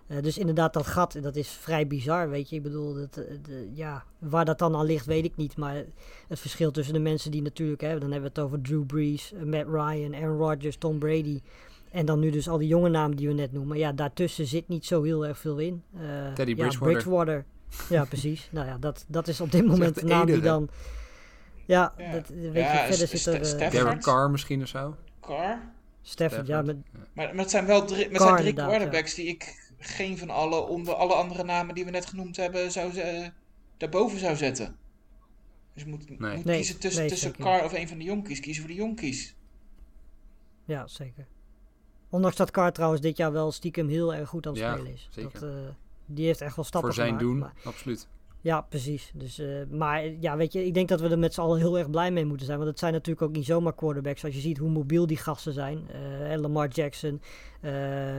Uh, 0.07 0.21
dus 0.21 0.37
inderdaad, 0.37 0.73
dat 0.73 0.87
gat, 0.87 1.17
dat 1.21 1.35
is 1.35 1.49
vrij 1.49 1.87
bizar, 1.87 2.29
weet 2.29 2.49
je. 2.49 2.55
Ik 2.55 2.63
bedoel, 2.63 2.93
dat, 2.93 3.13
de, 3.13 3.69
ja, 3.73 4.03
waar 4.19 4.45
dat 4.45 4.59
dan 4.59 4.75
aan 4.75 4.85
ligt, 4.85 5.05
weet 5.05 5.25
ik 5.25 5.35
niet. 5.35 5.57
Maar 5.57 5.83
het 6.27 6.39
verschil 6.39 6.71
tussen 6.71 6.93
de 6.93 6.99
mensen 6.99 7.31
die 7.31 7.41
natuurlijk, 7.41 7.81
hè, 7.81 7.99
dan 7.99 8.11
hebben 8.11 8.21
we 8.21 8.27
het 8.27 8.39
over 8.39 8.61
Drew 8.61 8.85
Brees, 8.85 9.33
Matt 9.45 9.67
Ryan, 9.67 10.15
Aaron 10.15 10.37
Rodgers, 10.37 10.77
Tom 10.77 10.99
Brady. 10.99 11.41
En 11.91 12.05
dan 12.05 12.19
nu 12.19 12.29
dus 12.29 12.49
al 12.49 12.57
die 12.57 12.67
jonge 12.67 12.89
namen 12.89 13.17
die 13.17 13.27
we 13.27 13.33
net 13.33 13.51
noemen. 13.51 13.77
Ja, 13.77 13.91
daartussen 13.91 14.45
zit 14.45 14.67
niet 14.67 14.85
zo 14.85 15.03
heel 15.03 15.25
erg 15.25 15.37
veel 15.37 15.57
in. 15.57 15.83
Uh, 15.95 16.33
Teddy 16.33 16.51
ja, 16.51 16.57
Bridgewater. 16.57 16.93
Bridgewater. 16.93 17.45
Ja, 17.89 18.05
precies. 18.05 18.49
nou 18.51 18.67
ja, 18.67 18.77
dat, 18.77 19.05
dat 19.07 19.27
is 19.27 19.41
op 19.41 19.51
dit 19.51 19.65
moment 19.65 19.95
de, 19.95 20.05
naam 20.05 20.25
die 20.25 20.39
dan... 20.39 20.69
Ja, 21.65 21.93
ja. 21.97 22.11
Dat, 22.11 22.27
weet 22.27 22.53
ja, 22.53 22.81
je, 22.81 22.93
verder 22.93 23.17
zit 23.17 23.25
er... 23.25 23.71
Derek 23.71 24.01
Carr 24.01 24.31
misschien 24.31 24.61
of 24.61 24.67
zo. 24.67 24.95
Carr? 25.21 25.59
Stafford, 26.01 26.47
ja. 26.47 26.61
Met, 26.61 26.77
maar, 26.91 27.27
maar 27.27 27.35
het 27.35 27.49
zijn 27.49 27.65
wel 27.65 27.85
drie, 27.85 28.07
het 28.09 28.21
zijn 28.21 28.35
drie 28.35 28.53
quarterbacks 28.53 29.13
die 29.13 29.27
ik 29.27 29.66
geen 29.77 30.17
van 30.17 30.29
alle 30.29 30.59
onder 30.59 30.93
alle 30.93 31.13
andere 31.13 31.43
namen 31.43 31.75
die 31.75 31.85
we 31.85 31.91
net 31.91 32.05
genoemd 32.05 32.37
hebben 32.37 32.71
zou 32.71 32.93
uh, 32.93 33.27
daarboven 33.77 34.19
zou 34.19 34.35
zetten. 34.35 34.75
Dus 35.73 35.83
je 35.83 35.89
moet, 35.89 36.19
nee. 36.19 36.35
moet 36.35 36.45
nee, 36.45 36.55
kiezen 36.55 36.79
tussen, 36.79 37.01
nee, 37.01 37.09
tussen 37.09 37.35
Carr 37.35 37.63
of 37.63 37.73
een 37.73 37.87
van 37.87 37.97
de 37.97 38.03
jonkies. 38.03 38.39
Kiezen 38.39 38.63
voor 38.63 38.71
de 38.71 38.77
jonkies. 38.77 39.35
Ja, 40.65 40.87
zeker. 40.87 41.27
Ondanks 42.09 42.37
dat 42.37 42.51
Carr 42.51 42.71
trouwens 42.71 43.01
dit 43.01 43.17
jaar 43.17 43.31
wel 43.31 43.51
stiekem 43.51 43.87
heel 43.87 44.13
erg 44.13 44.29
goed 44.29 44.47
aan 44.47 44.53
het 44.53 44.61
ja, 44.61 44.73
spelen 44.73 44.93
is. 44.93 45.07
Zeker. 45.11 45.39
Dat, 45.39 45.43
uh, 45.43 45.49
die 46.05 46.25
heeft 46.25 46.41
echt 46.41 46.55
wel 46.55 46.65
stappen 46.65 46.93
Voor 46.93 47.03
zijn 47.03 47.17
gemaakt, 47.19 47.25
doen, 47.25 47.37
maar, 47.37 47.53
absoluut. 47.63 48.07
Ja, 48.41 48.61
precies. 48.61 49.11
Dus, 49.13 49.39
uh, 49.39 49.65
maar 49.69 50.07
ja, 50.19 50.37
weet 50.37 50.53
je, 50.53 50.65
ik 50.65 50.73
denk 50.73 50.87
dat 50.89 51.01
we 51.01 51.09
er 51.09 51.19
met 51.19 51.33
z'n 51.33 51.41
allen 51.41 51.59
heel 51.59 51.77
erg 51.77 51.89
blij 51.89 52.11
mee 52.11 52.25
moeten 52.25 52.45
zijn. 52.45 52.57
Want 52.57 52.69
het 52.69 52.79
zijn 52.79 52.93
natuurlijk 52.93 53.27
ook 53.27 53.35
niet 53.35 53.45
zomaar 53.45 53.75
quarterbacks. 53.75 54.23
Als 54.23 54.33
je 54.33 54.39
ziet 54.39 54.57
hoe 54.57 54.69
mobiel 54.69 55.07
die 55.07 55.17
gasten 55.17 55.53
zijn. 55.53 55.87
Uh, 56.31 56.35
Lamar 56.35 56.67
Jackson, 56.67 57.21
uh, 57.61 58.17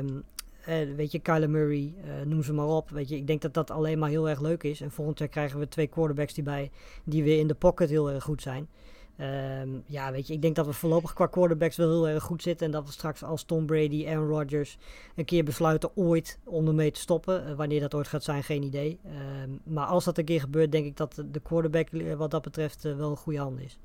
weet 0.96 1.12
je, 1.12 1.18
Kyler 1.18 1.50
Murray, 1.50 1.94
noem 2.24 2.42
ze 2.42 2.52
maar 2.52 2.66
op. 2.66 2.90
Weet 2.90 3.09
je, 3.09 3.16
ik 3.16 3.26
denk 3.26 3.42
dat 3.42 3.54
dat 3.54 3.70
alleen 3.70 3.98
maar 3.98 4.09
heel 4.09 4.28
erg 4.28 4.40
leuk 4.40 4.62
is. 4.62 4.81
En 4.81 4.90
volgend 4.90 5.18
jaar 5.18 5.28
krijgen 5.28 5.59
we 5.59 5.68
twee 5.68 5.87
quarterbacks 5.87 6.35
die, 6.35 6.44
bij, 6.44 6.70
die 7.04 7.22
weer 7.22 7.38
in 7.38 7.46
de 7.46 7.54
pocket 7.54 7.90
heel 7.90 8.11
erg 8.11 8.24
goed 8.24 8.42
zijn. 8.42 8.68
Um, 9.62 9.83
ja, 9.87 10.12
weet 10.12 10.26
je, 10.26 10.33
ik 10.33 10.42
denk 10.42 10.57
dat 10.57 10.66
we 10.66 10.72
voorlopig 10.72 11.12
qua 11.12 11.26
quarterbacks 11.26 11.76
wel 11.76 11.88
heel 11.88 12.09
erg 12.09 12.22
goed 12.22 12.42
zitten. 12.42 12.66
En 12.66 12.72
dat 12.72 12.87
we 12.87 12.92
straks 12.92 13.22
als 13.22 13.42
Tom 13.42 13.66
Brady, 13.66 14.07
Aaron 14.09 14.28
Rodgers 14.28 14.78
een 15.16 15.24
keer 15.24 15.44
besluiten 15.44 15.96
ooit 15.96 16.38
om 16.44 16.66
ermee 16.66 16.90
te 16.90 17.00
stoppen. 17.00 17.48
Uh, 17.48 17.54
wanneer 17.54 17.81
dat 17.81 17.94
ooit 17.94 18.09
gaat 18.09 18.24
zijn, 18.24 18.42
geen 18.42 18.62
idee. 18.62 18.98
Um, 19.42 19.61
maar 19.64 19.87
als 19.87 20.04
dat 20.04 20.18
een 20.18 20.24
keer 20.24 20.40
gebeurt, 20.40 20.72
denk 20.72 20.87
ik 20.87 20.96
dat 20.96 21.22
de 21.31 21.40
quarterback 21.40 21.88
wat 22.16 22.31
dat 22.31 22.42
betreft 22.42 22.83
wel 22.83 23.11
een 23.11 23.16
goede 23.16 23.38
hand 23.38 23.61
is. 23.61 23.78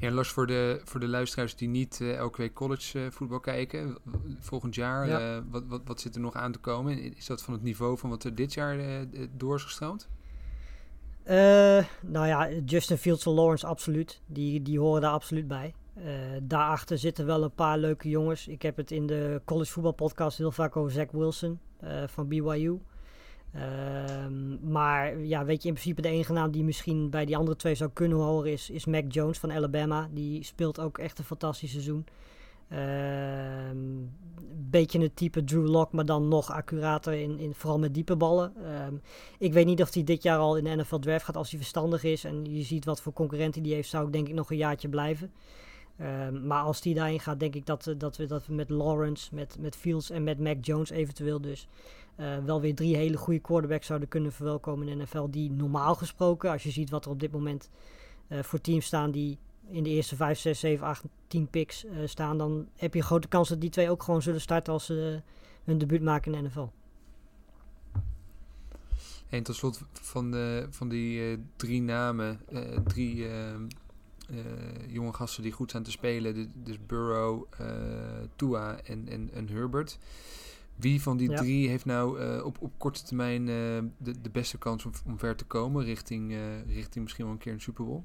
Ja, 0.00 0.10
los 0.10 0.28
voor 0.28 0.46
de, 0.46 0.80
voor 0.84 1.00
de 1.00 1.08
luisteraars 1.08 1.56
die 1.56 1.68
niet 1.68 1.98
uh, 2.02 2.16
elke 2.16 2.40
week 2.40 2.54
college 2.54 2.98
uh, 2.98 3.10
voetbal 3.10 3.40
kijken. 3.40 3.98
Volgend 4.38 4.74
jaar, 4.74 5.08
ja. 5.08 5.36
uh, 5.36 5.42
wat, 5.50 5.64
wat, 5.66 5.80
wat 5.84 6.00
zit 6.00 6.14
er 6.14 6.20
nog 6.20 6.34
aan 6.34 6.52
te 6.52 6.58
komen? 6.58 7.16
Is 7.16 7.26
dat 7.26 7.42
van 7.42 7.54
het 7.54 7.62
niveau 7.62 7.98
van 7.98 8.10
wat 8.10 8.24
er 8.24 8.34
dit 8.34 8.54
jaar 8.54 9.06
door 9.36 9.54
is 9.54 9.62
gestroomd? 9.62 10.08
Nou 12.02 12.26
ja, 12.26 12.50
Justin 12.64 12.96
Fields 12.96 13.26
en 13.26 13.32
Lawrence 13.32 13.66
absoluut. 13.66 14.20
Die, 14.26 14.62
die 14.62 14.78
horen 14.78 15.00
daar 15.00 15.12
absoluut 15.12 15.48
bij. 15.48 15.74
Daarachter 16.42 16.98
zitten 16.98 17.26
wel 17.26 17.42
een 17.42 17.54
paar 17.54 17.78
leuke 17.78 18.08
jongens. 18.08 18.48
Ik 18.48 18.62
heb 18.62 18.76
het 18.76 18.90
in 18.90 19.06
de 19.06 19.40
college 19.44 19.72
voetbal 19.72 19.92
podcast 19.92 20.38
heel 20.38 20.52
vaak 20.52 20.76
over 20.76 20.92
Zach 20.92 21.10
Wilson 21.10 21.58
van 22.06 22.28
BYU. 22.28 22.78
Uh, 23.54 23.62
maar 24.62 25.18
ja, 25.18 25.44
weet 25.44 25.62
je, 25.62 25.68
in 25.68 25.74
principe 25.74 26.02
de 26.02 26.08
enige 26.08 26.32
naam 26.32 26.50
die 26.50 26.64
misschien 26.64 27.10
bij 27.10 27.24
die 27.24 27.36
andere 27.36 27.56
twee 27.56 27.74
zou 27.74 27.90
kunnen 27.92 28.18
horen 28.18 28.52
is, 28.52 28.70
is 28.70 28.84
Mac 28.84 29.04
Jones 29.08 29.38
van 29.38 29.52
Alabama. 29.52 30.08
Die 30.12 30.44
speelt 30.44 30.80
ook 30.80 30.98
echt 30.98 31.18
een 31.18 31.24
fantastisch 31.24 31.70
seizoen. 31.70 32.06
Een 32.68 34.10
beetje 34.70 35.00
het 35.00 35.16
type 35.16 35.44
Drew 35.44 35.68
Lock, 35.68 35.92
maar 35.92 36.04
dan 36.04 36.28
nog 36.28 36.52
accurater, 36.52 37.12
in, 37.12 37.38
in, 37.38 37.54
vooral 37.54 37.78
met 37.78 37.94
diepe 37.94 38.16
ballen. 38.16 38.52
Um, 38.86 39.02
ik 39.38 39.52
weet 39.52 39.66
niet 39.66 39.82
of 39.82 39.94
hij 39.94 40.04
dit 40.04 40.22
jaar 40.22 40.38
al 40.38 40.56
in 40.56 40.64
de 40.64 40.76
NFL 40.76 40.98
Draft 40.98 41.24
gaat 41.24 41.36
als 41.36 41.50
hij 41.50 41.58
verstandig 41.58 42.04
is. 42.04 42.24
En 42.24 42.44
je 42.44 42.62
ziet 42.62 42.84
wat 42.84 43.00
voor 43.00 43.12
concurrentie 43.12 43.62
die 43.62 43.74
heeft, 43.74 43.88
zou 43.88 44.06
ik 44.06 44.12
denk 44.12 44.28
ik 44.28 44.34
nog 44.34 44.50
een 44.50 44.56
jaartje 44.56 44.88
blijven. 44.88 45.32
Um, 46.00 46.46
maar 46.46 46.62
als 46.62 46.80
die 46.80 46.94
daarin 46.94 47.20
gaat, 47.20 47.40
denk 47.40 47.54
ik 47.54 47.66
dat, 47.66 47.94
dat, 47.98 48.16
we, 48.16 48.26
dat 48.26 48.46
we 48.46 48.54
met 48.54 48.70
Lawrence, 48.70 49.34
met, 49.34 49.56
met 49.60 49.76
Fields 49.76 50.10
en 50.10 50.24
met 50.24 50.38
Mac 50.38 50.56
Jones 50.60 50.90
eventueel 50.90 51.40
dus... 51.40 51.68
Uh, 52.20 52.38
wel 52.44 52.60
weer 52.60 52.74
drie 52.74 52.96
hele 52.96 53.16
goede 53.16 53.40
quarterbacks 53.40 53.86
zouden 53.86 54.08
kunnen 54.08 54.32
verwelkomen 54.32 54.88
in 54.88 54.98
de 54.98 55.04
NFL. 55.04 55.30
Die 55.30 55.50
normaal 55.50 55.94
gesproken, 55.94 56.50
als 56.50 56.62
je 56.62 56.70
ziet 56.70 56.90
wat 56.90 57.04
er 57.04 57.10
op 57.10 57.20
dit 57.20 57.32
moment 57.32 57.70
uh, 58.28 58.42
voor 58.42 58.60
teams 58.60 58.86
staan 58.86 59.10
die 59.10 59.38
in 59.70 59.82
de 59.82 59.90
eerste 59.90 60.16
5, 60.16 60.38
6, 60.38 60.60
7, 60.60 60.86
8, 60.86 61.04
10 61.26 61.48
picks 61.48 61.84
uh, 61.84 61.90
staan, 62.04 62.38
dan 62.38 62.68
heb 62.76 62.92
je 62.94 63.00
een 63.00 63.06
grote 63.06 63.28
kans 63.28 63.48
dat 63.48 63.60
die 63.60 63.70
twee 63.70 63.90
ook 63.90 64.02
gewoon 64.02 64.22
zullen 64.22 64.40
starten 64.40 64.72
als 64.72 64.86
ze 64.86 65.22
hun 65.64 65.78
debuut 65.78 66.02
maken 66.02 66.34
in 66.34 66.42
de 66.42 66.48
NFL. 66.48 66.68
En 69.28 69.42
tot 69.42 69.56
slot 69.56 69.82
van, 69.92 70.30
de, 70.30 70.66
van 70.70 70.88
die 70.88 71.38
drie 71.56 71.82
namen, 71.82 72.40
drie 72.84 73.26
jonge 74.88 75.12
gasten 75.12 75.42
die 75.42 75.52
goed 75.52 75.70
zijn 75.70 75.82
te 75.82 75.90
spelen, 75.90 76.52
dus 76.54 76.86
Burrow, 76.86 77.44
Tua 78.36 78.80
en, 78.82 79.30
en 79.32 79.48
Herbert. 79.48 79.98
Wie 80.78 81.02
van 81.02 81.16
die 81.16 81.30
ja. 81.30 81.36
drie 81.36 81.68
heeft 81.68 81.84
nou 81.84 82.22
op, 82.42 82.56
op 82.60 82.72
korte 82.76 83.02
termijn 83.02 83.46
de, 83.46 83.90
de 83.98 84.30
beste 84.32 84.58
kans 84.58 84.84
om, 84.84 84.92
om 85.06 85.18
ver 85.18 85.36
te 85.36 85.44
komen 85.44 85.84
richting, 85.84 86.36
richting 86.66 87.04
misschien 87.04 87.24
wel 87.24 87.34
een 87.34 87.40
keer 87.40 87.52
een 87.52 87.60
Super 87.60 87.84
Bowl? 87.84 88.02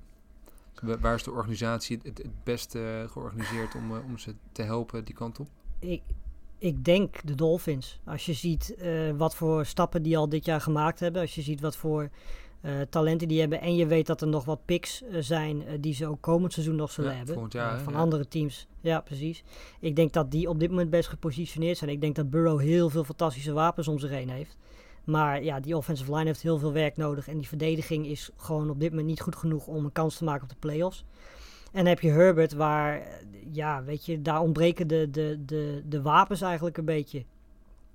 Waar 0.99 1.15
is 1.15 1.23
de 1.23 1.31
organisatie 1.31 1.99
het, 2.03 2.17
het 2.17 2.43
beste 2.43 3.05
georganiseerd 3.09 3.75
om, 3.75 3.91
om 3.91 4.17
ze 4.17 4.35
te 4.51 4.61
helpen 4.61 5.05
die 5.05 5.15
kant 5.15 5.39
op? 5.39 5.47
Ik, 5.79 6.01
ik 6.57 6.85
denk 6.85 7.27
de 7.27 7.35
Dolphins. 7.35 7.99
Als 8.05 8.25
je 8.25 8.33
ziet 8.33 8.75
wat 9.17 9.35
voor 9.35 9.65
stappen 9.65 10.03
die 10.03 10.17
al 10.17 10.29
dit 10.29 10.45
jaar 10.45 10.61
gemaakt 10.61 10.99
hebben. 10.99 11.21
Als 11.21 11.35
je 11.35 11.41
ziet 11.41 11.61
wat 11.61 11.77
voor 11.77 12.09
uh, 12.65 12.71
talenten 12.89 13.27
die 13.27 13.39
hebben. 13.39 13.61
En 13.61 13.75
je 13.75 13.87
weet 13.87 14.07
dat 14.07 14.21
er 14.21 14.27
nog 14.27 14.45
wat 14.45 14.65
picks 14.65 15.03
zijn 15.19 15.63
die 15.79 15.93
ze 15.93 16.07
ook 16.07 16.21
komend 16.21 16.53
seizoen 16.53 16.75
nog 16.75 16.91
zullen 16.91 17.11
ja, 17.11 17.17
hebben. 17.17 17.45
Jaar, 17.49 17.79
van 17.79 17.95
andere 17.95 18.27
teams. 18.27 18.67
Ja, 18.81 19.01
precies. 19.01 19.43
Ik 19.79 19.95
denk 19.95 20.13
dat 20.13 20.31
die 20.31 20.49
op 20.49 20.59
dit 20.59 20.69
moment 20.69 20.89
best 20.89 21.09
gepositioneerd 21.09 21.77
zijn. 21.77 21.89
Ik 21.89 22.01
denk 22.01 22.15
dat 22.15 22.29
Burrow 22.29 22.59
heel 22.59 22.89
veel 22.89 23.03
fantastische 23.03 23.53
wapens 23.53 23.87
om 23.87 23.99
zich 23.99 24.09
heen 24.09 24.29
heeft. 24.29 24.57
Maar 25.03 25.43
ja, 25.43 25.59
die 25.59 25.77
offensive 25.77 26.13
line 26.15 26.25
heeft 26.25 26.41
heel 26.41 26.57
veel 26.57 26.73
werk 26.73 26.97
nodig. 26.97 27.27
En 27.27 27.37
die 27.37 27.47
verdediging 27.47 28.05
is 28.07 28.29
gewoon 28.35 28.69
op 28.69 28.79
dit 28.79 28.89
moment 28.89 29.07
niet 29.07 29.21
goed 29.21 29.35
genoeg 29.35 29.67
om 29.67 29.85
een 29.85 29.91
kans 29.91 30.17
te 30.17 30.23
maken 30.23 30.43
op 30.43 30.49
de 30.49 30.55
playoffs. 30.59 31.05
En 31.71 31.79
dan 31.79 31.85
heb 31.85 31.99
je 31.99 32.09
Herbert, 32.09 32.53
waar, 32.53 32.97
eh, 32.97 33.05
ja, 33.51 33.83
weet 33.83 34.05
je, 34.05 34.21
daar 34.21 34.41
ontbreken 34.41 34.87
de, 34.87 35.09
de, 35.11 35.39
de, 35.45 35.83
de 35.85 36.01
wapens 36.01 36.41
eigenlijk 36.41 36.77
een 36.77 36.85
beetje. 36.85 37.23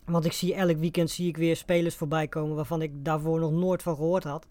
Want 0.05 0.25
ik 0.25 0.33
zie 0.33 0.55
elk 0.55 0.77
weekend 0.77 1.11
zie 1.11 1.29
ik 1.29 1.37
weer 1.37 1.57
spelers 1.57 1.95
voorbij 1.95 2.29
komen 2.29 2.57
waarvan 2.57 2.83
ik 2.83 2.91
daarvoor 3.05 3.41
nog 3.41 3.53
nooit 3.53 3.83
van 3.83 3.95
gehoord 3.95 4.25
had. 4.25 4.47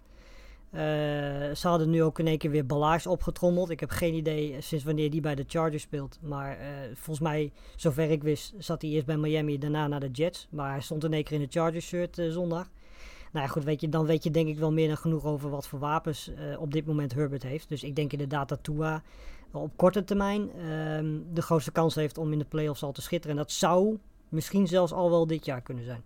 Uh, 0.72 0.82
ze 1.56 1.68
hadden 1.68 1.90
nu 1.90 2.04
ook 2.04 2.20
in 2.20 2.28
één 2.28 2.38
keer 2.38 2.52
weer 2.52 2.66
Ballage 2.66 3.10
opgetrommeld. 3.10 3.70
Ik 3.70 3.80
heb 3.80 3.90
geen 3.90 4.14
idee 4.14 4.62
sinds 4.62 4.84
wanneer 4.84 5.10
die 5.10 5.22
bij 5.22 5.36
de 5.36 5.44
Chargers 5.48 5.84
speelt. 5.84 6.20
Maar 6.22 6.60
uh, 6.60 6.66
volgens 6.94 7.20
mij, 7.20 7.52
zover 7.76 8.12
ik 8.12 8.24
wist, 8.24 8.54
zat 8.58 8.82
hij 8.82 8.92
eerst 8.92 9.06
bij 9.06 9.18
Miami, 9.18 9.58
daarna 9.58 9.88
naar 9.88 10.00
de 10.00 10.12
Jets. 10.12 10.48
Maar 10.50 10.72
hij 10.72 10.82
stond 10.82 11.04
in 11.04 11.14
één 11.14 11.24
keer 11.24 11.40
in 11.40 11.46
de 11.46 11.60
Chargers 11.60 11.88
shirt 11.88 12.18
uh, 12.18 12.32
zondag. 12.32 12.70
Nou 13.32 13.46
ja, 13.46 13.52
goed, 13.52 13.64
weet 13.64 13.82
je, 13.82 13.90
dan 13.90 14.06
weet 14.06 14.24
je 14.24 14.32
denk 14.32 14.48
ik 14.48 14.58
wel 14.58 14.72
meer 14.72 14.88
dan 14.88 14.98
genoeg 14.98 15.26
over 15.26 15.50
wat 15.50 15.68
voor 15.68 15.80
wapens 15.80 16.32
op 16.60 16.74
dit 16.74 16.86
moment 16.86 17.14
Herbert 17.14 17.44
heeft. 17.44 17.70
Dus 17.70 17.84
ik 17.84 17.96
denk 17.96 18.12
inderdaad 18.12 18.50
dat 18.50 18.64
Tua 18.64 19.04
op 19.52 19.72
korte 19.76 20.04
termijn 20.04 20.52
ehm, 20.52 21.20
de 21.34 21.42
grootste 21.42 21.72
kans 21.72 21.96
heeft 21.96 22.18
om 22.18 22.32
in 22.32 22.40
de 22.40 22.46
playoffs 22.46 22.84
al 22.84 22.92
te 22.92 23.02
schitteren. 23.02 23.38
En 23.38 23.44
dat 23.44 23.52
zou 23.52 23.98
misschien 24.30 24.68
zelfs 24.68 24.92
al 24.92 25.10
wel 25.10 25.28
dit 25.28 25.46
jaar 25.46 25.62
kunnen 25.62 25.84
zijn. 25.84 26.04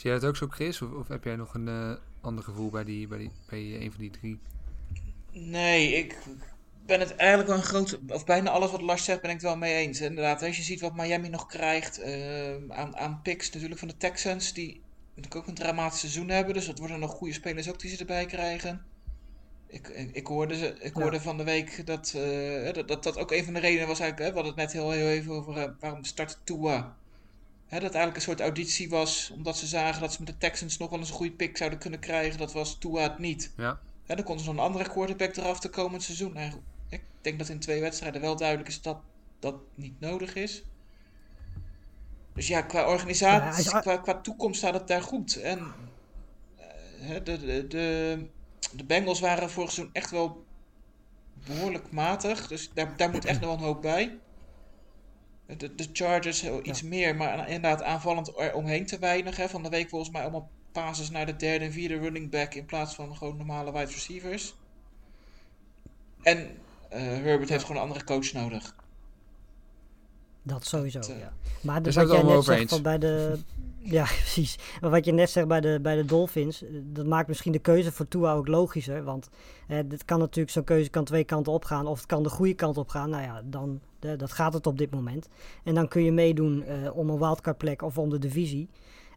Zie 0.00 0.10
jij 0.10 0.18
dat 0.18 0.28
ook 0.28 0.36
zo, 0.36 0.46
Chris? 0.48 0.82
Of, 0.82 0.92
of 0.92 1.08
heb 1.08 1.24
jij 1.24 1.36
nog 1.36 1.54
een 1.54 1.66
uh, 1.66 1.92
ander 2.20 2.44
gevoel 2.44 2.70
bij, 2.70 2.84
die, 2.84 3.08
bij, 3.08 3.18
die, 3.18 3.30
bij 3.48 3.80
een 3.80 3.92
van 3.92 4.00
die 4.00 4.10
drie? 4.10 4.38
Nee, 5.32 5.92
ik 5.92 6.18
ben 6.86 7.00
het 7.00 7.16
eigenlijk 7.16 7.48
wel 7.48 7.58
een 7.58 7.64
groot... 7.64 7.98
Of 8.08 8.24
bijna 8.24 8.50
alles 8.50 8.70
wat 8.70 8.80
Lars 8.80 9.04
zegt 9.04 9.20
ben 9.20 9.30
ik 9.30 9.36
het 9.36 9.44
wel 9.44 9.56
mee 9.56 9.74
eens. 9.74 10.00
Inderdaad, 10.00 10.42
als 10.42 10.56
je 10.56 10.62
ziet 10.62 10.80
wat 10.80 10.96
Miami 10.96 11.28
nog 11.28 11.46
krijgt 11.46 12.00
uh, 12.00 12.54
aan, 12.68 12.96
aan 12.96 13.20
picks 13.22 13.50
natuurlijk 13.50 13.80
van 13.80 13.88
de 13.88 13.96
Texans... 13.96 14.52
die 14.52 14.80
natuurlijk 15.08 15.36
ook 15.36 15.46
een 15.46 15.64
dramatisch 15.64 16.00
seizoen 16.00 16.28
hebben. 16.28 16.54
Dus 16.54 16.66
dat 16.66 16.78
worden 16.78 17.00
nog 17.00 17.10
goede 17.10 17.34
spelers 17.34 17.68
ook 17.68 17.80
die 17.80 17.90
ze 17.90 17.98
erbij 17.98 18.26
krijgen. 18.26 18.84
Ik, 19.66 19.88
ik, 19.88 20.10
ik 20.12 20.26
hoorde, 20.26 20.56
ze, 20.56 20.76
ik 20.80 20.92
hoorde 20.92 21.16
ja. 21.16 21.22
van 21.22 21.36
de 21.36 21.44
week 21.44 21.86
dat, 21.86 22.12
uh, 22.16 22.72
dat, 22.72 22.88
dat 22.88 23.02
dat 23.02 23.18
ook 23.18 23.30
een 23.30 23.44
van 23.44 23.54
de 23.54 23.60
redenen 23.60 23.86
was 23.86 24.00
eigenlijk... 24.00 24.30
Hè, 24.30 24.36
we 24.36 24.42
hadden 24.42 24.64
het 24.64 24.72
net 24.72 24.82
heel, 24.82 24.90
heel 24.90 25.08
even 25.08 25.32
over 25.32 25.56
uh, 25.56 25.64
waarom 25.80 26.04
start 26.04 26.38
Tua... 26.44 26.96
Hè, 27.70 27.80
dat 27.80 27.94
eigenlijk 27.94 28.16
een 28.16 28.22
soort 28.22 28.40
auditie 28.40 28.88
was, 28.88 29.30
omdat 29.34 29.56
ze 29.56 29.66
zagen 29.66 30.00
dat 30.00 30.12
ze 30.12 30.22
met 30.22 30.28
de 30.28 30.38
Texans 30.38 30.78
nog 30.78 30.90
wel 30.90 30.98
eens 30.98 31.08
een 31.08 31.14
goede 31.14 31.32
pick 31.32 31.56
zouden 31.56 31.78
kunnen 31.78 32.00
krijgen. 32.00 32.38
Dat 32.38 32.52
was 32.52 32.78
Tua 32.78 33.02
het 33.02 33.18
niet. 33.18 33.52
Ja. 33.56 33.80
Hè, 34.06 34.14
dan 34.14 34.24
kon 34.24 34.36
er 34.36 34.44
zo'n 34.44 34.58
andere 34.58 34.88
quarterback 34.88 35.36
eraf 35.36 35.60
te 35.60 35.68
komend 35.68 36.02
seizoen. 36.02 36.32
Nou, 36.32 36.52
ik 36.88 37.02
denk 37.20 37.38
dat 37.38 37.48
in 37.48 37.58
twee 37.58 37.80
wedstrijden 37.80 38.20
wel 38.20 38.36
duidelijk 38.36 38.68
is 38.68 38.82
dat 38.82 38.98
dat 39.38 39.54
niet 39.74 40.00
nodig 40.00 40.34
is. 40.34 40.62
Dus 42.34 42.48
ja, 42.48 42.62
qua 42.62 42.88
organisatie, 42.88 43.70
ja, 43.70 43.80
qua, 43.80 43.96
qua 43.96 44.20
toekomst 44.20 44.58
staat 44.58 44.74
het 44.74 44.88
daar 44.88 45.02
goed. 45.02 45.36
En 45.36 45.72
uh, 47.00 47.08
de, 47.08 47.22
de, 47.22 47.66
de, 47.68 48.26
de 48.72 48.84
Bengals 48.84 49.20
waren 49.20 49.50
vorig 49.50 49.72
seizoen 49.72 49.94
echt 49.94 50.10
wel 50.10 50.44
behoorlijk 51.46 51.92
matig. 51.92 52.46
Dus 52.46 52.70
daar, 52.74 52.96
daar 52.96 53.10
moet 53.10 53.24
echt 53.24 53.40
nog 53.40 53.48
wel 53.48 53.58
een 53.58 53.64
hoop 53.64 53.82
bij. 53.82 54.18
De, 55.56 55.74
de 55.74 55.88
Chargers 55.92 56.44
iets 56.62 56.80
ja. 56.80 56.88
meer, 56.88 57.16
maar 57.16 57.48
inderdaad 57.48 57.82
aanvallend 57.82 58.38
er 58.38 58.54
omheen 58.54 58.86
te 58.86 58.98
weinig. 58.98 59.36
Hè. 59.36 59.48
Van 59.48 59.62
de 59.62 59.68
week 59.68 59.88
volgens 59.88 60.10
mij 60.10 60.22
allemaal 60.22 60.50
passes 60.72 61.10
naar 61.10 61.26
de 61.26 61.36
derde 61.36 61.64
en 61.64 61.72
vierde 61.72 61.98
running 61.98 62.30
back 62.30 62.54
in 62.54 62.64
plaats 62.64 62.94
van 62.94 63.16
gewoon 63.16 63.36
normale 63.36 63.72
wide 63.72 63.92
receivers. 63.92 64.54
En 66.22 66.38
uh, 66.38 66.98
Herbert 66.98 67.48
ja. 67.48 67.52
heeft 67.52 67.64
gewoon 67.64 67.82
een 67.82 67.88
andere 67.88 68.04
coach 68.04 68.32
nodig. 68.32 68.74
Dat 70.42 70.66
sowieso, 70.66 70.98
eh, 70.98 71.06
dat, 71.06 71.16
ja. 71.18 71.32
Maar 71.62 71.82
dus 71.82 71.94
wat 71.94 72.10
jij 72.10 72.22
net 72.22 72.44
zegt 72.44 72.68
van 72.68 72.82
bij 72.82 72.98
de... 72.98 73.38
Ja, 73.82 74.04
precies. 74.04 74.58
Maar 74.80 74.90
wat 74.90 75.04
je 75.04 75.12
net 75.12 75.30
zegt 75.30 75.48
bij 75.48 75.60
de, 75.60 75.78
bij 75.82 75.96
de 75.96 76.04
Dolphins, 76.04 76.64
dat 76.82 77.06
maakt 77.06 77.28
misschien 77.28 77.52
de 77.52 77.58
keuze 77.58 77.92
voor 77.92 78.08
Tua 78.08 78.32
ook 78.32 78.48
logischer. 78.48 79.04
Want 79.04 79.28
eh, 79.68 79.78
dit 79.84 80.04
kan 80.04 80.18
natuurlijk, 80.18 80.50
zo'n 80.50 80.64
keuze 80.64 80.90
kan 80.90 81.04
twee 81.04 81.24
kanten 81.24 81.52
op 81.52 81.64
gaan. 81.64 81.86
Of 81.86 81.96
het 81.96 82.06
kan 82.06 82.22
de 82.22 82.28
goede 82.28 82.54
kant 82.54 82.76
op 82.76 82.88
gaan. 82.88 83.10
Nou 83.10 83.22
ja, 83.22 83.42
dan, 83.44 83.80
dat 84.00 84.32
gaat 84.32 84.52
het 84.52 84.66
op 84.66 84.78
dit 84.78 84.90
moment. 84.90 85.28
En 85.64 85.74
dan 85.74 85.88
kun 85.88 86.04
je 86.04 86.12
meedoen 86.12 86.64
uh, 86.68 86.96
om 86.96 87.10
een 87.10 87.18
wildcard 87.18 87.58
plek 87.58 87.82
of 87.82 87.98
om 87.98 88.10
de 88.10 88.18
divisie. 88.18 88.68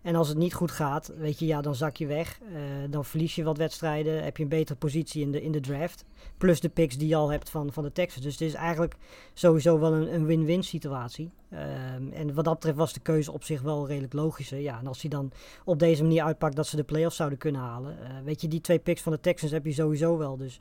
En 0.04 0.16
als 0.16 0.28
het 0.28 0.38
niet 0.38 0.54
goed 0.54 0.72
gaat, 0.72 1.12
weet 1.18 1.40
je, 1.40 1.46
ja, 1.46 1.62
dan 1.62 1.76
zak 1.76 1.98
je 1.98 2.08
weg. 2.08 2.40
Uh, 2.42 2.58
dan 2.90 3.06
verlies 3.06 3.36
je 3.36 3.44
wat 3.44 3.58
wedstrijden. 3.58 4.24
Heb 4.24 4.38
je 4.38 4.44
een 4.44 4.50
betere 4.50 4.78
positie 4.78 5.22
in 5.22 5.32
de, 5.32 5.42
in 5.42 5.52
de 5.52 5.60
draft. 5.60 6.06
Plus 6.38 6.60
de 6.60 6.70
picks 6.70 6.98
die 6.98 7.08
je 7.08 7.16
al 7.16 7.32
hebt 7.32 7.50
van, 7.50 7.74
van 7.74 7.84
de 7.84 7.92
Texans. 7.92 8.24
Dus 8.24 8.34
het 8.34 8.42
is 8.42 8.54
eigenlijk 8.54 8.96
sowieso 9.34 9.80
wel 9.80 9.94
een, 9.94 10.26
win-win 10.26 10.64
situatie. 10.64 11.32
Um, 11.52 12.12
en 12.12 12.34
wat 12.34 12.46
dat 12.46 12.54
betreft 12.54 12.78
was 12.78 12.94
de 12.94 13.00
keuze 13.00 13.32
op 13.32 13.44
zich 13.44 13.62
wel 13.62 13.88
redelijk 13.88 14.14
logischer. 14.14 14.60
Ja, 14.60 14.80
en 14.80 14.88
als 14.88 15.02
hij 15.02 15.10
dan 15.10 15.32
op 15.66 15.80
deze 15.80 16.02
manier 16.02 16.24
uitpakt 16.24 16.56
dat 16.56 16.68
ze 16.68 16.76
de 16.76 16.84
playoffs 16.84 17.16
zouden 17.16 17.40
kunnen 17.40 17.62
halen. 17.62 17.98
Uh, 18.02 18.08
weet 18.24 18.42
je, 18.42 18.48
die 18.48 18.62
twee 18.62 18.80
picks 18.80 19.02
van 19.02 19.12
de 19.12 19.20
Texans 19.20 19.52
heb 19.52 19.66
je 19.66 19.74
sowieso 19.74 20.18
wel. 20.18 20.38
Dus 20.38 20.60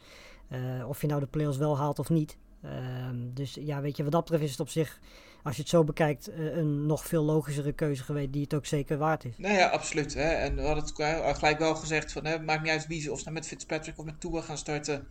of 0.86 1.00
je 1.00 1.06
nou 1.06 1.20
de 1.20 1.26
playoffs 1.26 1.58
wel 1.58 1.78
haalt 1.78 1.98
of 1.98 2.10
niet. 2.10 2.36
Um, 2.64 3.30
dus 3.34 3.54
ja, 3.60 3.80
weet 3.80 3.96
je, 3.96 4.02
wat 4.02 4.12
dat 4.12 4.22
betreft 4.22 4.44
is 4.44 4.50
het 4.50 4.60
op 4.60 4.68
zich 4.68 5.00
als 5.42 5.56
je 5.56 5.60
het 5.60 5.70
zo 5.70 5.84
bekijkt, 5.84 6.30
een 6.36 6.86
nog 6.86 7.06
veel 7.06 7.22
logischere 7.22 7.72
keuze 7.72 8.02
geweest 8.02 8.32
die 8.32 8.42
het 8.42 8.54
ook 8.54 8.66
zeker 8.66 8.98
waard 8.98 9.24
is. 9.24 9.34
Nou 9.36 9.54
ja, 9.54 9.68
absoluut. 9.68 10.14
Hè. 10.14 10.28
En 10.28 10.54
we 10.54 10.62
hadden 10.62 10.84
het 10.84 11.36
gelijk 11.38 11.58
wel 11.58 11.74
gezegd 11.74 12.12
van, 12.12 12.24
hè, 12.24 12.38
maakt 12.40 12.62
niet 12.62 12.70
uit 12.70 12.86
wie 12.86 13.00
ze, 13.00 13.12
of 13.12 13.18
ze 13.18 13.24
nou 13.24 13.36
met 13.36 13.46
Fitzpatrick 13.46 13.98
of 13.98 14.04
met 14.04 14.20
Tua 14.20 14.40
gaan 14.40 14.58
starten. 14.58 15.06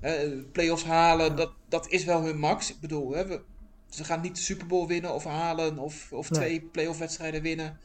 Hè, 0.00 0.42
playoffs 0.42 0.84
halen, 0.84 1.36
dat, 1.36 1.52
dat 1.68 1.88
is 1.88 2.04
wel 2.04 2.22
hun 2.22 2.38
max. 2.38 2.70
Ik 2.70 2.80
bedoel, 2.80 3.12
hè, 3.12 3.26
we, 3.26 3.40
ze 3.88 4.04
gaan 4.04 4.20
niet 4.20 4.36
de 4.36 4.42
Super 4.42 4.66
Bowl 4.66 4.86
winnen 4.86 5.14
of 5.14 5.24
halen 5.24 5.78
of, 5.78 6.12
of 6.12 6.30
nee. 6.30 6.40
twee 6.40 6.60
playoff 6.60 6.98
wedstrijden 6.98 7.42
winnen. 7.42 7.78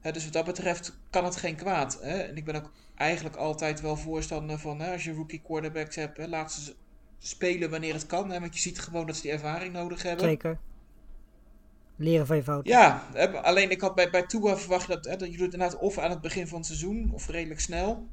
Hè, 0.00 0.12
dus 0.12 0.24
wat 0.24 0.32
dat 0.32 0.44
betreft 0.44 0.98
kan 1.10 1.24
het 1.24 1.36
geen 1.36 1.56
kwaad. 1.56 1.98
Hè. 2.00 2.18
En 2.18 2.36
ik 2.36 2.44
ben 2.44 2.54
ook 2.54 2.70
eigenlijk 2.94 3.36
altijd 3.36 3.80
wel 3.80 3.96
voorstander 3.96 4.58
van, 4.58 4.80
hè, 4.80 4.92
als 4.92 5.04
je 5.04 5.12
rookie 5.12 5.42
quarterbacks 5.42 5.96
hebt, 5.96 6.16
hè, 6.16 6.26
laat 6.28 6.52
ze 6.52 6.74
spelen 7.18 7.70
wanneer 7.70 7.94
het 7.94 8.06
kan. 8.06 8.30
Hè? 8.30 8.40
Want 8.40 8.54
je 8.54 8.60
ziet 8.60 8.78
gewoon 8.78 9.06
dat 9.06 9.16
ze 9.16 9.22
die 9.22 9.30
ervaring 9.30 9.72
nodig 9.72 10.02
hebben. 10.02 10.24
Zeker. 10.24 10.58
Leren 11.96 12.26
van 12.26 12.36
je 12.36 12.42
fouten. 12.42 12.72
Ja, 12.72 13.08
alleen 13.42 13.70
ik 13.70 13.80
had 13.80 13.94
bij, 13.94 14.10
bij 14.10 14.26
Tua 14.26 14.56
verwacht 14.56 14.88
dat, 14.88 15.04
hè, 15.04 15.16
dat 15.16 15.30
je 15.30 15.36
doet 15.36 15.52
inderdaad 15.52 15.78
of 15.78 15.98
aan 15.98 16.10
het 16.10 16.20
begin 16.20 16.46
van 16.46 16.58
het 16.58 16.66
seizoen, 16.66 17.10
of 17.12 17.28
redelijk 17.28 17.60
snel. 17.60 18.06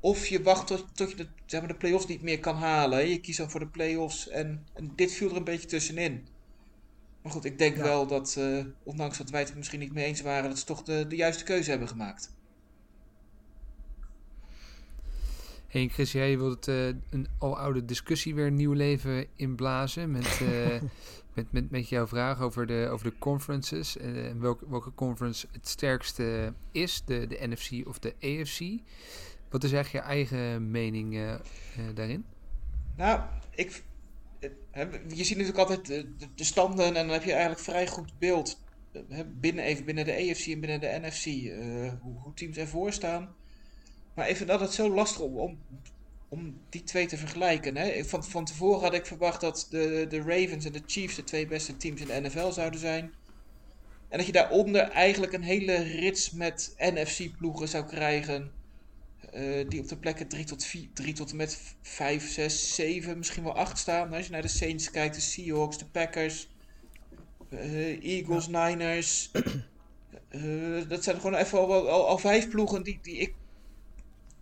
Of 0.00 0.26
je 0.26 0.42
wacht 0.42 0.66
tot, 0.66 0.86
tot 0.92 1.10
je 1.10 1.16
de, 1.16 1.26
zeg 1.46 1.60
maar, 1.60 1.68
de 1.68 1.76
play-offs 1.76 2.06
niet 2.06 2.22
meer 2.22 2.40
kan 2.40 2.56
halen. 2.56 2.98
Hè? 2.98 3.04
Je 3.04 3.20
kiest 3.20 3.38
dan 3.38 3.50
voor 3.50 3.60
de 3.60 3.66
play-offs. 3.66 4.28
En, 4.28 4.66
en, 4.74 4.92
dit 4.96 5.12
viel 5.12 5.30
er 5.30 5.36
een 5.36 5.44
beetje 5.44 5.66
tussenin. 5.66 6.26
Maar 7.22 7.32
goed, 7.32 7.44
ik 7.44 7.58
denk 7.58 7.76
ja. 7.76 7.82
wel 7.82 8.06
dat, 8.06 8.36
uh, 8.38 8.64
ondanks 8.82 9.18
dat 9.18 9.30
wij 9.30 9.40
het 9.40 9.54
misschien 9.54 9.80
niet 9.80 9.92
mee 9.92 10.04
eens 10.04 10.20
waren, 10.20 10.48
dat 10.48 10.58
ze 10.58 10.64
toch 10.64 10.82
de, 10.82 11.06
de 11.08 11.16
juiste 11.16 11.44
keuze 11.44 11.70
hebben 11.70 11.88
gemaakt. 11.88 12.34
Hey 15.68 15.88
Chris, 15.88 16.12
jij 16.12 16.38
wilt 16.38 16.68
uh, 16.68 16.86
een 16.86 17.28
aloude 17.38 17.84
discussie 17.84 18.34
weer 18.34 18.50
nieuw 18.50 18.72
leven 18.72 19.26
inblazen 19.36 20.10
met, 20.10 20.40
uh, 20.42 20.80
met, 21.34 21.52
met, 21.52 21.70
met 21.70 21.88
jouw 21.88 22.06
vraag 22.06 22.40
over 22.40 22.66
de, 22.66 22.88
over 22.90 23.10
de 23.10 23.18
conferences. 23.18 23.96
Uh, 23.96 24.32
welke, 24.38 24.68
welke 24.68 24.94
conference 24.94 25.46
het 25.52 25.68
sterkste 25.68 26.54
is, 26.72 27.02
de, 27.04 27.26
de 27.26 27.46
NFC 27.46 27.86
of 27.86 27.98
de 27.98 28.14
AFC. 28.20 28.60
Wat 29.50 29.64
is 29.64 29.72
eigenlijk 29.72 30.04
je 30.04 30.10
eigen 30.10 30.70
mening 30.70 31.38
daarin? 31.94 32.24
Nou, 32.96 33.20
ik, 33.54 33.82
je 35.08 35.24
ziet 35.24 35.36
natuurlijk 35.36 35.58
altijd 35.58 35.86
de, 35.86 36.28
de, 36.34 36.44
standen 36.44 36.86
en 36.86 36.94
dan 36.94 37.08
heb 37.08 37.22
je 37.22 37.32
eigenlijk 37.32 37.60
vrij 37.60 37.86
goed 37.86 38.18
beeld. 38.18 38.60
Binnen, 39.26 39.64
even 39.64 39.84
binnen 39.84 40.04
de 40.04 40.12
AFC 40.12 40.46
en 40.46 40.60
binnen 40.60 40.80
de 40.80 40.98
NFC, 41.02 41.24
hoe, 42.00 42.20
hoe 42.20 42.34
teams 42.34 42.56
ervoor 42.56 42.92
staan. 42.92 43.34
Maar 44.16 44.28
ik 44.28 44.36
vind 44.36 44.48
dat 44.48 44.60
het 44.60 44.72
zo 44.72 44.90
lastig 44.90 45.20
om, 45.20 45.38
om, 45.38 45.58
om 46.28 46.60
die 46.68 46.82
twee 46.82 47.06
te 47.06 47.16
vergelijken. 47.16 47.76
Hè? 47.76 48.04
Van, 48.04 48.24
van 48.24 48.44
tevoren 48.44 48.80
had 48.80 48.94
ik 48.94 49.06
verwacht 49.06 49.40
dat 49.40 49.66
de, 49.70 50.06
de 50.08 50.18
Ravens 50.18 50.64
en 50.64 50.72
de 50.72 50.82
Chiefs 50.86 51.14
de 51.14 51.24
twee 51.24 51.46
beste 51.46 51.76
teams 51.76 52.00
in 52.00 52.06
de 52.06 52.20
NFL 52.20 52.50
zouden 52.50 52.80
zijn. 52.80 53.12
En 54.08 54.18
dat 54.18 54.26
je 54.26 54.32
daaronder 54.32 54.80
eigenlijk 54.80 55.32
een 55.32 55.42
hele 55.42 55.76
rits 55.76 56.30
met 56.30 56.74
NFC-ploegen 56.78 57.68
zou 57.68 57.84
krijgen. 57.84 58.50
Uh, 59.34 59.68
die 59.68 59.80
op 59.80 59.88
de 59.88 59.96
plekken 59.96 60.28
3 60.28 60.44
tot, 60.44 60.64
4, 60.64 60.88
3 60.94 61.12
tot 61.12 61.30
en 61.30 61.36
met 61.36 61.60
5, 61.82 62.30
6, 62.30 62.74
7, 62.74 63.18
misschien 63.18 63.42
wel 63.42 63.56
8 63.56 63.78
staan. 63.78 64.12
Als 64.12 64.26
je 64.26 64.32
naar 64.32 64.42
de 64.42 64.48
Saints 64.48 64.90
kijkt, 64.90 65.14
de 65.14 65.20
Seahawks, 65.20 65.78
de 65.78 65.86
Packers, 65.86 66.48
uh, 67.50 68.04
Eagles. 68.04 68.48
Niners. 68.48 69.30
Uh, 70.30 70.88
dat 70.88 71.04
zijn 71.04 71.16
gewoon 71.16 71.34
even 71.34 71.58
al, 71.58 71.88
al, 71.88 72.08
al 72.08 72.18
vijf 72.18 72.48
ploegen 72.48 72.82
die, 72.82 72.98
die 73.02 73.16
ik 73.16 73.34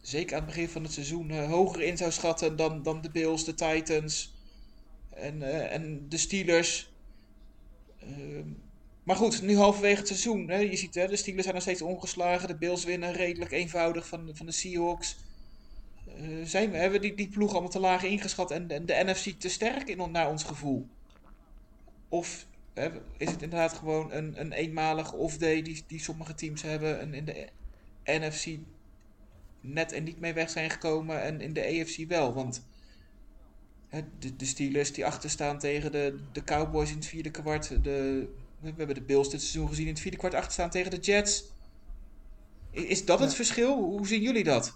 zeker 0.07 0.37
aan 0.37 0.43
het 0.43 0.55
begin 0.55 0.69
van 0.69 0.83
het 0.83 0.93
seizoen 0.93 1.31
uh, 1.31 1.51
hoger 1.51 1.83
in 1.83 1.97
zou 1.97 2.13
schatten 2.13 2.57
dan, 2.57 2.83
dan 2.83 3.01
de 3.01 3.11
Bills, 3.11 3.45
de 3.45 3.55
Titans 3.55 4.35
en, 5.11 5.37
uh, 5.37 5.73
en 5.73 6.09
de 6.09 6.17
Steelers. 6.17 6.93
Uh, 8.03 8.45
maar 9.03 9.17
goed, 9.17 9.43
nu 9.43 9.57
halverwege 9.57 9.99
het 9.99 10.07
seizoen. 10.07 10.49
Hè, 10.49 10.59
je 10.59 10.77
ziet, 10.77 10.95
hè, 10.95 11.07
de 11.07 11.17
Steelers 11.17 11.43
zijn 11.43 11.55
nog 11.55 11.65
steeds 11.65 11.83
ongeslagen. 11.83 12.49
De 12.49 12.57
Bills 12.57 12.85
winnen 12.85 13.13
redelijk 13.13 13.53
eenvoudig 13.53 14.09
van, 14.09 14.31
van 14.33 14.47
de 14.47 14.53
Seahawks. 14.53 15.17
zijn 16.45 16.71
we, 16.71 16.77
hebben 16.77 17.01
we 17.01 17.07
die, 17.07 17.17
die 17.17 17.29
ploeg 17.29 17.53
allemaal 17.53 17.71
te 17.71 17.81
laag 17.81 18.03
ingeschat 18.03 18.51
en, 18.51 18.71
en 18.71 18.87
de 18.87 19.03
NFC 19.05 19.41
te 19.41 19.49
sterk 19.49 19.89
in, 19.89 20.11
naar 20.11 20.31
ons 20.31 20.45
gevoel? 20.45 20.87
Of 22.09 22.47
Hè, 22.75 22.91
is 23.17 23.31
het 23.31 23.43
inderdaad 23.43 23.73
gewoon 23.73 24.13
een, 24.13 24.41
een 24.41 24.53
eenmalige 24.53 25.17
off-day 25.17 25.63
die, 25.63 25.85
die 25.87 26.01
sommige 26.01 26.35
teams 26.35 26.63
hebben 26.63 27.01
en 27.01 27.15
in 27.15 27.25
de 27.25 27.49
NFC 28.05 28.47
net 29.67 29.93
en 29.93 30.05
niet 30.05 30.21
mee 30.21 30.33
weg 30.35 30.51
zijn 30.51 30.71
gekomen 30.71 31.23
en 31.23 31.41
in 31.41 31.53
de 31.53 31.61
AFC 31.81 32.09
wel? 32.09 32.35
Want 32.35 32.67
hè, 33.89 34.01
de, 34.19 34.37
de 34.37 34.45
Steelers 34.45 34.93
die 34.93 35.07
achterstaan 35.07 35.59
tegen 35.59 35.93
de, 35.93 36.19
de 36.33 36.45
Cowboys 36.45 36.91
in 36.91 36.97
het 36.97 37.07
vierde 37.07 37.31
kwart, 37.31 37.85
de, 37.85 38.29
we 38.61 38.73
hebben 38.77 38.95
de 38.95 39.03
Bills 39.03 39.31
dit 39.31 39.41
seizoen 39.41 39.69
gezien 39.69 39.87
in 39.87 39.93
het 39.93 40.01
vierde 40.01 40.17
kwart 40.17 40.35
achterstaan 40.35 40.71
tegen 40.71 40.91
de 40.91 40.99
Jets. 40.99 41.45
Is 42.71 43.05
dat 43.05 43.21
het 43.21 43.31
Ja. 43.31 43.37
verschil? 43.37 43.77
Hoe 43.77 44.07
zien 44.07 44.23
jullie 44.23 44.45
dat? 44.45 44.73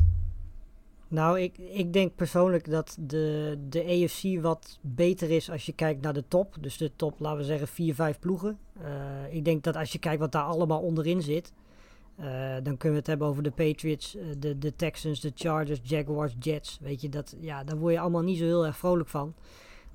Nou, 1.08 1.40
ik, 1.40 1.58
ik 1.58 1.92
denk 1.92 2.14
persoonlijk 2.14 2.70
dat 2.70 2.96
de, 3.00 3.58
de 3.68 3.84
AFC 3.84 4.42
wat 4.42 4.78
beter 4.80 5.30
is 5.30 5.50
als 5.50 5.66
je 5.66 5.72
kijkt 5.72 6.02
naar 6.02 6.12
de 6.12 6.24
top. 6.28 6.56
Dus 6.60 6.76
de 6.76 6.90
top, 6.96 7.20
laten 7.20 7.38
we 7.38 7.44
zeggen, 7.44 7.68
vier, 7.68 7.94
vijf 7.94 8.18
ploegen. 8.18 8.58
Eh, 8.80 8.90
ik 9.34 9.44
denk 9.44 9.62
dat 9.64 9.76
als 9.76 9.92
je 9.92 9.98
kijkt 9.98 10.20
wat 10.20 10.32
daar 10.32 10.42
allemaal 10.42 10.80
onderin 10.80 11.22
zit. 11.22 11.52
Eh, 12.18 12.54
dan 12.62 12.76
kunnen 12.76 12.92
we 12.92 12.96
het 12.98 13.06
hebben 13.06 13.26
over 13.26 13.42
de 13.42 13.50
Patriots, 13.50 14.16
eh, 14.16 14.24
de, 14.38 14.58
de 14.58 14.76
Texans, 14.76 15.20
de 15.20 15.32
Chargers, 15.34 15.80
Jaguars, 15.82 16.34
Jets. 16.38 16.78
Weet 16.80 17.00
je, 17.00 17.08
dat, 17.08 17.36
ja, 17.40 17.64
daar 17.64 17.78
word 17.78 17.92
je 17.92 18.00
allemaal 18.00 18.22
niet 18.22 18.38
zo 18.38 18.44
heel 18.44 18.66
erg 18.66 18.76
vrolijk 18.76 19.08
van. 19.08 19.34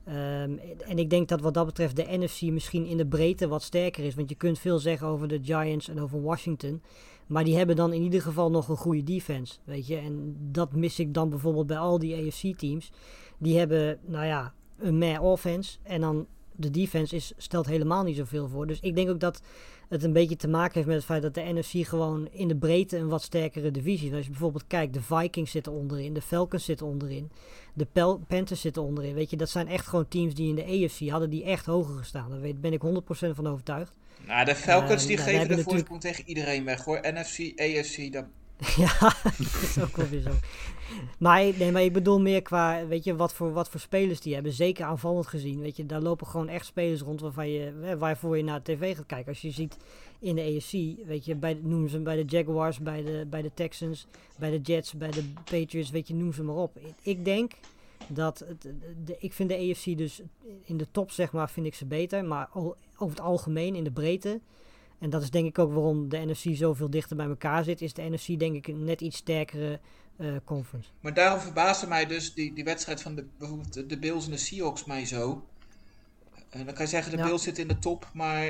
Ehm, 0.05 0.57
en 0.88 0.97
ik 0.97 1.09
denk 1.09 1.28
dat 1.28 1.41
wat 1.41 1.53
dat 1.53 1.65
betreft 1.65 1.95
de 1.95 2.05
NFC 2.09 2.41
misschien 2.41 2.86
in 2.86 2.97
de 2.97 3.05
breedte 3.05 3.47
wat 3.47 3.63
sterker 3.63 4.03
is. 4.03 4.15
Want 4.15 4.30
je 4.30 4.36
kunt 4.36 4.59
veel 4.59 4.80
zeggen 4.80 5.07
over 5.07 5.28
de 5.28 5.39
Giants 5.43 5.89
en 5.89 6.01
over 6.01 6.21
Washington. 6.21 6.82
Maar 7.28 7.43
die 7.43 7.57
hebben 7.57 7.76
dan 7.76 7.93
in 7.93 8.01
ieder 8.01 8.21
geval 8.21 8.51
nog 8.51 8.67
een 8.67 8.78
goede 8.78 9.03
defense. 9.03 9.57
Weet 9.63 9.88
je, 9.88 9.95
en 9.95 10.36
dat 10.51 10.76
mis 10.76 10.99
ik 10.99 11.13
dan 11.13 11.30
bijvoorbeeld 11.30 11.67
bij 11.67 11.78
al 11.78 11.99
die 11.99 12.15
AFC-teams. 12.15 12.91
Die 13.38 13.57
hebben, 13.57 13.99
nou 14.05 14.26
ja, 14.26 14.53
een 14.78 14.97
meh 14.97 15.24
offense. 15.24 15.78
En 15.84 16.01
dan 16.01 16.28
de 16.56 16.70
defense 16.70 17.16
is, 17.16 17.32
stelt 17.38 17.66
helemaal 17.66 18.04
niet 18.04 18.18
zoveel 18.18 18.47
voor. 18.47 18.68
Dus 18.68 18.80
ik 18.80 18.95
denk 18.95 19.10
ook 19.10 19.20
dat 19.20 19.41
het 19.89 20.04
een 20.04 20.14
beetje 20.14 20.36
te 20.36 20.47
maken 20.47 20.74
heeft 20.74 20.88
met 20.88 20.95
het 20.95 21.06
feit 21.06 21.22
dat 21.22 21.34
de 21.34 21.41
NFC 21.54 21.88
gewoon 21.88 22.28
in 22.32 22.47
de 22.47 22.56
breedte 22.56 22.97
een 22.97 23.08
wat 23.08 23.22
sterkere 23.22 23.72
divisie 23.72 24.10
is. 24.10 24.16
Als 24.16 24.24
je 24.26 24.32
bijvoorbeeld 24.32 24.68
kijkt, 24.68 24.93
de 24.93 25.01
Vikings 25.01 25.51
zitten 25.51 25.72
onderin, 25.72 26.14
de 26.14 26.22
Falcons 26.22 26.66
zitten 26.66 26.86
onderin, 26.86 27.32
de 27.74 27.88
Pel- 27.91 28.22
Panthers 28.28 28.62
zitten 28.62 28.84
onderin. 28.84 29.14
Weet 29.14 29.30
je, 29.30 29.38
dat 29.38 29.49
zijn 29.49 29.68
echt 29.68 29.88
gewoon 29.88 30.08
teams 30.08 30.34
die 30.34 30.49
in 30.49 30.56
de 30.56 30.86
AFC 30.86 31.10
hadden 31.10 31.30
die 31.30 31.43
echt 31.43 31.66
hoger 31.66 31.95
gestaan. 31.97 32.30
Daar 32.30 32.54
ben 32.56 32.74
ik 32.74 32.82
100% 32.82 33.36
van 33.36 33.47
overtuigd. 33.47 33.93
Nou, 34.28 34.45
de 34.45 34.56
Falcons 34.56 35.01
Eh, 35.01 35.08
die 35.08 35.18
nou, 35.18 35.30
geven 35.30 35.56
de 35.56 35.64
voorsprong 35.64 36.01
tegen 36.01 36.28
iedereen 36.28 36.64
weg 36.66 36.84
hoor. 36.84 36.99
NFC, 37.04 37.60
AFC, 37.60 38.14
dat... 38.14 38.26
Ja, 38.78 38.97
dat 39.24 39.62
is 39.62 39.80
ook 39.82 39.97
wel 39.97 40.08
weer 40.10 40.22
zo. 40.22 40.32
Maar, 41.19 41.39
nee, 41.57 41.71
maar 41.71 41.84
ik 41.84 41.93
bedoel 41.93 42.21
meer 42.21 42.41
qua, 42.41 42.88
weet 42.88 43.03
je, 43.03 43.15
wat 43.15 43.34
voor, 43.34 43.53
wat 43.53 43.69
voor 43.69 43.79
spelers 43.79 44.21
die 44.21 44.34
hebben. 44.34 44.51
Zeker 44.51 44.86
aanvallend 44.86 45.27
gezien, 45.27 45.59
weet 45.59 45.77
je. 45.77 45.86
Daar 45.86 46.01
lopen 46.01 46.27
gewoon 46.27 46.47
echt 46.47 46.65
spelers 46.65 47.01
rond 47.01 47.21
waarvan 47.21 47.49
je, 47.49 47.95
waarvoor 47.97 48.38
je 48.38 48.43
naar 48.43 48.63
de 48.63 48.73
tv 48.73 48.95
gaat 48.95 49.05
kijken. 49.05 49.27
Als 49.27 49.41
je 49.41 49.51
ziet 49.51 49.77
in 50.19 50.36
de 50.36 50.41
AFC, 50.41 50.71
weet 51.07 51.25
je, 51.25 51.36
bij, 51.36 51.59
noem 51.61 51.88
ze 51.88 51.99
bij 51.99 52.15
de 52.15 52.25
Jaguars, 52.25 52.79
bij 52.79 53.03
de, 53.03 53.25
bij 53.29 53.41
de 53.41 53.51
Texans, 53.53 54.07
bij 54.38 54.51
de 54.51 54.59
Jets, 54.59 54.93
bij 54.93 55.11
de 55.11 55.23
Patriots, 55.34 55.89
weet 55.89 56.07
je, 56.07 56.13
noem 56.13 56.34
ze 56.34 56.43
maar 56.43 56.55
op. 56.55 56.79
Ik, 57.01 57.25
denk 57.25 57.51
dat, 58.07 58.39
het, 58.39 58.61
de, 59.05 59.15
ik 59.19 59.34
vind 59.34 59.49
de 59.49 59.57
AFC 59.57 59.97
dus 59.97 60.21
in 60.63 60.77
de 60.77 60.88
top, 60.91 61.11
zeg 61.11 61.31
maar, 61.31 61.49
vind 61.49 61.65
ik 61.65 61.75
ze 61.75 61.86
beter. 61.86 62.25
Maar 62.25 62.49
over 62.53 63.15
het 63.15 63.19
algemeen, 63.19 63.75
in 63.75 63.84
de 63.84 63.91
breedte, 63.91 64.39
en 65.03 65.09
dat 65.09 65.21
is 65.21 65.29
denk 65.29 65.47
ik 65.47 65.59
ook 65.59 65.73
waarom 65.73 66.09
de 66.09 66.17
NFC 66.17 66.55
zoveel 66.55 66.89
dichter 66.89 67.15
bij 67.15 67.27
elkaar 67.27 67.63
zit. 67.63 67.81
Is 67.81 67.93
de 67.93 68.09
NFC 68.09 68.39
denk 68.39 68.55
ik 68.55 68.67
een 68.67 68.84
net 68.84 69.01
iets 69.01 69.17
sterkere 69.17 69.79
conference. 70.45 70.89
Maar 70.99 71.14
daarom 71.14 71.39
verbaasde 71.39 71.88
mij 71.88 72.05
dus 72.05 72.34
die, 72.34 72.53
die 72.53 72.64
wedstrijd 72.64 73.01
van 73.01 73.16
de, 73.16 73.26
bijvoorbeeld 73.38 73.89
de- 73.89 73.99
Bills 73.99 74.26
en 74.26 74.32
de 74.32 74.38
Seahawks 74.38 74.86
mij 74.86 75.05
zo. 75.05 75.45
En 76.49 76.66
dan 76.66 76.74
kan 76.74 76.84
je 76.84 76.89
zeggen, 76.89 77.11
de 77.11 77.18
Ja. 77.18 77.24
Bills 77.26 77.43
zitten 77.43 77.64
in 77.64 77.70
de 77.70 77.80
top, 77.80 78.09
maar 78.14 78.47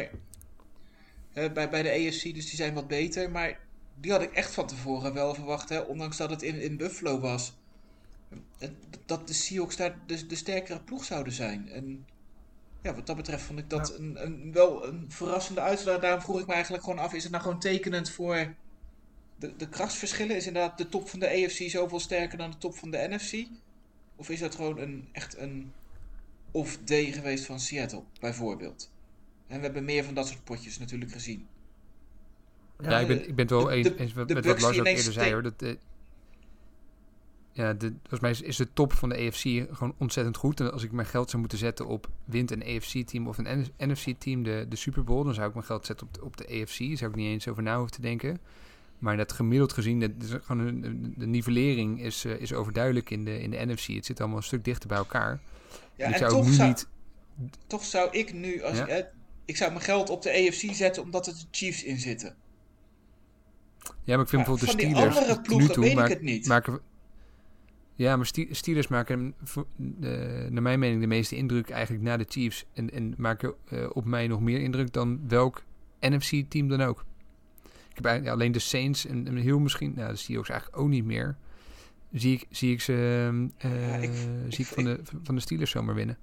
eh, 1.34 1.52
bij, 1.54 1.70
bij 1.70 1.84
de 1.84 1.90
AFC, 1.90 2.24
dus 2.24 2.46
die 2.46 2.56
zijn 2.56 2.74
wat 2.74 2.88
beter. 2.88 3.32
Maar 3.32 3.60
die 4.00 4.12
had 4.12 4.22
ik 4.22 4.34
echt 4.34 4.54
van 4.54 4.68
tevoren 4.68 5.14
wel 5.14 5.34
verwacht, 5.34 5.70
hè, 5.70 5.80
ondanks 5.80 6.18
dat 6.18 6.30
het 6.30 6.42
in, 6.42 6.62
in 6.62 6.78
Buffalo 6.78 7.20
was. 7.20 7.54
Eh, 8.58 8.70
Dat 9.06 9.28
de 9.28 9.34
Seahawks 9.34 9.76
daar 9.76 10.00
de, 10.06 10.26
de 10.26 10.36
sterkere 10.36 10.80
ploeg 10.82 11.04
zouden 11.04 11.34
zijn. 11.34 11.70
En 11.70 12.06
ja, 12.82 12.96
wat 12.96 13.08
dat 13.08 13.16
betreft 13.16 13.44
vond 13.44 13.60
ik 13.60 13.70
dat 13.70 13.88
Ja. 13.88 14.04
een, 14.04 14.26
een, 14.26 14.52
wel 14.52 14.88
een 14.88 15.06
verrassende 15.10 15.62
uitslag. 15.62 16.00
Daarom 16.00 16.22
vroeg 16.22 16.40
ik 16.40 16.48
me 16.48 16.54
eigenlijk 16.54 16.84
gewoon 16.84 17.00
af, 17.00 17.14
is 17.14 17.24
het 17.24 17.32
nou 17.32 17.44
gewoon 17.44 17.60
tekenend 17.60 18.10
voor 18.10 18.54
de, 19.44 19.56
de 19.58 19.70
krachtsverschillen? 19.70 20.36
Is 20.36 20.48
inderdaad 20.48 20.78
de 20.78 20.90
top 20.90 21.10
van 21.10 21.20
de 21.20 21.28
AFC 21.28 21.70
zoveel 21.70 22.00
sterker 22.00 22.38
dan 22.38 22.52
de 22.52 22.58
top 22.58 22.76
van 22.76 22.92
de 22.92 23.08
NFC? 23.10 23.48
Of 24.16 24.30
is 24.30 24.40
dat 24.40 24.56
gewoon 24.56 24.78
een, 24.78 25.08
echt 25.12 25.38
een 25.38 25.72
off-day 26.52 27.12
geweest 27.12 27.46
van 27.46 27.60
Seattle, 27.60 28.04
bijvoorbeeld? 28.20 28.92
En 29.48 29.58
we 29.58 29.64
hebben 29.64 29.86
meer 29.86 30.04
van 30.04 30.14
dat 30.14 30.28
soort 30.28 30.44
potjes 30.44 30.80
natuurlijk 30.80 31.12
gezien. 31.12 31.48
Ja, 32.80 33.00
ik, 33.00 33.08
ben, 33.08 33.20
ik 33.28 33.36
ben 33.36 33.46
het 33.46 33.50
wel 33.50 33.64
de- 33.66 33.72
eens, 33.72 33.88
de- 33.88 34.00
eens 34.00 34.14
met 34.14 34.28
de 34.28 34.34
wat 34.34 34.62
Lars 34.62 34.80
ook 34.80 34.86
eerder 34.86 35.14
zei 35.14 35.32
hoor. 35.34 35.44
Dat, 35.44 35.62
eh, 35.62 35.74
ja, 37.52 37.74
de, 37.74 37.88
volgens 38.00 38.20
mij 38.20 38.32
is, 38.32 38.42
is 38.42 38.58
de 38.58 38.74
top 38.74 38.94
van 38.94 39.10
de 39.10 39.16
AFC 39.16 39.42
gewoon 39.76 39.96
ontzettend 39.98 40.38
goed. 40.38 40.60
En 40.60 40.72
als 40.72 40.84
ik 40.84 40.92
mijn 40.92 41.08
geld 41.08 41.28
zou 41.30 41.40
moeten 41.40 41.58
zetten 41.60 41.88
op 41.88 42.10
wint 42.26 42.52
een 42.52 42.64
AFC-team 42.64 43.28
of 43.28 43.38
een 43.38 43.68
NFC-team 43.78 44.44
de, 44.44 44.66
de 44.70 44.76
Super 44.76 45.04
Bowl, 45.04 45.24
dan 45.24 45.34
zou 45.34 45.48
ik 45.48 45.54
mijn 45.54 45.66
geld 45.66 45.86
zetten 45.86 46.08
op 46.08 46.14
de, 46.14 46.24
op 46.24 46.38
de 46.38 46.44
AFC. 46.48 46.80
Daar 46.80 46.98
zou 46.98 47.12
ik 47.12 47.16
niet 47.18 47.28
eens 47.28 47.48
over 47.48 47.64
na 47.64 47.76
hoeven 47.76 47.96
te 47.96 48.02
denken. 48.02 48.40
Maar 49.04 49.18
dat 49.18 49.32
gemiddeld 49.32 49.74
gezien, 49.74 50.00
de, 50.00 50.18
de, 50.18 50.40
gewoon 50.44 50.68
een- 50.68 51.14
de 51.18 51.26
nivellering 51.28 52.02
is, 52.02 52.26
eh, 52.26 52.40
is 52.40 52.54
overduidelijk 52.54 53.10
in 53.10 53.26
de, 53.26 53.42
in 53.42 53.50
de 53.50 53.66
NFC. 53.66 53.88
Het 53.88 54.06
zit 54.06 54.20
allemaal 54.20 54.38
een 54.38 54.44
stuk 54.44 54.64
dichter 54.64 54.88
bij 54.88 54.98
elkaar. 54.98 55.40
Ja, 55.96 56.08
ik 56.08 56.14
en 56.14 56.20
zou 56.20 56.32
toch 56.32 56.46
nu 56.46 56.52
zou, 56.54 56.68
niet... 56.68 56.88
toch 57.68 57.84
zou 57.84 58.12
ik 58.12 58.34
nu, 58.34 58.64
als 58.64 58.78
Ja? 58.78 58.88
eh, 58.88 59.06
ik 59.46 59.58
zou 59.58 59.72
mijn 59.72 59.84
geld 59.84 60.10
op 60.10 60.22
de 60.22 60.30
AFC 60.30 60.74
zetten 60.76 61.04
omdat 61.04 61.28
er 61.28 61.34
de 61.34 61.40
Chiefs 61.52 61.84
in 61.84 61.98
zitten. 62.00 62.36
Ja, 64.04 64.16
maar 64.16 64.24
ik 64.24 64.30
vind 64.30 64.32
Ja, 64.32 64.38
bijvoorbeeld 64.38 64.60
de 64.60 64.68
Steelers 64.86 65.16
andere 65.18 65.34
tot 65.34 65.44
ploegen 65.44 65.68
nu 65.68 65.74
toe 65.74 65.84
weet 65.84 65.98
ik 65.98 66.08
het 66.08 66.22
niet. 66.22 66.48
maken... 66.48 66.80
Ja, 67.96 68.16
maar 68.18 68.26
Ste- 68.26 68.48
Steelers 68.52 68.88
maken 68.88 69.34
naar 70.50 70.62
mijn 70.62 70.80
mening 70.80 71.02
de 71.02 71.08
meeste 71.08 71.36
indruk 71.36 71.70
eigenlijk 71.70 72.04
na 72.04 72.18
de 72.18 72.26
Chiefs. 72.30 72.66
En, 72.74 72.92
en 72.92 73.14
maken 73.18 73.54
eh, 73.70 73.90
op 73.94 74.06
mij 74.06 74.28
nog 74.28 74.40
meer 74.42 74.60
indruk 74.60 74.94
dan 74.94 75.28
welk 75.28 75.64
NFC-team 76.00 76.68
dan 76.68 76.82
ook. 76.82 77.06
Ik 77.94 78.00
heb 78.00 78.06
eigenlijk 78.06 78.36
alleen 78.36 78.52
de 78.52 78.60
Saints 78.60 79.06
en, 79.06 79.28
en 79.28 79.36
heel 79.36 79.60
misschien, 79.60 79.94
nou 79.96 80.12
de 80.12 80.16
Seahawks 80.18 80.50
eigenlijk 80.50 80.82
ook 80.82 80.88
niet 80.90 81.06
meer. 81.06 81.36
Zie 82.12 82.34
ik, 82.34 82.46
zie 82.50 82.72
ik 82.72 82.82
ze 82.82 82.94
eh, 83.58 83.88
Ja, 83.90 83.96
ik- 83.96 84.12
zie 84.14 84.26
ik- 84.48 84.58
ik 84.60 84.66
van, 84.66 84.84
de, 84.84 85.00
van 85.24 85.36
de 85.36 85.42
Steelers 85.42 85.72
zomaar 85.72 85.96
winnen. 85.96 86.18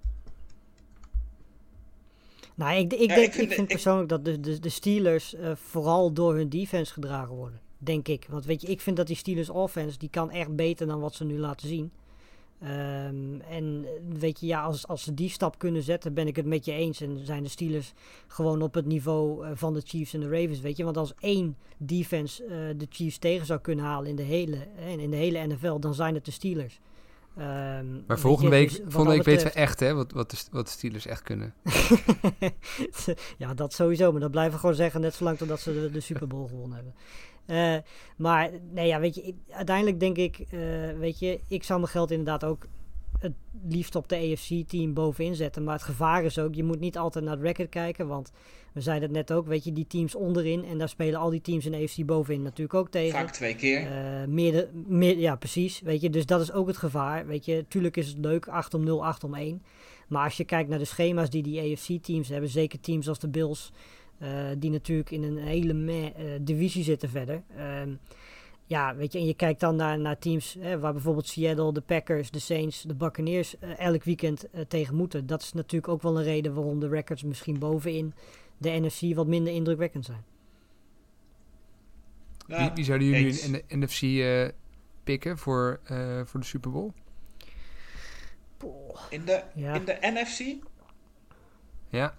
Nou, 2.55 2.77
ik, 2.79 2.93
ik, 2.93 3.09
Ja, 3.11 3.15
denk, 3.15 3.35
ik 3.35 3.41
ik 3.41 3.53
vind- 3.53 3.69
persoonlijk 3.69 4.09
dat 4.09 4.25
de, 4.25 4.41
de, 4.41 4.59
de 4.59 4.69
Steelers 4.69 5.35
eh, 5.35 5.53
vooral 5.57 6.13
door 6.13 6.35
hun 6.35 6.49
defense 6.49 6.93
gedragen 6.93 7.35
worden. 7.35 7.61
Denk 7.79 8.09
ik. 8.09 8.27
Want 8.29 8.45
weet 8.45 8.61
je, 8.61 8.67
ik 8.69 8.81
vind 8.81 8.97
dat 8.97 9.07
die 9.07 9.17
Steelers 9.17 9.51
offense, 9.51 9.99
die 9.99 10.11
kan 10.11 10.31
echt 10.31 10.57
beter 10.57 10.87
dan 10.87 11.01
wat 11.01 11.15
ze 11.15 11.25
nu 11.25 11.39
laten 11.39 11.69
zien. 11.69 11.91
Ehm, 12.61 13.41
en 13.41 13.85
eh, 13.85 14.19
weet 14.19 14.41
je, 14.41 14.47
ja, 14.47 14.63
als, 14.63 14.87
als 14.87 15.03
ze 15.03 15.15
die 15.15 15.29
stap 15.31 15.59
kunnen 15.59 15.83
zetten, 15.83 16.15
ben 16.15 16.27
ik 16.27 16.37
het 16.37 16.47
met 16.47 16.65
je 16.65 16.73
eens. 16.73 17.01
En 17.01 17.19
zijn 17.25 17.43
de 17.43 17.49
Steelers 17.49 17.93
gewoon 18.27 18.63
op 18.63 18.75
het 18.75 18.87
niveau 18.87 19.45
eh, 19.47 19.51
van 19.55 19.75
de 19.75 19.83
Chiefs 19.85 20.15
en 20.15 20.21
de 20.21 20.29
Ravens, 20.29 20.61
weet 20.61 20.77
je. 20.77 20.85
Want 20.85 20.97
als 20.97 21.15
één 21.21 21.57
defense 21.79 22.45
eh, 22.45 22.51
de 22.77 22.87
Chiefs 22.91 23.19
tegen 23.19 23.47
zou 23.47 23.61
kunnen 23.61 23.85
halen 23.85 24.09
in 24.11 24.17
de 24.17 24.23
hele, 24.23 24.57
in 24.99 25.11
de 25.11 25.17
hele 25.17 25.47
NFL, 25.47 25.79
dan 25.79 25.95
zijn 25.95 26.15
het 26.15 26.25
de 26.25 26.31
Steelers. 26.31 26.81
Ehm, 27.37 27.87
Maar 28.07 28.19
volgende 28.19 28.51
week, 28.51 28.69
dus 28.69 28.79
volgende 28.79 29.17
week 29.17 29.25
weten 29.25 29.43
we 29.47 29.53
betreft- 29.53 29.55
echt 29.69 29.81
hè, 29.81 29.95
wat, 29.95 30.13
wat, 30.13 30.31
de, 30.31 30.37
wat 30.51 30.65
de 30.67 30.71
Steelers 30.73 31.07
echt 31.07 31.23
kunnen. 31.23 31.55
ja, 33.39 33.55
dat 33.55 33.73
sowieso. 33.73 34.11
Maar 34.13 34.21
dat 34.21 34.31
blijven 34.31 34.53
we 34.53 34.59
gewoon 34.61 34.75
zeggen, 34.75 35.01
net 35.01 35.15
zolang 35.15 35.39
totdat 35.39 35.61
ze 35.61 35.73
de, 35.73 35.91
de 35.91 36.01
Super 36.01 36.27
Bowl 36.27 36.47
gewonnen 36.49 36.75
hebben. 36.77 36.95
Eh, 37.47 37.77
maar 38.17 38.51
nee, 38.71 38.87
ja, 38.87 39.01
weet 39.01 39.15
je, 39.15 39.35
uiteindelijk 39.51 40.01
denk 40.01 40.17
ik, 40.17 40.39
eh, 40.39 40.61
weet 40.99 41.19
je, 41.19 41.41
ik 41.49 41.63
zou 41.63 41.81
mijn 41.81 41.93
geld 41.93 42.11
inderdaad 42.11 42.45
ook 42.45 42.67
het 43.21 43.33
liefst 43.69 43.95
op 43.95 44.09
de 44.09 44.17
AFC-team 44.17 44.95
bovenin 44.95 45.35
zetten. 45.35 45.65
Maar 45.65 45.75
het 45.75 45.83
gevaar 45.83 46.25
is 46.25 46.39
ook, 46.39 46.55
je 46.55 46.65
moet 46.65 46.81
niet 46.81 46.99
altijd 46.99 47.25
naar 47.25 47.35
het 47.37 47.43
record 47.43 47.69
kijken, 47.69 48.07
want 48.07 48.33
we 48.73 48.81
zeiden 48.81 49.09
het 49.09 49.17
net 49.17 49.33
ook, 49.39 49.47
weet 49.47 49.65
je, 49.65 49.73
die 49.73 49.87
teams 49.87 50.15
onderin 50.15 50.65
en 50.65 50.79
daar 50.79 50.89
spelen 50.89 51.21
al 51.21 51.31
die 51.31 51.41
teams 51.41 51.67
in 51.67 51.73
de 51.73 51.79
AFC 51.79 52.05
bovenin 52.05 52.43
natuurlijk 52.43 52.75
ook 52.75 52.91
tegen. 52.91 53.19
Vaak 53.19 53.31
twee 53.31 53.57
keer. 53.57 53.87
Eh, 53.87 54.27
meer, 54.87 55.19
ja, 55.19 55.37
precies. 55.37 55.81
Weet 55.81 56.01
je, 56.01 56.11
dus 56.11 56.27
dat 56.27 56.41
is 56.41 56.53
ook 56.53 56.67
het 56.67 56.77
gevaar. 56.77 57.27
Weet 57.27 57.45
je, 57.45 57.65
tuurlijk 57.69 57.97
is 57.97 58.09
het 58.09 58.19
leuk, 58.19 58.49
8 58.49 58.75
om 58.75 58.85
0, 58.85 59.05
8 59.05 59.25
om 59.25 59.35
1. 59.35 59.63
Maar 60.09 60.25
als 60.25 60.37
je 60.37 60.45
kijkt 60.45 60.69
naar 60.69 60.79
de 60.79 60.85
schema's 60.85 61.31
die 61.31 61.43
die 61.43 61.61
AFC-teams 61.61 62.29
hebben, 62.29 62.51
zeker 62.51 62.81
teams 62.81 63.09
als 63.09 63.19
de 63.19 63.29
Bills, 63.29 63.73
die 64.59 64.71
natuurlijk 64.71 65.11
in 65.11 65.23
een 65.23 65.37
hele 65.39 65.73
meh, 65.73 66.07
eh, 66.07 66.41
divisie 66.41 66.85
zitten 66.85 67.09
verder. 67.11 67.43
Ehm, 67.57 67.95
ja, 68.67 68.97
weet 68.97 69.13
je, 69.13 69.19
en 69.19 69.27
je 69.27 69.35
kijkt 69.35 69.61
dan 69.61 69.77
naar, 69.77 69.99
naar 69.99 70.19
teams 70.19 70.57
hè, 70.61 70.79
waar 70.79 70.93
bijvoorbeeld 70.93 71.29
Seattle, 71.29 71.73
de 71.73 71.81
Packers, 71.81 72.31
de 72.31 72.39
Saints, 72.39 72.83
de 72.83 72.95
Buccaneers 72.95 73.59
eh, 73.59 73.79
elk 73.79 74.05
weekend 74.05 74.51
eh, 74.51 74.61
tegen 74.69 74.95
moeten. 74.95 75.27
Dat 75.27 75.43
is 75.43 75.53
natuurlijk 75.53 75.93
ook 75.93 76.03
wel 76.03 76.19
een 76.19 76.25
reden 76.25 76.55
waarom 76.55 76.81
de 76.81 76.89
records 76.89 77.23
misschien 77.23 77.59
bovenin 77.59 78.15
de 78.59 78.71
NFC 78.71 79.15
wat 79.15 79.27
minder 79.27 79.53
indrukwekkend 79.53 80.05
zijn. 80.05 80.25
Ja, 82.47 82.59
wie, 82.59 82.71
wie 82.75 82.85
zouden 82.85 83.09
jullie 83.09 83.27
eens. 83.27 83.45
in 83.45 83.53
de 83.53 83.65
NFC 83.69 84.03
eh, 84.03 84.49
pikken 85.05 85.39
voor, 85.39 85.81
eh, 85.85 86.21
voor 86.25 86.41
de 86.41 86.47
Super 86.47 86.71
Bowl? 86.71 86.91
In 89.11 89.25
de, 89.25 89.43
Ja. 89.55 89.75
in 89.75 89.85
de 89.85 89.99
NFC? 90.01 90.65
Ja, 91.89 92.15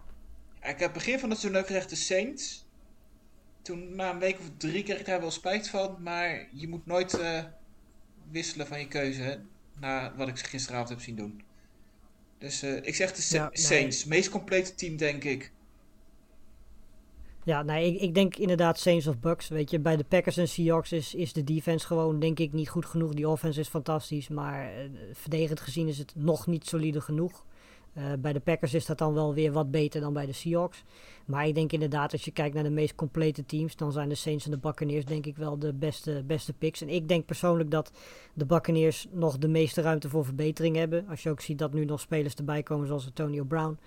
Ik 0.61 0.79
heb 0.79 0.93
begin 0.93 1.19
van 1.19 1.29
het 1.29 1.55
ook 1.57 1.65
gezegd 1.65 1.89
de 1.89 1.95
Saints. 1.95 2.65
Toen 3.61 3.95
na 3.95 4.11
een 4.11 4.19
week 4.19 4.39
of 4.39 4.49
drie 4.57 4.83
kreeg 4.83 4.99
ik 4.99 5.05
daar 5.05 5.19
wel 5.19 5.31
spijt 5.31 5.69
van. 5.69 5.97
Maar 5.99 6.47
je 6.51 6.67
moet 6.67 6.85
nooit 6.85 7.19
eh, 7.19 7.43
wisselen 8.31 8.67
van 8.67 8.79
je 8.79 8.87
keuze. 8.87 9.21
Hè, 9.21 9.35
na 9.79 10.13
wat 10.15 10.27
ik 10.27 10.39
gisteravond 10.39 10.89
heb 10.89 10.99
zien 11.01 11.15
doen. 11.15 11.41
Dus 12.37 12.61
eh, 12.61 12.75
ik 12.75 12.95
zeg 12.95 13.13
de 13.13 13.21
Sa- 13.21 13.35
Ja, 13.35 13.43
nee. 13.43 13.57
Saints. 13.57 14.05
Meest 14.05 14.29
complete 14.29 14.75
team, 14.75 14.97
denk 14.97 15.23
ik. 15.23 15.51
Ja, 17.43 17.63
nee, 17.63 17.93
ik, 17.93 18.01
ik 18.01 18.13
denk 18.13 18.35
inderdaad 18.35 18.79
Saints 18.79 19.07
of 19.07 19.19
Bucks. 19.19 19.47
Weet 19.47 19.69
je, 19.71 19.79
bij 19.79 19.95
de 19.95 20.03
Packers 20.03 20.37
en 20.37 20.47
Seahawks 20.47 20.91
is, 20.91 21.15
is 21.15 21.33
de 21.33 21.43
defense 21.43 21.85
gewoon, 21.85 22.19
denk 22.19 22.39
ik, 22.39 22.53
niet 22.53 22.69
goed 22.69 22.85
genoeg. 22.85 23.13
Die 23.13 23.27
offense 23.29 23.59
is 23.59 23.67
fantastisch, 23.67 24.27
maar 24.27 24.73
eh, 24.73 24.89
verdedigend 25.13 25.59
gezien 25.59 25.87
is 25.87 25.97
het 25.97 26.13
nog 26.15 26.47
niet 26.47 26.67
solide 26.67 27.01
genoeg. 27.01 27.45
Eh, 27.93 28.03
bij 28.19 28.33
de 28.33 28.39
Packers 28.39 28.73
is 28.73 28.85
dat 28.85 28.97
dan 28.97 29.13
wel 29.13 29.33
weer 29.33 29.51
wat 29.51 29.71
beter 29.71 30.01
dan 30.01 30.13
bij 30.13 30.25
de 30.25 30.31
Seahawks. 30.31 30.83
Maar 31.25 31.47
ik 31.47 31.55
denk 31.55 31.71
inderdaad, 31.71 32.11
als 32.11 32.25
je 32.25 32.31
kijkt 32.31 32.55
naar 32.55 32.63
de 32.63 32.69
meest 32.69 32.95
complete 32.95 33.45
teams, 33.45 33.75
dan 33.75 33.91
zijn 33.91 34.09
de 34.09 34.15
Saints 34.15 34.45
en 34.45 34.51
de 34.51 34.57
Buccaneers 34.57 35.05
denk 35.05 35.25
ik 35.25 35.37
wel 35.37 35.59
de 35.59 35.73
beste, 35.73 36.23
beste 36.25 36.53
picks. 36.53 36.81
En 36.81 36.89
ik 36.89 37.07
denk 37.07 37.25
persoonlijk 37.25 37.71
dat 37.71 37.91
de 38.33 38.45
Buccaneers 38.45 39.07
nog 39.11 39.37
de 39.37 39.47
meeste 39.47 39.81
ruimte 39.81 40.09
voor 40.09 40.25
verbetering 40.25 40.75
hebben. 40.75 41.07
Als 41.07 41.23
je 41.23 41.29
ook 41.29 41.41
ziet 41.41 41.59
dat 41.59 41.73
nu 41.73 41.85
nog 41.85 41.99
spelers 41.99 42.35
erbij 42.35 42.63
komen 42.63 42.87
zoals 42.87 43.05
Antonio 43.05 43.43
Brown. 43.43 43.77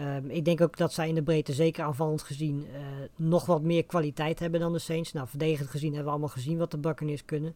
Ehm, 0.00 0.30
ik 0.30 0.44
denk 0.44 0.60
ook 0.60 0.76
dat 0.76 0.92
zij 0.92 1.08
in 1.08 1.14
de 1.14 1.22
breedte, 1.22 1.52
zeker 1.52 1.84
aanvallend 1.84 2.22
gezien, 2.22 2.66
eh, 2.74 2.80
nog 3.16 3.46
wat 3.46 3.62
meer 3.62 3.84
kwaliteit 3.84 4.38
hebben 4.38 4.60
dan 4.60 4.72
de 4.72 4.78
Saints. 4.78 5.12
Nou, 5.12 5.28
verdedigend 5.28 5.70
gezien 5.70 5.88
hebben 5.88 6.04
we 6.04 6.10
allemaal 6.10 6.28
gezien 6.28 6.58
wat 6.58 6.70
de 6.70 6.78
Buccaneers 6.78 7.24
kunnen. 7.24 7.54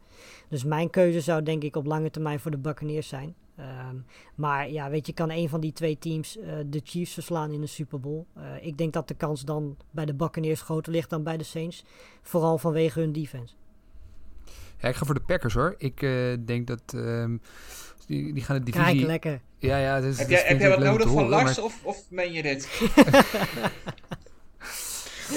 Dus 0.49 0.65
mijn 0.65 0.91
keuze 0.91 1.21
zou 1.21 1.43
denk 1.43 1.63
ik 1.63 1.77
op 1.77 1.87
lange 1.87 2.11
termijn 2.11 2.41
voor 2.41 2.51
de 2.51 2.59
Buccaneers 2.59 3.09
zijn. 3.09 3.35
Ehm, 3.57 3.97
maar 4.35 4.71
ja, 4.71 4.91
weet 4.91 5.07
je, 5.07 5.13
kan 5.13 5.31
een 5.31 5.49
van 5.49 5.61
die 5.61 5.73
twee 5.73 5.99
teams 5.99 6.39
eh, 6.39 6.55
de 6.67 6.81
Chiefs 6.85 7.13
verslaan 7.13 7.51
in 7.51 7.61
de 7.61 7.67
Super 7.67 8.01
Bowl. 8.01 8.25
Eh, 8.35 8.45
ik 8.61 8.79
denk 8.79 8.93
dat 8.93 9.09
de 9.09 9.15
kans 9.15 9.45
dan 9.45 9.77
bij 9.91 10.05
de 10.05 10.15
Buccaneers 10.15 10.63
groter 10.63 10.93
ligt 10.93 11.11
dan 11.11 11.23
bij 11.23 11.37
de 11.37 11.45
Saints. 11.45 11.85
Vooral 12.23 12.59
vanwege 12.59 13.01
hun 13.01 13.13
defense. 13.13 13.55
Ja, 14.79 14.89
ik 14.89 14.95
ga 14.95 15.05
voor 15.05 15.15
de 15.15 15.21
Packers 15.21 15.55
hoor. 15.55 15.75
Ik 15.79 16.01
denk 16.47 16.67
dat 16.67 16.83
ehm, 16.95 17.37
die, 18.07 18.33
die 18.33 18.43
gaan 18.43 18.65
de 18.65 18.71
Kijk, 18.71 18.85
divisie... 18.85 19.07
lekker. 19.07 19.41
ja, 19.59 19.79
ja. 19.79 19.97
Is, 19.97 20.19
Heb 20.19 20.29
jij, 20.29 20.43
heb 20.47 20.59
jij 20.61 20.69
wat 20.69 20.79
nodig 20.79 21.11
van 21.11 21.29
Lars 21.29 21.57
maar- 21.57 21.65
of, 21.65 21.79
of 21.83 21.97
meen 22.11 22.33
je 22.33 22.43
dit? 22.43 22.69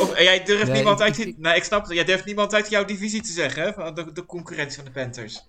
of 0.02 0.14
eh, 0.14 0.24
jij 0.24 0.44
durft 0.44 0.66
Nee, 0.66 0.74
niemand 0.74 1.00
ik- 1.00 1.06
uit... 1.06 1.18
ik- 1.20 1.38
Nee, 1.38 1.56
ik 1.56 1.64
snap 1.64 1.84
het. 1.86 1.94
Jij 1.94 2.04
durft 2.04 2.26
niemand 2.26 2.54
uit 2.54 2.70
jouw 2.70 2.86
divisie 2.86 3.22
te 3.22 3.32
zeggen, 3.32 3.64
hè? 3.64 3.74
Van 3.74 3.94
de, 3.96 4.12
de 4.12 4.26
concurrentie 4.26 4.76
van 4.76 4.86
de 4.86 4.92
Panthers. 4.92 5.46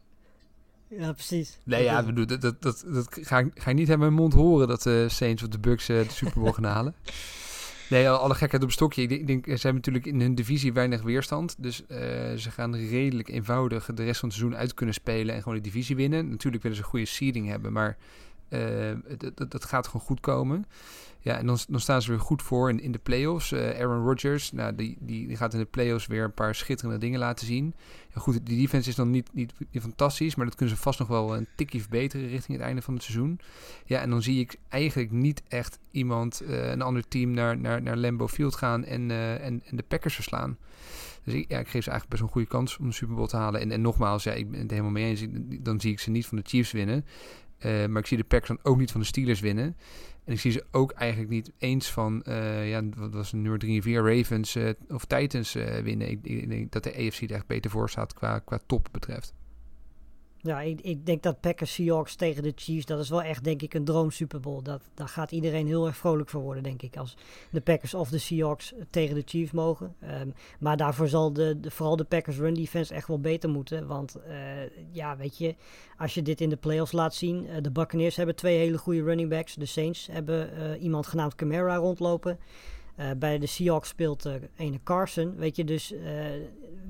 Ja, 0.88 1.12
precies. 1.12 1.58
Nee, 1.64 1.82
ja, 1.82 2.02
bedoel, 2.02 2.26
dat, 2.26 2.40
dat, 2.40 2.62
dat, 2.62 2.84
dat 2.86 3.06
ga, 3.20 3.38
ik, 3.38 3.50
ga 3.54 3.70
ik 3.70 3.76
niet 3.76 3.90
uit 3.90 3.98
mijn 3.98 4.12
mond 4.12 4.32
horen 4.32 4.68
dat 4.68 4.82
de 4.82 5.06
Saints 5.08 5.42
of 5.42 5.48
de 5.48 5.58
Bucks 5.58 5.88
eh, 5.88 5.96
de 5.98 6.10
Super 6.10 6.40
Bowl 6.40 6.52
gaan 6.52 6.64
halen. 6.64 6.94
Nee, 7.90 8.08
alle 8.08 8.34
gekheid 8.34 8.62
op 8.62 8.70
stokje. 8.70 9.02
Ik 9.02 9.08
denk, 9.08 9.26
denk, 9.26 9.44
ze 9.44 9.50
hebben 9.50 9.74
natuurlijk 9.74 10.06
in 10.06 10.20
hun 10.20 10.34
divisie 10.34 10.72
weinig 10.72 11.02
weerstand. 11.02 11.54
Dus 11.58 11.86
eh, 11.86 11.98
ze 12.36 12.50
gaan 12.50 12.76
redelijk 12.76 13.28
eenvoudig 13.28 13.90
de 13.94 14.04
rest 14.04 14.20
van 14.20 14.28
het 14.28 14.38
seizoen 14.38 14.58
uit 14.58 14.74
kunnen 14.74 14.94
spelen 14.94 15.34
en 15.34 15.42
gewoon 15.42 15.58
de 15.58 15.64
divisie 15.64 15.96
winnen. 15.96 16.28
Natuurlijk 16.28 16.62
willen 16.62 16.78
ze 16.78 16.82
een 16.82 16.90
goede 16.90 17.06
seeding 17.06 17.48
hebben, 17.48 17.72
maar 17.72 17.96
eh, 18.48 18.92
dat 19.48 19.64
gaat 19.64 19.86
gewoon 19.86 20.06
goed 20.06 20.20
komen. 20.20 20.64
Ja, 21.28 21.38
en 21.38 21.46
dan, 21.46 21.58
dan 21.68 21.80
staan 21.80 22.02
ze 22.02 22.10
weer 22.10 22.20
goed 22.20 22.42
voor 22.42 22.70
in, 22.70 22.80
in 22.80 22.92
de 22.92 22.98
playoffs. 22.98 23.52
Eh 23.52 23.80
Aaron 23.80 24.04
Rodgers, 24.04 24.52
nou, 24.52 24.74
die, 24.74 24.96
die, 25.00 25.26
die 25.26 25.36
gaat 25.36 25.52
in 25.52 25.58
de 25.58 25.64
playoffs 25.64 26.06
weer 26.06 26.24
een 26.24 26.32
paar 26.32 26.54
schitterende 26.54 26.98
dingen 26.98 27.18
laten 27.18 27.46
zien. 27.46 27.74
Ja, 28.14 28.20
goed, 28.20 28.46
die 28.46 28.60
defense 28.60 28.88
is 28.88 28.94
dan 28.94 29.10
niet, 29.10 29.28
niet, 29.32 29.52
fantastisch, 29.80 30.34
maar 30.34 30.46
dat 30.46 30.54
kunnen 30.54 30.76
ze 30.76 30.82
vast 30.82 30.98
nog 30.98 31.08
wel 31.08 31.36
een 31.36 31.46
tikje 31.56 31.80
verbeteren 31.80 32.28
richting 32.28 32.56
het 32.58 32.66
einde 32.66 32.82
van 32.82 32.94
het 32.94 33.02
seizoen. 33.02 33.40
Ja, 33.84 34.00
en 34.00 34.10
dan 34.10 34.22
zie 34.22 34.40
ik 34.40 34.56
eigenlijk 34.68 35.10
niet 35.10 35.42
echt 35.48 35.78
iemand, 35.90 36.40
eh, 36.40 36.70
een 36.70 36.82
ander 36.82 37.08
team, 37.08 37.30
naar, 37.30 37.58
naar, 37.58 37.82
naar 37.82 37.96
Lambeau 37.96 38.30
Field 38.30 38.54
gaan 38.54 38.84
en, 38.84 39.10
eh, 39.10 39.44
en, 39.44 39.62
en 39.64 39.76
de 39.76 39.84
Packers 39.88 40.14
verslaan. 40.14 40.58
Dus 41.24 41.34
ik, 41.34 41.50
ja, 41.50 41.58
ik 41.58 41.68
geef 41.68 41.84
ze 41.84 41.90
eigenlijk 41.90 42.08
best 42.08 42.22
een 42.22 42.28
goede 42.28 42.48
kans 42.48 42.78
om 42.78 42.86
de 42.86 42.94
Super 42.94 43.14
Bowl 43.14 43.28
te 43.28 43.36
halen. 43.36 43.60
En, 43.60 43.72
en 43.72 43.80
nogmaals, 43.80 44.24
ja, 44.24 44.32
ik 44.32 44.50
ben 44.50 44.60
het 44.60 44.70
helemaal 44.70 44.90
mee 44.90 45.04
eens. 45.04 45.26
Dan 45.60 45.80
zie 45.80 45.92
ik 45.92 46.00
ze 46.00 46.10
niet 46.10 46.26
van 46.26 46.38
de 46.38 46.44
Chiefs 46.46 46.72
winnen. 46.72 47.04
Maar 47.62 47.98
ik 47.98 48.06
zie 48.06 48.16
de 48.16 48.24
Packers 48.24 48.48
dan 48.48 48.72
ook 48.72 48.78
niet 48.78 48.90
van 48.90 49.00
de 49.00 49.06
Steelers 49.06 49.40
winnen. 49.40 49.76
En 50.28 50.34
ik 50.34 50.40
zie 50.40 50.52
ze 50.52 50.64
ook 50.70 50.92
eigenlijk 50.92 51.30
niet 51.30 51.52
eens 51.58 51.90
van, 51.90 52.22
eh, 52.22 52.68
ja, 52.68 52.82
wat 52.96 53.12
was 53.12 53.30
het, 53.30 53.40
nummer 53.40 53.58
3 53.58 53.76
en 53.76 53.82
4, 53.82 54.16
Ravens 54.16 54.54
eh, 54.54 54.70
of 54.88 55.04
Titans 55.04 55.54
eh, 55.54 55.78
winnen. 55.78 56.10
Ik, 56.10 56.18
ik 56.22 56.48
denk 56.48 56.72
dat 56.72 56.82
de 56.82 56.94
AFC 56.96 57.20
er 57.20 57.32
echt 57.32 57.46
beter 57.46 57.70
voor 57.70 57.90
staat 57.90 58.14
qua, 58.14 58.38
qua 58.38 58.58
top 58.66 58.88
betreft. 58.92 59.34
Ja, 60.42 60.60
ik, 60.60 60.80
ik 60.80 61.06
denk 61.06 61.22
dat 61.22 61.40
Packers 61.40 61.74
Seahawks 61.74 62.14
tegen 62.14 62.42
de 62.42 62.52
Chiefs, 62.54 62.86
dat 62.86 62.98
is 62.98 63.08
wel 63.08 63.22
echt 63.22 63.44
denk 63.44 63.62
ik 63.62 63.74
een 63.74 63.84
droom 63.84 64.10
Super 64.10 64.40
Bowl. 64.40 64.62
Dat, 64.62 64.82
daar 64.94 65.08
gaat 65.08 65.32
iedereen 65.32 65.66
heel 65.66 65.86
erg 65.86 65.96
vrolijk 65.96 66.28
voor 66.28 66.40
worden, 66.40 66.62
denk 66.62 66.82
ik. 66.82 66.96
Als 66.96 67.16
de 67.50 67.60
Packers 67.60 67.94
of 67.94 68.08
de 68.08 68.18
Seahawks 68.18 68.72
tegen 68.90 69.14
de 69.14 69.22
Chiefs 69.24 69.52
mogen. 69.52 69.94
Ehm, 70.00 70.28
maar 70.60 70.76
daarvoor 70.76 71.08
zal 71.08 71.32
de, 71.32 71.58
vooral 71.62 71.96
de 71.96 72.04
Packers 72.04 72.36
run 72.36 72.54
defense 72.54 72.94
echt 72.94 73.08
wel 73.08 73.20
beter 73.20 73.50
moeten. 73.50 73.86
Want 73.86 74.14
eh, 74.14 74.36
ja, 74.92 75.16
weet 75.16 75.38
je, 75.38 75.54
als 75.96 76.14
je 76.14 76.22
dit 76.22 76.40
in 76.40 76.48
de 76.48 76.56
playoffs 76.56 76.92
laat 76.92 77.14
zien. 77.14 77.46
eh, 77.46 77.62
de 77.62 77.70
Buccaneers 77.70 78.16
hebben 78.16 78.36
twee 78.36 78.58
hele 78.58 78.78
goede 78.78 79.02
running 79.02 79.30
backs. 79.30 79.54
De 79.54 79.66
Saints 79.66 80.08
hebben 80.10 80.56
eh, 80.56 80.82
iemand 80.82 81.06
genaamd 81.06 81.34
Camara 81.34 81.76
rondlopen. 81.76 82.38
Eh, 82.98 83.10
bij 83.18 83.38
de 83.38 83.46
Seahawks 83.46 83.88
speelt 83.88 84.26
eh 84.26 84.34
ene 84.56 84.80
Carson. 84.84 85.36
Weet 85.36 85.56
je, 85.56 85.64
dus 85.64 85.92
eh, 85.92 86.02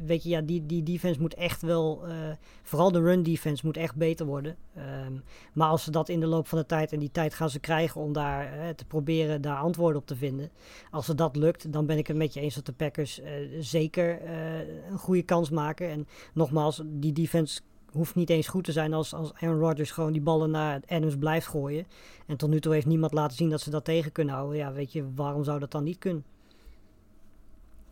weet 0.07 0.23
je, 0.23 0.29
ja, 0.29 0.41
die, 0.41 0.67
die 0.67 0.83
defense 0.83 1.21
moet 1.21 1.35
echt 1.35 1.63
wel. 1.63 2.07
eh, 2.07 2.15
vooral 2.63 2.93
de 2.93 3.01
run 3.01 3.23
defense 3.23 3.67
moet 3.67 3.77
echt 3.77 3.95
beter 3.95 4.27
worden. 4.27 4.57
Ehm, 4.75 5.13
maar 5.53 5.69
als 5.69 5.85
ze 5.85 5.91
dat 5.91 6.09
in 6.09 6.21
de 6.21 6.27
loop 6.27 6.47
van 6.47 6.59
de 6.59 6.67
tijd, 6.67 6.93
en 6.93 6.99
die 6.99 7.11
tijd 7.11 7.35
gaan 7.35 7.51
ze 7.51 7.59
krijgen 7.59 8.01
om 8.01 8.13
daar 8.13 8.75
te 8.75 8.85
proberen 8.85 9.41
daar 9.41 9.57
antwoorden 9.57 10.01
op 10.01 10.07
te 10.07 10.17
vinden. 10.17 10.51
Als 10.91 11.07
ze 11.07 11.15
dat 11.15 11.37
lukt, 11.37 11.73
dan 11.73 11.87
ben 11.87 11.99
ik 11.99 12.07
het 12.07 12.17
met 12.17 12.35
je 12.35 12.41
eens 12.41 12.55
dat 12.55 12.67
de 12.67 12.73
Packers 12.73 13.21
zeker 13.61 14.31
een 14.91 14.99
goede 14.99 15.23
kans 15.23 15.51
maken. 15.51 15.89
En 15.89 16.07
nogmaals, 16.35 16.83
die 16.85 17.13
defense 17.13 17.61
hoeft 17.93 18.15
niet 18.15 18.31
eens 18.31 18.49
goed 18.49 18.65
te 18.65 18.73
zijn 18.73 18.93
als, 18.93 19.15
als 19.15 19.35
Aaron 19.35 19.59
Rodgers 19.59 19.91
gewoon 19.91 20.13
die 20.13 20.23
ballen 20.23 20.51
naar 20.51 20.81
Adams 20.87 21.17
blijft 21.17 21.47
gooien. 21.47 21.87
En 22.27 22.37
tot 22.37 22.51
nu 22.51 22.61
toe 22.61 22.73
heeft 22.73 22.87
niemand 22.87 23.13
laten 23.13 23.37
zien 23.37 23.51
dat 23.51 23.61
ze 23.61 23.71
dat 23.71 23.85
tegen 23.85 24.13
kunnen 24.13 24.35
houden. 24.35 24.57
Ja, 24.57 24.73
weet 24.73 24.93
je, 24.93 25.15
waarom 25.15 25.45
zou 25.45 25.59
dat 25.59 25.71
dan 25.71 25.85
niet 25.85 25.99
kunnen? 25.99 26.25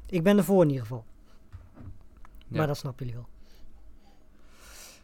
Ik 0.06 0.22
ben 0.22 0.36
ervoor 0.36 0.62
in 0.62 0.68
ieder 0.68 0.82
geval. 0.82 1.04
Ja. 2.48 2.56
Maar 2.56 2.66
dat 2.66 2.76
snappen 2.76 3.06
jullie 3.06 3.20
wel. 3.20 3.28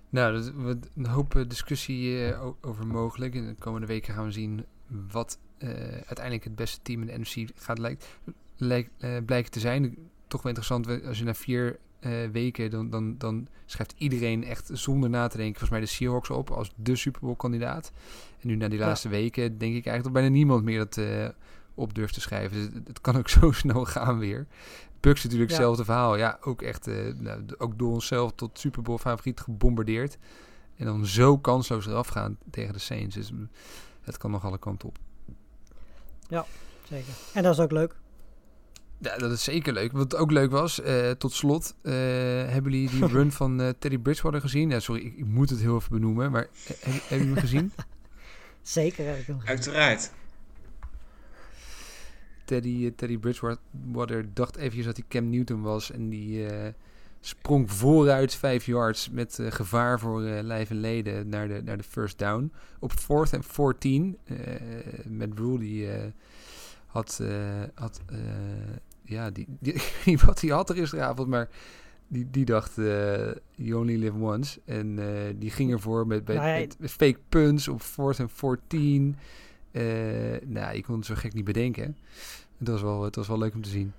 Nou, 0.08 0.32
dat, 0.32 0.52
we 0.54 0.78
een 0.96 1.06
hoop 1.06 1.44
discussie 1.48 2.26
eh, 2.26 2.46
over 2.60 2.86
mogelijk. 2.86 3.34
In 3.34 3.46
de 3.46 3.54
komende 3.54 3.86
weken 3.86 4.14
gaan 4.14 4.24
we 4.24 4.30
zien 4.30 4.64
wat 5.10 5.38
eh, 5.58 5.68
uiteindelijk 5.90 6.44
het 6.44 6.54
beste 6.54 6.82
team 6.82 7.00
in 7.00 7.06
de 7.06 7.18
NFC 7.18 7.50
gaat 7.54 7.78
lijkt, 7.78 8.18
lijkt, 8.56 8.90
eh, 8.98 9.16
blijken 9.26 9.50
te 9.50 9.60
zijn. 9.60 9.96
Toch 10.26 10.42
wel 10.42 10.52
interessant, 10.52 11.04
als 11.06 11.18
je 11.18 11.24
na 11.24 11.34
vier 11.34 11.78
eh, 12.02 12.12
weken, 12.32 12.70
dan, 12.70 12.90
dan, 12.90 13.18
dan 13.18 13.48
schrijft 13.66 13.94
iedereen 13.96 14.44
echt 14.44 14.70
zonder 14.72 15.10
na 15.10 15.26
te 15.28 15.36
denken, 15.36 15.58
volgens 15.58 15.70
mij 15.70 15.80
de 15.80 15.86
Seahawks 15.94 16.30
op 16.30 16.50
als 16.50 16.72
de 16.76 16.96
Super 16.96 17.20
Bowl 17.20 17.34
kandidaat. 17.36 17.92
En 18.40 18.48
nu 18.48 18.54
na 18.56 18.68
die 18.68 18.78
Ja. 18.78 18.86
laatste 18.86 19.08
weken 19.08 19.42
denk 19.58 19.74
ik 19.74 19.86
eigenlijk 19.86 20.02
dat 20.02 20.12
bijna 20.12 20.28
niemand 20.28 20.64
meer 20.64 20.78
dat 20.78 20.96
eh, 20.96 21.28
op 21.74 21.94
durft 21.94 22.14
te 22.14 22.20
schrijven. 22.20 22.56
Dus 22.56 22.74
het, 22.74 22.88
het 22.88 23.00
kan 23.00 23.16
ook 23.16 23.28
zo 23.38 23.50
snel 23.52 23.84
gaan 23.84 24.18
weer. 24.18 24.46
Bucks 25.00 25.22
natuurlijk 25.22 25.50
Ja. 25.50 25.56
hetzelfde 25.56 25.84
verhaal. 25.84 26.16
Ja, 26.16 26.38
ook 26.40 26.62
echt, 26.62 26.86
eh, 26.86 27.14
nou, 27.14 27.42
ook 27.58 27.78
door 27.78 27.92
onszelf 27.92 28.32
tot 28.34 28.58
Super 28.58 28.82
Bowl 28.82 28.98
favoriet 28.98 29.40
gebombardeerd. 29.40 30.18
En 30.76 30.86
dan 30.86 31.06
zo 31.06 31.38
kansloos 31.38 31.86
eraf 31.86 32.08
gaan 32.08 32.38
tegen 32.50 32.72
de 32.72 32.78
Saints. 32.78 33.14
Dus 33.14 33.32
het 34.00 34.16
kan 34.16 34.30
nog 34.30 34.44
alle 34.44 34.58
kanten 34.58 34.88
op. 34.88 34.98
Zeker. 36.88 37.12
En 37.34 37.42
dat 37.42 37.52
is 37.52 37.60
ook 37.60 37.70
leuk. 37.70 37.94
Ja, 39.02 39.16
dat 39.16 39.30
is 39.30 39.44
zeker 39.44 39.72
leuk. 39.72 39.92
Wat 39.92 40.16
ook 40.16 40.30
leuk 40.30 40.50
was, 40.50 40.80
eh, 40.80 41.10
tot 41.10 41.32
slot, 41.32 41.74
eh, 41.82 41.92
hebben 42.46 42.72
jullie 42.72 42.90
die 42.90 43.06
run 43.16 43.32
van 43.32 43.60
eh, 43.60 43.68
Teddy 43.78 43.98
Bridgewater 43.98 44.40
gezien? 44.40 44.70
Ja, 44.70 44.80
sorry, 44.80 45.02
ik, 45.04 45.16
ik 45.16 45.26
moet 45.26 45.50
het 45.50 45.60
heel 45.60 45.76
even 45.76 45.90
benoemen, 45.90 46.30
maar 46.30 46.48
heb- 46.66 46.82
hebben 46.82 47.08
jullie 47.08 47.26
hem 47.26 47.36
gezien? 47.36 47.72
Zeker 48.62 49.06
heb 49.06 49.18
ik 49.18 49.26
hem 49.26 49.38
gezien. 49.40 49.48
Uiteraard. 49.56 50.12
Teddy, 52.44 52.92
Teddy 52.96 53.18
Bridgewater 53.18 54.26
dacht 54.34 54.56
eventjes 54.56 54.84
dat 54.84 54.96
hij 54.96 55.04
Cam 55.08 55.30
Newton 55.30 55.62
was 55.62 55.90
en 55.90 56.08
die 56.08 56.46
eh, 56.46 56.72
sprong 57.20 57.70
vooruit 57.72 58.34
vijf 58.34 58.66
yards 58.66 59.10
met 59.10 59.38
gevaar 59.48 59.98
voor 60.00 60.24
eh, 60.24 60.42
lijf 60.42 60.70
en 60.70 60.80
leden 60.80 61.28
naar 61.28 61.48
de, 61.48 61.60
naar 61.64 61.76
de 61.76 61.82
first 61.82 62.18
down. 62.18 62.52
Op 62.78 62.92
fourth 62.92 63.32
en 63.32 63.42
14, 63.44 64.16
eh 64.24 64.36
met 65.04 65.30
Rule 65.38 65.58
die 65.58 65.88
had, 66.86 67.18
eh, 67.22 67.62
had 67.74 68.00
eh, 68.06 68.18
ja, 69.04 69.30
die, 69.30 69.46
die, 69.60 69.74
ik 70.04 70.20
wat 70.20 70.40
hij 70.40 70.50
had 70.50 70.68
er 70.68 70.76
gisteravond, 70.76 71.28
maar 71.28 71.48
die, 72.08 72.30
die 72.30 72.44
dacht, 72.44 72.78
eh 72.78 73.30
you 73.54 73.80
only 73.80 73.96
live 73.96 74.18
once. 74.18 74.60
En 74.64 74.98
eh, 74.98 75.34
die 75.36 75.50
ging 75.50 75.72
ervoor 75.72 76.06
met, 76.06 76.26
met, 76.26 76.36
Nou 76.36 76.68
met 76.78 76.90
fake 76.90 77.18
punts 77.28 77.68
op 77.68 77.80
fourth 77.80 78.18
en 78.18 78.28
14. 78.28 79.16
Eh, 79.70 79.82
nou, 80.44 80.76
je 80.76 80.82
kon 80.82 80.96
het 80.96 81.06
zo 81.06 81.14
gek 81.14 81.34
niet 81.34 81.44
bedenken. 81.44 81.96
Het 82.58 82.68
was 82.68 82.82
wel, 82.82 83.02
het 83.02 83.16
was 83.16 83.28
wel 83.28 83.38
leuk 83.38 83.54
om 83.54 83.62
te 83.62 83.68
zien. 83.68 83.92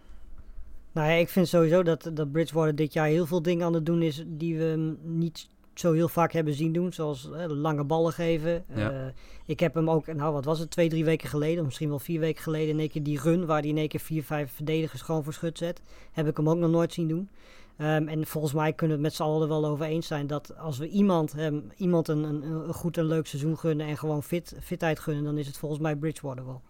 Nou 0.92 1.10
ja, 1.10 1.14
ik 1.14 1.30
vind 1.30 1.48
sowieso 1.48 1.84
dat, 1.84 2.12
dat 2.14 2.32
Bridgewater 2.32 2.76
dit 2.76 2.94
jaar 2.94 3.08
heel 3.08 3.26
veel 3.26 3.42
dingen 3.42 3.66
aan 3.66 3.74
het 3.74 3.86
doen 3.86 4.02
is 4.02 4.24
die 4.28 4.58
we 4.58 4.96
niet 5.02 5.48
zo 5.74 5.92
heel 5.92 6.08
vaak 6.08 6.32
hebben 6.32 6.54
zien 6.54 6.74
doen. 6.74 6.94
Zoals 6.94 7.32
eh, 7.32 7.46
lange 7.48 7.84
ballen 7.84 8.14
geven. 8.14 8.66
Ja. 8.76 8.92
Eh, 8.92 9.14
ik 9.46 9.60
heb 9.60 9.74
hem 9.74 9.90
ook, 9.90 10.08
nou 10.08 10.34
wat 10.34 10.46
was 10.46 10.60
het, 10.60 10.72
twee, 10.72 10.90
drie 10.90 11.06
weken 11.06 11.30
geleden, 11.30 11.60
of 11.60 11.66
misschien 11.66 11.90
wel 11.90 12.00
vier 12.00 12.20
weken 12.20 12.44
geleden, 12.44 12.70
in 12.70 12.80
één 12.80 12.90
keer 12.90 13.04
die 13.04 13.20
run 13.20 13.46
waar 13.46 13.60
hij 13.60 13.70
in 13.70 13.78
één 13.78 13.88
keer 13.88 14.00
vier, 14.00 14.24
vijf 14.24 14.52
verdedigers 14.52 15.02
gewoon 15.02 15.24
voor 15.24 15.34
schut 15.34 15.58
zet. 15.58 15.82
Heb 16.12 16.28
ik 16.28 16.38
hem 16.38 16.50
ook 16.50 16.58
nog 16.58 16.72
nooit 16.72 16.94
zien 16.94 17.08
doen. 17.08 17.30
Ehm, 17.78 18.08
en 18.08 18.28
volgens 18.28 18.54
mij 18.54 18.74
kunnen 18.74 18.98
we 18.98 19.04
het 19.04 19.12
met 19.12 19.14
z'n 19.14 19.32
allen 19.32 19.42
er 19.42 19.48
wel 19.48 19.66
over 19.66 19.86
eens 19.86 20.08
zijn 20.08 20.28
dat 20.28 20.58
als 20.58 20.78
we 20.78 20.88
iemand, 20.88 21.32
hem, 21.32 21.72
iemand 21.78 22.08
een, 22.08 22.24
een, 22.24 22.44
een 22.44 22.74
goed 22.74 22.98
en 22.98 23.06
leuk 23.06 23.28
seizoen 23.28 23.58
gunnen 23.58 23.88
en 23.88 23.98
gewoon 23.98 24.24
fit, 24.24 24.56
fitheid 24.62 25.00
gunnen, 25.00 25.24
dan 25.24 25.38
is 25.38 25.48
het 25.48 25.58
volgens 25.58 25.82
mij 25.82 25.96
Bridgewater 25.96 26.46
wel. 26.46 26.62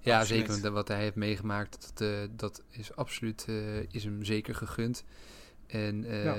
Ja, 0.00 0.20
Absoluut. 0.20 0.50
zeker. 0.50 0.72
Wat 0.72 0.88
hij 0.88 1.00
heeft 1.00 1.14
meegemaakt, 1.14 1.92
dat, 1.94 2.08
eh, 2.08 2.18
dat 2.30 2.62
is 2.70 2.96
absoluut 2.96 3.44
eh, 3.48 3.82
is 3.90 4.04
hem 4.04 4.24
zeker 4.24 4.54
gegund. 4.54 5.04
En 5.68 6.04
eh, 6.04 6.24
Ja. 6.24 6.34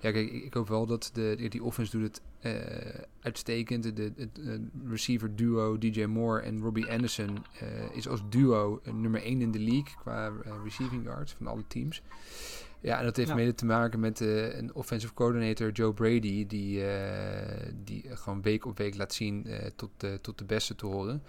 ja. 0.00 0.10
kijk, 0.10 0.30
ik, 0.32 0.54
hoop 0.54 0.68
wel 0.68 0.86
dat 0.86 1.10
de, 1.12 1.46
die- 1.50 1.62
offense 1.64 1.98
doet 1.98 2.02
het 2.02 2.20
eh, 2.40 3.00
uitstekend. 3.20 3.82
De, 3.82 3.92
de, 3.92 4.12
het 4.16 4.38
eh, 4.38 4.54
receiver 4.90 5.36
duo 5.36 5.78
DJ 5.78 6.04
Moore 6.04 6.40
en 6.42 6.60
Robbie 6.60 6.90
Anderson 6.90 7.44
is 7.92 8.08
als 8.08 8.20
duo 8.28 8.80
nummer 8.92 9.22
1 9.22 9.40
in 9.40 9.50
de 9.50 9.58
league 9.58 9.94
qua 10.00 10.32
receiving 10.64 11.04
yards 11.04 11.32
van 11.32 11.46
alle 11.46 11.64
teams. 11.66 12.02
Ja, 12.80 12.98
en 12.98 13.04
dat 13.04 13.16
heeft 13.16 13.28
Ja. 13.28 13.34
mede 13.34 13.54
te 13.54 13.64
maken 13.66 14.00
met 14.00 14.20
een 14.20 14.74
offensive 14.74 15.14
coordinator, 15.14 15.70
Joe 15.70 15.92
Brady, 15.92 16.46
die, 16.46 16.82
die 17.84 18.04
gewoon 18.08 18.42
week 18.42 18.66
op 18.66 18.78
week 18.78 18.96
laat 18.96 19.14
zien 19.14 19.46
tot, 19.76 19.90
de 19.96 20.18
tot 20.22 20.38
de 20.38 20.44
beste 20.44 20.74
te 20.74 20.86
horen. 20.86 21.22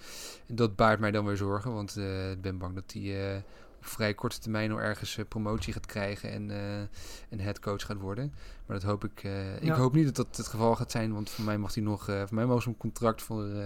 En 0.48 0.56
dat 0.56 0.76
baart 0.76 1.00
mij 1.00 1.12
dan 1.12 1.26
weer 1.26 1.38
zorgen, 1.38 1.74
want 1.74 1.98
ik 2.32 2.42
ben 2.42 2.58
bang 2.58 2.76
dat 2.76 2.94
hij 2.94 3.44
op 3.86 3.92
vrij 3.92 4.14
korte 4.14 4.40
termijn 4.40 4.70
nog 4.70 4.80
ergens 4.80 5.18
eh, 5.18 5.26
promotie 5.28 5.74
gaat 5.74 5.86
krijgen 5.86 6.32
en 6.32 6.52
eh 6.52 6.82
een 7.30 7.40
headcoach 7.40 7.82
gaat 7.86 7.98
worden. 7.98 8.34
Maar 8.66 8.80
dat 8.80 8.86
hoop 8.90 9.04
ik. 9.04 9.24
eh, 9.24 9.56
Ik 9.56 9.68
hoop 9.78 9.94
niet 9.94 10.06
dat 10.06 10.16
dat 10.16 10.38
het 10.38 10.48
geval 10.48 10.76
gaat 10.76 10.92
zijn, 10.92 11.14
want 11.14 11.30
voor 11.30 11.46
mij 11.46 11.58
mag 11.58 11.74
hij 11.74 11.84
nog, 11.84 12.10
eh, 12.10 12.20
voor 12.20 12.36
mij 12.36 12.46
mogen 12.46 12.62
ze 12.64 12.70
een 12.70 12.78
contract 12.78 13.22
voor, 13.22 13.46
eh, 13.54 13.66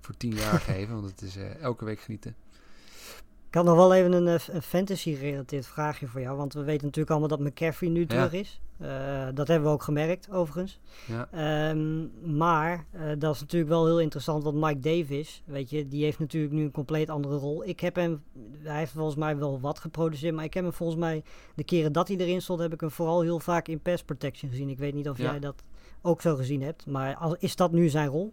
voor 0.00 0.16
tien 0.16 0.34
jaar 0.34 0.60
geven, 0.70 0.94
want 0.94 1.10
het 1.10 1.22
is 1.22 1.36
eh, 1.36 1.60
elke 1.62 1.84
week 1.84 2.00
genieten. 2.00 2.34
Ik 3.56 3.62
had 3.62 3.70
nog 3.70 3.86
wel 3.86 3.94
even 3.94 4.12
een, 4.12 4.28
eh, 4.28 4.48
een 4.48 4.62
fantasy-gerelateerd 4.62 5.66
vraagje 5.66 6.06
voor 6.06 6.20
jou. 6.20 6.36
Want 6.36 6.54
we 6.54 6.62
weten 6.62 6.84
natuurlijk 6.84 7.10
allemaal 7.10 7.28
dat 7.28 7.40
McCaffrey 7.40 7.90
nu 7.90 8.06
terug 8.06 8.32
is. 8.32 8.60
Eh, 8.78 9.26
dat 9.34 9.48
hebben 9.48 9.68
we 9.68 9.74
ook 9.74 9.82
gemerkt, 9.82 10.30
overigens. 10.30 10.80
Ja. 11.06 11.28
Ehm, 11.30 12.06
maar 12.36 12.86
eh, 12.90 13.00
dat 13.18 13.34
is 13.34 13.40
natuurlijk 13.40 13.70
wel 13.70 13.86
heel 13.86 14.00
interessant, 14.00 14.42
want 14.44 14.56
Mike 14.56 14.78
Davis, 14.78 15.42
weet 15.44 15.70
je, 15.70 15.88
die 15.88 16.04
heeft 16.04 16.18
natuurlijk 16.18 16.52
nu 16.52 16.62
een 16.62 16.70
compleet 16.70 17.10
andere 17.10 17.36
rol. 17.36 17.64
Ik 17.64 17.80
heb 17.80 17.94
hem, 17.94 18.22
hij 18.62 18.78
heeft 18.78 18.92
volgens 18.92 19.16
mij 19.16 19.36
wel 19.36 19.60
wat 19.60 19.78
geproduceerd, 19.78 20.34
maar 20.34 20.44
ik 20.44 20.54
heb 20.54 20.64
hem 20.64 20.72
volgens 20.72 20.98
mij, 20.98 21.22
de 21.54 21.64
keren 21.64 21.92
dat 21.92 22.08
hij 22.08 22.16
erin 22.16 22.42
stond, 22.42 22.60
heb 22.60 22.72
ik 22.72 22.80
hem 22.80 22.90
vooral 22.90 23.20
heel 23.20 23.40
vaak 23.40 23.68
in 23.68 23.80
pass 23.80 24.02
protection 24.02 24.50
gezien. 24.50 24.68
Ik 24.68 24.78
weet 24.78 24.94
niet 24.94 25.08
of 25.08 25.18
Ja. 25.18 25.30
jij 25.30 25.40
dat 25.40 25.62
ook 26.02 26.20
zo 26.20 26.36
gezien 26.36 26.62
hebt, 26.62 26.86
maar 26.86 27.16
als, 27.16 27.34
is 27.38 27.56
dat 27.56 27.72
nu 27.72 27.88
zijn 27.88 28.08
rol? 28.08 28.32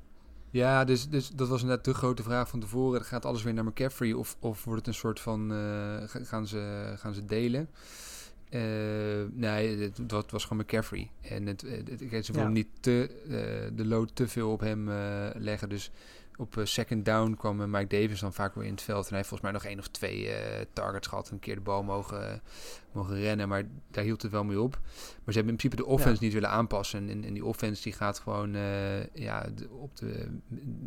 Ja, 0.53 0.83
dus, 0.83 1.09
dus 1.09 1.29
dat 1.29 1.47
was 1.47 1.61
inderdaad 1.61 1.85
de 1.85 1.93
grote 1.93 2.23
vraag 2.23 2.49
van 2.49 2.59
tevoren. 2.59 3.05
Gaat 3.05 3.25
alles 3.25 3.43
weer 3.43 3.53
naar 3.53 3.65
McCaffrey 3.65 4.13
of, 4.13 4.35
of 4.39 4.63
wordt 4.63 4.79
het 4.79 4.87
een 4.87 4.99
soort 5.01 5.19
van... 5.19 5.51
eh, 5.51 5.57
ga- 6.09 6.23
gaan, 6.23 6.47
ze, 6.47 6.93
gaan 6.97 7.13
ze 7.13 7.25
delen? 7.25 7.69
Eh, 8.49 8.61
nee, 9.31 9.77
het, 9.77 9.99
dat 10.01 10.31
was 10.31 10.45
gewoon 10.45 10.63
McCaffrey. 10.63 11.09
En 11.21 11.45
het, 11.47 11.61
het, 11.61 11.89
het- 12.11 12.25
ze 12.25 12.31
wilden 12.31 12.41
Ja. 12.51 12.57
niet 12.57 12.67
te, 12.79 13.09
eh, 13.23 13.77
de 13.77 13.85
load 13.85 14.15
te 14.15 14.27
veel 14.27 14.51
op 14.51 14.59
hem 14.59 14.89
leggen. 15.37 15.69
Dus 15.69 15.91
op 16.37 16.57
eh, 16.57 16.65
second 16.65 17.05
down 17.05 17.33
kwam 17.37 17.61
eh, 17.61 17.67
Mike 17.67 18.01
Davis 18.01 18.19
dan 18.19 18.33
vaak 18.33 18.55
weer 18.55 18.65
in 18.65 18.71
het 18.71 18.81
veld. 18.81 19.01
En 19.03 19.07
hij 19.07 19.17
heeft 19.17 19.29
volgens 19.29 19.51
mij 19.51 19.59
nog 19.59 19.69
één 19.69 19.79
of 19.79 19.87
twee 19.87 20.29
eh, 20.29 20.65
targets 20.73 21.07
gehad. 21.07 21.29
Een 21.29 21.39
keer 21.39 21.55
de 21.55 21.61
bal 21.61 21.83
mogen, 21.83 22.41
mogen 22.91 23.15
rennen. 23.19 23.47
Maar 23.47 23.63
daar 23.91 24.03
hield 24.03 24.21
het 24.21 24.31
wel 24.31 24.43
mee 24.43 24.59
op. 24.61 24.79
Maar 24.81 25.33
ze 25.33 25.39
hebben 25.39 25.49
in 25.51 25.57
principe 25.57 25.75
de 25.75 25.85
offense 25.85 26.23
niet 26.23 26.33
willen 26.33 26.49
aanpassen. 26.49 27.09
En, 27.09 27.23
en 27.23 27.33
die 27.33 27.45
offense 27.45 27.83
die 27.83 27.93
gaat 27.93 28.19
gewoon... 28.19 28.51
ja, 29.13 29.47
de- 29.55 29.69
op 29.69 29.95
de, 29.97 30.27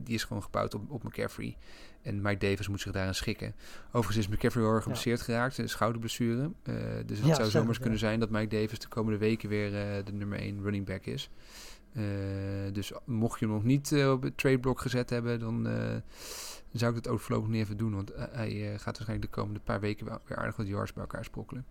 die 0.05 0.15
is 0.15 0.25
gewoon 0.25 0.43
gebouwd 0.43 0.75
op, 0.75 0.91
op 0.91 1.03
McCaffrey. 1.05 1.57
En 2.03 2.23
Mike 2.23 2.47
Davis 2.49 2.69
moet 2.69 2.81
zich 2.81 2.93
daaraan 2.93 3.15
schikken. 3.15 3.55
Overigens 3.93 4.17
is 4.27 4.29
McCaffrey 4.29 4.63
heel 4.65 4.73
erg 4.73 4.85
Ja. 4.85 4.87
geblesseerd 4.87 5.21
geraakt. 5.21 5.59
Een 5.59 5.69
schouderblessure. 5.69 6.51
Dus 7.07 7.19
het 7.19 7.27
Ja, 7.27 7.35
zou 7.35 7.49
zomers 7.51 7.79
kunnen 7.79 7.99
zijn 7.99 8.21
dat 8.21 8.31
Mike 8.31 8.57
Davis 8.61 8.79
de 8.79 8.89
komende 8.89 9.19
weken 9.19 9.49
weer 9.49 9.71
de 10.05 10.13
nummer 10.13 10.39
1 10.39 10.63
running 10.63 10.87
back 10.87 11.05
is. 11.07 11.31
Eh, 11.97 12.03
dus 12.73 12.93
mocht 13.05 13.39
je 13.39 13.47
hem 13.47 13.55
nog 13.55 13.65
niet 13.65 13.93
eh, 13.93 14.11
op 14.11 14.23
het 14.23 14.39
trade 14.39 14.59
block 14.59 14.81
gezet 14.81 15.11
hebben, 15.11 15.39
dan 15.39 15.67
eh, 15.67 15.97
zou 16.73 16.97
ik 16.97 17.03
dat 17.03 17.13
ook 17.13 17.21
voorlopig 17.21 17.51
niet 17.51 17.63
even 17.63 17.77
doen. 17.77 17.95
Want 17.95 18.13
hij 18.15 18.75
gaat 18.77 18.85
waarschijnlijk 18.85 19.23
de 19.23 19.41
komende 19.41 19.61
paar 19.61 19.81
weken 19.81 20.07
wel 20.07 20.19
weer 20.27 20.37
aardig 20.39 20.57
wat 20.57 20.67
yards 20.67 20.93
bij 20.93 21.03
elkaar 21.03 21.25
sprokkelen. 21.25 21.65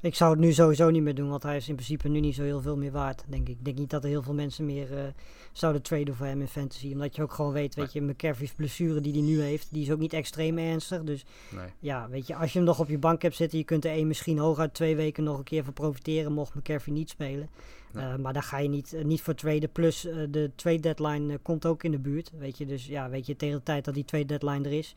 Ik 0.00 0.14
zou 0.14 0.30
het 0.30 0.40
nu 0.40 0.52
sowieso 0.52 0.90
niet 0.90 1.02
meer 1.02 1.14
doen, 1.14 1.28
want 1.28 1.42
hij 1.42 1.56
is 1.56 1.68
in 1.68 1.74
principe 1.74 2.08
nu 2.08 2.20
niet 2.20 2.34
zo 2.34 2.42
heel 2.42 2.60
veel 2.60 2.76
meer 2.76 2.92
waard, 2.92 3.24
denk 3.28 3.48
ik. 3.48 3.58
Ik 3.58 3.64
denk 3.64 3.78
niet 3.78 3.90
dat 3.90 4.02
er 4.02 4.08
heel 4.08 4.22
veel 4.22 4.34
mensen 4.34 4.64
meer 4.64 5.14
zouden 5.52 5.82
traden 5.82 6.14
voor 6.14 6.26
hem 6.26 6.40
in 6.40 6.48
fantasy. 6.48 6.92
Omdat 6.92 7.16
je 7.16 7.22
ook 7.22 7.32
gewoon 7.32 7.52
weet, 7.52 7.74
weet 7.74 7.92
je, 7.92 8.00
McCaffrey's 8.00 8.52
blessure 8.52 9.00
die 9.00 9.12
hij 9.12 9.22
nu 9.22 9.40
heeft, 9.40 9.68
die 9.72 9.82
is 9.82 9.90
ook 9.90 9.98
niet 9.98 10.12
extreem 10.12 10.58
ernstig. 10.58 11.02
Dus 11.02 11.24
Nee. 11.54 11.68
ja, 11.78 12.08
weet 12.08 12.26
je, 12.26 12.34
als 12.34 12.52
je 12.52 12.58
hem 12.58 12.66
nog 12.66 12.80
op 12.80 12.88
je 12.88 12.98
bank 12.98 13.22
hebt 13.22 13.36
zitten, 13.36 13.58
je 13.58 13.64
kunt 13.64 13.84
er 13.84 13.90
één 13.90 14.06
misschien 14.06 14.38
hooguit 14.38 14.74
twee 14.74 14.96
weken 14.96 15.24
nog 15.24 15.38
een 15.38 15.44
keer 15.44 15.64
van 15.64 15.72
profiteren, 15.72 16.32
mocht 16.32 16.54
McCaffrey 16.54 16.94
niet 16.94 17.10
spelen. 17.10 17.48
Eh, 17.94 18.16
maar 18.16 18.32
daar 18.32 18.42
ga 18.42 18.58
je 18.58 18.68
niet, 18.68 18.92
eh, 18.92 19.04
niet 19.04 19.22
voor 19.22 19.34
traden. 19.34 19.72
Plus 19.72 20.06
eh, 20.06 20.16
de 20.30 20.50
trade 20.54 20.80
deadline 20.80 21.38
komt 21.38 21.66
ook 21.66 21.82
in 21.82 21.90
de 21.90 21.98
buurt, 21.98 22.30
weet 22.38 22.58
je. 22.58 22.66
Dus 22.66 22.86
ja, 22.86 23.08
weet 23.10 23.26
je, 23.26 23.36
tegen 23.36 23.56
de 23.56 23.62
tijd 23.62 23.84
dat 23.84 23.94
die 23.94 24.04
trade 24.04 24.24
deadline 24.24 24.68
er 24.68 24.72
is, 24.72 24.94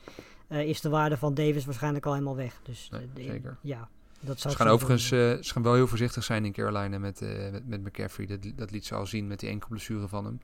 is 0.49 0.81
de 0.81 0.89
waarde 0.89 1.17
van 1.17 1.33
Davis 1.33 1.65
waarschijnlijk 1.65 2.05
al 2.05 2.13
helemaal 2.13 2.35
weg. 2.35 2.59
Dus 2.63 2.89
Nee, 2.91 3.27
zeker. 3.27 3.57
ja, 3.61 3.89
dat 4.19 4.39
zou 4.39 4.53
Ze 4.53 4.59
gaan 4.59 4.71
overigens 4.71 5.07
ze 5.07 5.39
gaan 5.53 5.63
wel 5.63 5.73
heel 5.73 5.87
voorzichtig 5.87 6.23
zijn 6.23 6.45
in 6.45 6.51
Carolina 6.51 6.99
met, 6.99 7.21
met, 7.51 7.67
met 7.67 7.83
McCaffrey. 7.83 8.25
Dat, 8.25 8.39
dat 8.55 8.71
liet 8.71 8.85
ze 8.85 8.95
al 8.95 9.05
zien 9.05 9.27
met 9.27 9.39
die 9.39 9.49
enkele 9.49 9.69
blessure 9.69 10.07
van 10.07 10.25
hem. 10.25 10.39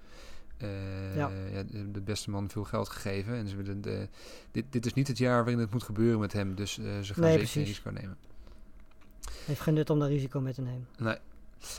Ja. 1.16 1.32
ja, 1.52 1.64
de, 1.92 2.02
beste 2.02 2.30
man 2.30 2.50
veel 2.50 2.64
geld 2.64 2.90
gegeven. 2.90 3.34
En 3.34 3.48
ze 3.48 3.56
willen 3.56 3.82
de, 3.82 4.08
dit, 4.52 4.66
dit 4.70 4.86
is 4.86 4.94
niet 4.94 5.08
het 5.08 5.18
jaar 5.18 5.44
waarin 5.44 5.60
het 5.60 5.72
moet 5.72 5.84
gebeuren 5.84 6.20
met 6.20 6.34
hem. 6.34 6.56
Dus 6.56 6.74
ze 6.74 6.82
gaan 6.82 7.24
Nee, 7.24 7.32
zeker 7.32 7.48
geen 7.48 7.64
risico 7.64 7.90
nemen. 7.90 8.18
Heeft 9.46 9.62
geen 9.62 9.74
nut 9.74 9.90
om 9.90 10.00
daar 10.00 10.10
risico 10.10 10.42
mee 10.42 10.54
te 10.54 10.62
nemen. 10.62 10.88
Nee. 10.98 11.18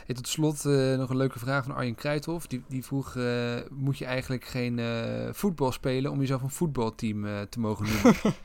Hey, 0.05 0.15
tot 0.15 0.27
slot 0.27 0.65
eh, 0.65 0.97
nog 0.97 1.09
een 1.09 1.17
leuke 1.17 1.39
vraag 1.39 1.63
van 1.63 1.75
Arjen 1.75 1.95
Krijthof. 1.95 2.47
Die, 2.47 2.63
die 2.67 2.83
vroeg, 2.85 3.15
eh, 3.15 3.55
moet 3.69 3.97
je 3.97 4.05
eigenlijk 4.05 4.45
geen 4.45 4.79
eh, 4.79 5.29
voetbal 5.31 5.71
spelen 5.71 6.11
om 6.11 6.19
jezelf 6.19 6.41
een 6.41 6.49
voetbalteam 6.49 7.25
te 7.49 7.59
mogen 7.59 7.85
noemen? 7.85 8.15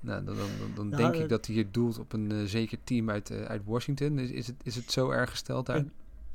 nou, 0.00 0.24
dan, 0.24 0.36
dan, 0.36 0.46
dan, 0.74 0.88
Nou, 0.88 1.02
denk 1.02 1.14
ik 1.22 1.28
dat 1.28 1.46
hij 1.46 1.54
hier 1.54 1.68
doelt 1.70 1.98
op 1.98 2.12
een 2.12 2.48
zeker 2.48 2.78
team 2.84 3.10
uit, 3.10 3.30
uit 3.30 3.62
Washington. 3.64 4.18
Is, 4.18 4.30
is, 4.30 4.46
het, 4.46 4.56
is 4.62 4.74
het 4.74 4.92
zo 4.92 5.10
erg 5.10 5.30
gesteld 5.30 5.66
daar? 5.66 5.76
Ik- 5.76 5.90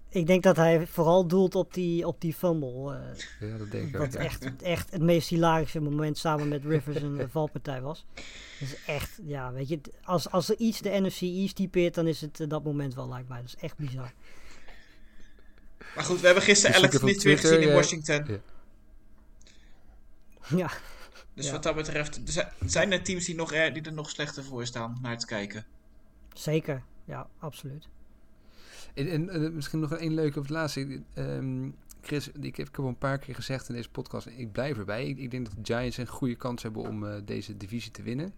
Ik 0.10 0.28
denk 0.28 0.44
dat 0.44 0.56
hij 0.56 0.88
vooral 0.88 1.28
doelt 1.28 1.56
op 1.56 1.74
die, 1.74 2.08
op 2.08 2.22
die 2.22 2.34
fumble. 2.34 2.96
eh, 3.40 3.50
ja, 3.50 3.58
dat 3.58 3.72
denk 3.72 3.88
ik 3.88 3.96
ook. 3.96 4.02
wat 4.02 4.14
ja. 4.14 4.20
echt, 4.20 4.62
echt 4.62 4.92
het 4.92 5.02
meest 5.02 5.30
hilarische 5.30 5.80
moment 5.80 6.18
samen 6.18 6.48
met 6.48 6.64
Rivers 6.66 6.98
en 7.02 7.16
de 7.16 7.30
valpartij 7.30 7.82
was. 7.82 8.06
Dus 8.60 8.84
echt, 8.86 9.20
ja, 9.26 9.52
weet 9.52 9.68
je, 9.68 9.80
als, 10.04 10.30
als 10.32 10.50
er 10.50 10.56
iets 10.58 10.82
de 10.82 10.90
NFC 10.90 11.22
East 11.22 11.56
typeert, 11.56 11.94
dan 11.96 12.08
is 12.08 12.22
het 12.22 12.40
eh, 12.40 12.48
dat 12.48 12.64
moment 12.64 12.94
wel, 12.96 13.08
lijkt 13.10 13.28
mij. 13.30 13.38
Dat 13.42 13.48
is 13.48 13.56
echt 13.56 13.78
bizar. 13.78 14.12
Maar 15.96 16.04
goed, 16.04 16.20
we 16.20 16.26
hebben 16.26 16.44
gisteren 16.44 16.72
Dus 16.72 16.82
Alex 16.82 16.98
Smith 17.00 17.24
weer 17.24 17.38
gezien 17.38 17.62
in 17.62 17.68
eh, 17.70 17.74
Washington. 17.76 18.26
Ja. 18.28 18.40
ja, 20.58 20.70
Dus 21.34 21.46
Ja. 21.46 21.52
wat 21.52 21.64
dat 21.64 21.76
betreft, 21.76 22.16
er 22.16 22.22
zijn- 22.32 22.52
zijn 22.66 22.92
er 22.92 23.04
teams 23.04 23.26
die, 23.26 23.36
nog 23.36 23.54
er, 23.54 23.74
die 23.74 23.82
er 23.84 23.94
nog 23.94 24.10
slechter 24.10 24.44
voor 24.44 24.66
staan 24.66 24.98
naar 25.02 25.18
te 25.18 25.26
kijken. 25.26 25.66
zeker. 26.34 26.84
Ja, 27.06 27.28
absoluut. 27.40 27.88
En, 29.06 29.30
eh, 29.30 29.50
misschien 29.52 29.80
nog 29.80 29.94
één 29.94 30.14
leuke 30.14 30.40
of 30.40 30.46
het 30.46 30.54
laatste. 30.54 31.02
Ehm, 31.14 31.70
Chris, 32.02 32.28
ik 32.28 32.34
heb, 32.34 32.46
ik 32.46 32.76
heb 32.76 32.80
al 32.80 32.88
een 32.88 32.98
paar 32.98 33.18
keer 33.18 33.36
gezegd 33.36 33.70
in 33.70 33.76
deze 33.76 33.90
podcast, 33.90 34.28
ik 34.28 34.52
blijf 34.52 34.78
erbij. 34.78 35.08
Ik, 35.08 35.32
denk 35.32 35.46
dat 35.46 35.56
de 35.56 35.74
Giants 35.74 35.98
een 35.98 36.08
goede 36.08 36.36
kans 36.36 36.64
hebben 36.64 36.82
om 36.82 37.08
eh, 37.08 37.16
deze 37.26 37.58
divisie 37.58 37.92
te 37.92 38.02
winnen. 38.02 38.34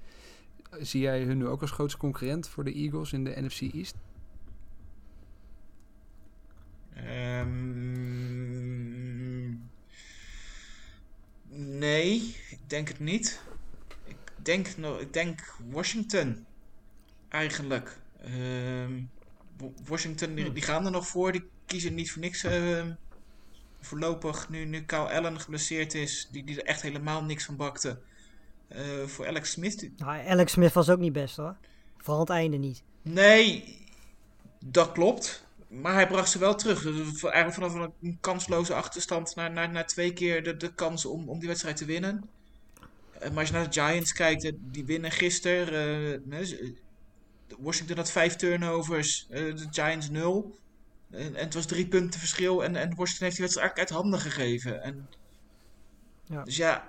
Eh, 0.70 0.80
Zie 0.82 1.02
jij 1.02 1.24
hun 1.24 1.38
nu 1.38 1.48
ook 1.48 1.62
als 1.62 1.72
grootste 1.72 2.00
concurrent 2.00 2.48
voor 2.48 2.64
de 2.64 2.74
Eagles 2.74 3.14
in 3.14 3.24
de 3.24 3.42
NFC 3.42 3.62
East? 3.62 3.96
Ehm, 6.94 7.50
nee, 11.78 12.36
ik 12.50 12.60
denk 12.68 12.88
het 12.88 13.00
niet. 13.00 13.42
Ik 14.04 14.18
denk, 14.36 14.68
ik 15.00 15.14
denk 15.14 15.56
Washington. 15.70 16.46
Eigenlijk. 17.28 17.98
Ehm, 18.22 18.94
Washington, 19.86 20.36
die, 20.36 20.52
die 20.52 20.64
gaan 20.64 20.86
er 20.86 20.92
nog 20.92 21.08
voor. 21.08 21.32
Die 21.32 21.50
kiezen 21.66 21.94
niet 21.94 22.12
voor 22.12 22.22
niks. 22.22 22.44
ehm, 22.44 22.92
voorlopig, 23.80 24.50
nu, 24.50 24.66
nu 24.66 24.84
Kyle 24.84 25.14
Allen 25.14 25.40
geblesseerd 25.40 25.94
is, 25.94 26.28
die, 26.32 26.44
die 26.44 26.62
er 26.62 26.68
echt 26.68 26.82
helemaal 26.82 27.24
niks 27.24 27.46
van 27.46 27.56
bakte. 27.56 28.00
Eh, 28.68 29.06
voor 29.06 29.28
Alex 29.28 29.52
Smith. 29.52 29.90
Nou, 29.98 30.28
Alex 30.28 30.52
Smith 30.52 30.74
was 30.74 30.90
ook 30.90 31.00
niet 31.00 31.14
best 31.14 31.38
hoor. 31.38 31.56
Vooral 31.98 32.20
het 32.20 32.30
einde 32.30 32.58
niet. 32.58 32.84
Nee, 33.02 33.78
dat 34.66 34.92
klopt. 34.92 35.48
Maar 35.68 35.94
hij 35.94 36.08
bracht 36.08 36.30
ze 36.30 36.40
wel 36.40 36.56
terug. 36.56 36.82
Dus 36.82 37.24
eigenlijk 37.24 37.54
vanaf 37.54 37.90
een 38.02 38.18
kansloze 38.22 38.74
achterstand 38.74 39.36
naar, 39.36 39.52
naar, 39.52 39.70
naar 39.70 39.88
twee 39.88 40.14
keer 40.14 40.44
de, 40.44 40.58
de 40.58 40.74
kans 40.74 41.06
om, 41.06 41.30
om 41.30 41.40
die 41.40 41.48
wedstrijd 41.48 41.78
te 41.78 41.86
winnen. 41.86 42.30
Eh, 43.20 43.30
maar 43.30 43.40
als 43.40 43.48
je 43.48 43.54
naar 43.54 43.70
de 43.70 43.82
Giants 43.82 44.14
kijkt, 44.14 44.44
eh, 44.44 44.52
die 44.60 44.86
winnen 44.86 45.12
gisteren. 45.12 46.24
Washington 47.60 47.98
had 47.98 48.12
vijf 48.12 48.36
turnovers, 48.36 49.28
eh, 49.30 49.56
de 49.56 49.68
Giants 49.72 50.10
nul. 50.10 50.58
En, 51.12 51.36
het 51.36 51.54
was 51.54 51.66
drie 51.66 51.88
punten 51.88 52.20
verschil 52.20 52.64
en, 52.64 52.76
en 52.76 52.96
Washington 52.96 53.24
heeft 53.26 53.36
die 53.36 53.46
wedstrijd 53.46 53.56
eigenlijk 53.58 53.80
uit 53.80 53.90
handen 53.90 54.20
gegeven. 54.20 54.82
En, 54.84 55.10
Ja. 56.26 56.44
Dus 56.44 56.56
ja, 56.56 56.88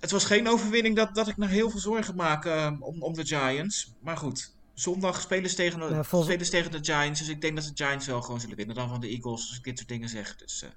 het 0.00 0.10
was 0.10 0.24
geen 0.24 0.48
overwinning 0.48 0.96
dat, 0.96 1.14
dat 1.14 1.28
ik 1.28 1.36
nog 1.36 1.48
heel 1.50 1.70
veel 1.70 1.80
zorgen 1.80 2.14
maak 2.14 2.44
eh, 2.44 2.72
om, 2.80 3.02
om 3.02 3.14
de 3.14 3.26
Giants. 3.26 3.92
Maar 4.00 4.16
goed, 4.16 4.52
zondag 4.74 5.20
spelen 5.20 5.50
ze, 5.50 5.56
tegen 5.56 5.78
de, 5.78 5.84
Ja, 5.84 6.04
volgens- 6.04 6.30
spelen 6.30 6.44
ze 6.46 6.50
tegen 6.52 6.70
de 6.70 6.92
Giants. 6.92 7.20
Dus 7.20 7.28
ik 7.28 7.40
denk 7.40 7.56
dat 7.56 7.64
de 7.76 7.84
Giants 7.84 8.06
wel 8.06 8.22
gewoon 8.22 8.40
zullen 8.40 8.56
winnen 8.56 8.74
dan 8.76 8.88
van 8.88 9.00
de 9.00 9.08
Eagles. 9.08 9.48
Als 9.48 9.56
ik 9.56 9.64
dit 9.64 9.76
soort 9.78 9.88
dingen 9.90 10.08
zeg. 10.08 10.36
Dus, 10.36 10.62
eh, 10.62 10.68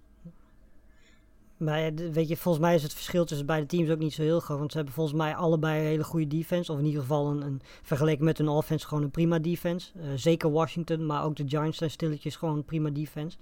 Maar 1.57 1.93
weet 1.93 2.27
je, 2.27 2.37
volgens 2.37 2.63
mij 2.63 2.75
is 2.75 2.83
het 2.83 2.93
verschil 2.93 3.25
tussen 3.25 3.45
beide 3.45 3.65
teams 3.65 3.89
ook 3.89 3.99
niet 3.99 4.13
zo 4.13 4.21
heel 4.21 4.39
groot. 4.39 4.57
Want 4.59 4.71
ze 4.71 4.77
hebben 4.77 4.95
volgens 4.95 5.17
mij 5.17 5.35
allebei 5.35 5.79
een 5.79 5.85
hele 5.85 6.03
goede 6.03 6.27
defense. 6.27 6.71
Of 6.71 6.79
in 6.79 6.85
ieder 6.85 7.01
geval 7.01 7.29
een, 7.29 7.41
een 7.41 7.61
vergeleken 7.83 8.25
met 8.25 8.37
hun 8.37 8.47
offense 8.47 8.87
gewoon 8.87 9.03
een 9.03 9.11
prima 9.11 9.39
defense. 9.39 9.91
Eh, 9.95 10.07
zeker 10.15 10.51
Washington, 10.51 11.05
maar 11.05 11.23
ook 11.23 11.35
de 11.35 11.47
Giants 11.47 11.77
zijn 11.77 11.91
stilletjes 11.91 12.35
gewoon 12.35 12.55
een 12.55 12.65
prima 12.65 12.89
defense. 12.89 13.37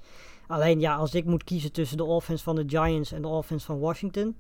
Alleen 0.48 0.80
ja, 0.80 0.96
als 0.96 1.14
ik 1.14 1.26
moet 1.26 1.44
kiezen 1.44 1.72
tussen 1.72 1.98
de 1.98 2.04
offense 2.04 2.44
van 2.44 2.56
de 2.56 2.64
Giants 2.68 3.12
en 3.12 3.22
de 3.22 3.28
offense 3.28 3.66
van 3.66 3.80
Washington. 3.80 4.36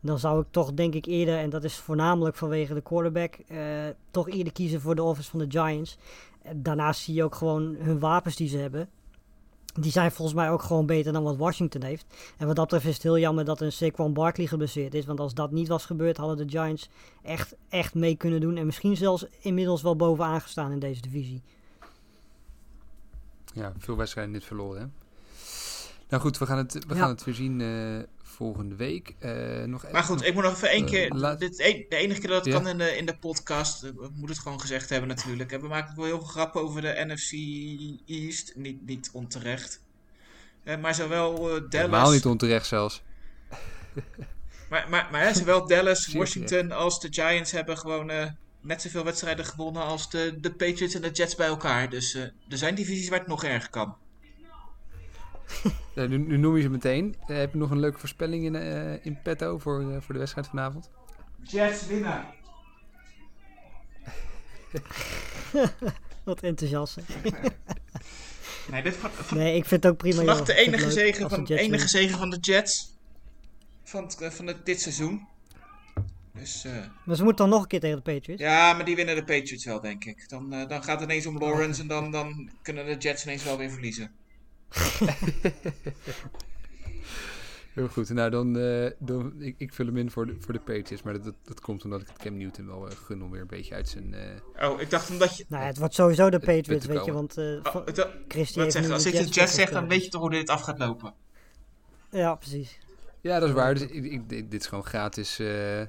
Dan 0.00 0.18
zou 0.18 0.40
ik 0.40 0.46
toch 0.50 0.72
denk 0.72 0.94
ik 0.94 1.06
eerder, 1.06 1.38
en 1.38 1.50
dat 1.50 1.64
is 1.64 1.76
voornamelijk 1.76 2.36
vanwege 2.36 2.74
de 2.74 2.80
quarterback, 2.80 3.34
eh, 3.34 3.58
toch 4.10 4.28
eerder 4.28 4.52
kiezen 4.52 4.80
voor 4.80 4.94
de 4.94 5.02
offense 5.02 5.30
van 5.30 5.38
de 5.38 5.46
Giants. 5.48 5.98
Eh, 6.42 6.52
Daarnaast 6.56 7.00
zie 7.00 7.14
je 7.14 7.24
ook 7.24 7.34
gewoon 7.34 7.76
hun 7.78 7.98
wapens 7.98 8.36
die 8.36 8.48
ze 8.48 8.58
hebben. 8.58 8.88
Die 9.80 9.92
zijn 9.92 10.10
volgens 10.12 10.36
mij 10.36 10.50
ook 10.50 10.62
gewoon 10.62 10.86
beter 10.86 11.12
dan 11.12 11.22
wat 11.22 11.36
Washington 11.36 11.82
heeft. 11.82 12.04
En 12.36 12.46
wat 12.46 12.56
dat 12.56 12.64
betreft 12.64 12.86
is 12.86 12.94
het 12.94 13.02
heel 13.02 13.18
jammer 13.18 13.44
dat 13.44 13.60
een 13.60 13.72
Saquon 13.72 14.12
Barkley 14.12 14.46
geblesseerd 14.46 14.94
is. 14.94 15.04
Want 15.06 15.20
als 15.20 15.34
dat 15.34 15.50
niet 15.50 15.68
was 15.68 15.84
gebeurd, 15.84 16.16
hadden 16.16 16.36
de 16.46 16.48
Giants 16.58 16.88
echt, 17.22 17.54
echt 17.68 17.94
mee 17.94 18.16
kunnen 18.16 18.40
doen. 18.40 18.56
En 18.56 18.66
misschien 18.66 18.96
zelfs 18.96 19.26
inmiddels 19.40 19.82
wel 19.82 19.96
bovenaan 19.96 20.40
gestaan 20.40 20.72
in 20.72 20.78
deze 20.78 21.00
divisie. 21.00 21.42
Ja, 23.54 23.72
veel 23.78 23.96
wedstrijden 23.96 24.32
dit 24.32 24.44
verloren. 24.44 24.80
Hè? 24.80 24.86
Nou 26.08 26.22
goed, 26.22 26.38
we 26.38 26.46
gaan 26.46 26.58
het, 26.58 26.72
we 26.72 26.94
Ja. 26.94 27.00
gaan 27.00 27.08
het 27.08 27.24
weer 27.24 27.34
zien 27.34 27.60
eh, 27.60 27.98
volgende 28.34 28.74
week. 28.76 29.14
Eh, 29.18 29.64
nog 29.64 29.90
maar 29.92 30.02
goed, 30.02 30.24
ik 30.24 30.34
moet 30.34 30.42
nog 30.42 30.52
even 30.54 30.68
één 30.70 30.84
eh, 30.84 30.90
keer. 30.90 31.08
laat- 31.14 31.40
Dit, 31.40 31.58
een- 31.60 31.86
de 31.88 31.96
enige 31.96 32.20
keer 32.20 32.28
dat 32.28 32.44
het 32.44 32.54
Ja. 32.54 32.60
kan 32.60 32.68
in 32.68 32.78
de, 32.78 32.96
in 32.96 33.06
de 33.06 33.16
podcast. 33.16 33.82
eh, 33.82 33.90
We 33.90 34.00
moeten 34.08 34.28
het 34.28 34.38
gewoon 34.38 34.60
gezegd 34.60 34.88
hebben 34.88 35.08
natuurlijk. 35.08 35.50
We 35.60 35.68
maken 35.68 35.96
wel 35.96 36.04
heel 36.04 36.18
veel 36.18 36.26
grappen 36.28 36.60
over 36.62 36.80
de 36.80 37.04
NFC 37.06 37.32
East. 38.06 38.52
Niet, 38.56 38.86
niet 38.86 39.10
onterecht. 39.12 39.82
Maar 40.80 40.94
zowel 40.94 41.34
Dallas. 41.38 41.66
Helemaal 41.70 42.10
niet 42.12 42.26
onterecht 42.26 42.66
zelfs. 42.66 43.02
Maar, 44.70 44.88
maar, 44.90 45.08
maar 45.12 45.22
hè, 45.22 45.34
zowel 45.34 45.66
Dallas, 45.66 46.06
Washington 46.12 46.72
als 46.72 47.00
de 47.00 47.08
Giants 47.10 47.50
hebben 47.52 47.78
gewoon 47.78 48.06
net 48.60 48.82
zoveel 48.82 49.04
wedstrijden 49.04 49.44
gewonnen 49.44 49.82
als 49.82 50.10
de, 50.10 50.36
de 50.40 50.50
Patriots 50.54 50.94
en 50.94 51.02
de 51.02 51.10
Jets 51.10 51.34
bij 51.34 51.46
elkaar. 51.46 51.90
Dus 51.90 52.14
er 52.14 52.32
zijn 52.48 52.74
divisies 52.74 53.08
waar 53.08 53.18
het 53.18 53.28
nog 53.28 53.44
erger 53.44 53.70
kan. 53.70 53.96
Nu, 55.94 56.18
nu 56.18 56.36
noem 56.36 56.56
je 56.56 56.62
ze 56.62 56.68
meteen. 56.70 57.14
Eh, 57.26 57.36
heb 57.36 57.52
je 57.52 57.58
nog 57.58 57.70
een 57.70 57.80
leuke 57.80 57.98
voorspelling 57.98 58.44
in, 58.44 58.54
eh, 58.54 59.04
in 59.06 59.18
petto 59.22 59.58
voor, 59.58 59.80
eh, 59.80 60.00
voor 60.00 60.12
de 60.12 60.18
wedstrijd 60.18 60.46
vanavond? 60.46 60.90
Jets 61.42 61.86
winnen. 61.86 62.24
Wat 66.24 66.40
enthousiast. 66.40 66.96
Nee, 68.70 68.82
dit 68.82 68.96
van, 68.96 69.10
van, 69.10 69.38
Nee, 69.38 69.56
ik 69.56 69.64
vind 69.64 69.82
het 69.82 69.92
ook 69.92 69.98
prima. 69.98 70.22
joh. 70.22 70.44
de 70.44 70.54
enige 70.54 70.84
het 70.84 70.94
leuk 70.94 71.04
zege 71.04 71.22
als 71.22 71.30
de 71.32 71.36
van, 71.36 71.44
Jets 71.44 71.50
enige 71.62 71.70
winnen. 71.70 71.88
zege 71.88 72.16
van 72.16 72.30
de 72.30 72.38
Jets. 72.40 72.96
Van, 73.82 74.04
het, 74.04 74.34
van 74.34 74.46
het, 74.46 74.66
dit 74.66 74.80
seizoen. 74.80 75.26
Dus, 76.32 76.64
eh, 76.64 76.72
Maar 77.04 77.16
ze 77.16 77.22
moeten 77.24 77.44
dan 77.44 77.54
nog 77.54 77.62
een 77.62 77.68
keer 77.68 77.80
tegen 77.80 77.96
de 77.96 78.12
Patriots. 78.12 78.42
ja, 78.42 78.72
maar 78.72 78.84
die 78.84 78.96
winnen 78.96 79.14
de 79.14 79.24
Patriots 79.24 79.64
wel, 79.64 79.80
denk 79.80 80.04
ik. 80.04 80.28
Dan, 80.28 80.52
eh, 80.52 80.68
dan 80.68 80.82
gaat 80.84 81.00
het 81.00 81.10
ineens 81.10 81.26
om 81.26 81.38
Lawrence 81.38 81.80
en 81.80 81.86
dan, 81.88 82.10
dan 82.10 82.50
kunnen 82.62 82.86
de 82.86 82.96
Jets 82.96 83.24
ineens 83.24 83.44
wel 83.44 83.58
weer 83.58 83.70
verliezen. 83.70 84.10
Heel 87.74 87.88
goed. 87.88 88.08
Nou, 88.08 88.30
dan, 88.30 88.58
eh, 88.58 88.90
dan 88.98 89.32
ik, 89.38 89.54
ik 89.58 89.72
vul 89.72 89.86
hem 89.86 89.96
in 89.96 90.10
voor 90.10 90.26
de, 90.26 90.36
voor 90.40 90.52
de 90.52 90.58
Patriots. 90.60 91.02
Maar 91.02 91.12
dat, 91.12 91.24
dat, 91.24 91.34
dat 91.44 91.60
komt 91.60 91.84
omdat 91.84 92.00
ik 92.00 92.06
het 92.08 92.18
Cam 92.18 92.36
Newton 92.36 92.66
wel 92.66 92.88
eh, 92.88 92.96
gun 92.96 93.22
om 93.22 93.30
weer 93.30 93.40
een 93.40 93.46
beetje 93.46 93.74
uit 93.74 93.88
zijn... 93.88 94.14
eh, 94.14 94.68
Oh, 94.70 94.80
ik 94.80 94.90
dacht 94.90 95.10
omdat 95.10 95.36
je... 95.36 95.44
Nou, 95.48 95.62
ja, 95.62 95.68
het 95.68 95.78
wordt 95.78 95.94
sowieso 95.94 96.30
de 96.30 96.36
Het 96.36 96.44
Patriots, 96.44 96.86
weet 96.86 97.04
je. 97.04 97.12
Want 97.12 97.36
eh, 97.38 97.44
Oh, 97.44 97.74
nu 98.54 98.92
als 98.92 99.06
ik 99.06 99.12
de 99.12 99.18
Jets 99.18 99.34
Jets 99.34 99.54
zeg, 99.54 99.70
dan 99.70 99.88
weet 99.88 100.04
je 100.04 100.10
toch 100.10 100.20
hoe 100.20 100.30
dit 100.30 100.48
af 100.50 100.60
gaat 100.60 100.78
lopen. 100.78 101.14
Ja, 102.10 102.34
precies. 102.34 102.78
Ja, 103.20 103.38
dat 103.38 103.48
is 103.48 103.54
waar. 103.54 103.74
Dus 103.74 103.82
ik, 103.82 104.04
ik, 104.04 104.28
dit 104.28 104.60
is 104.60 104.66
gewoon 104.66 104.84
gratis 104.84 105.38
eh 105.38 105.82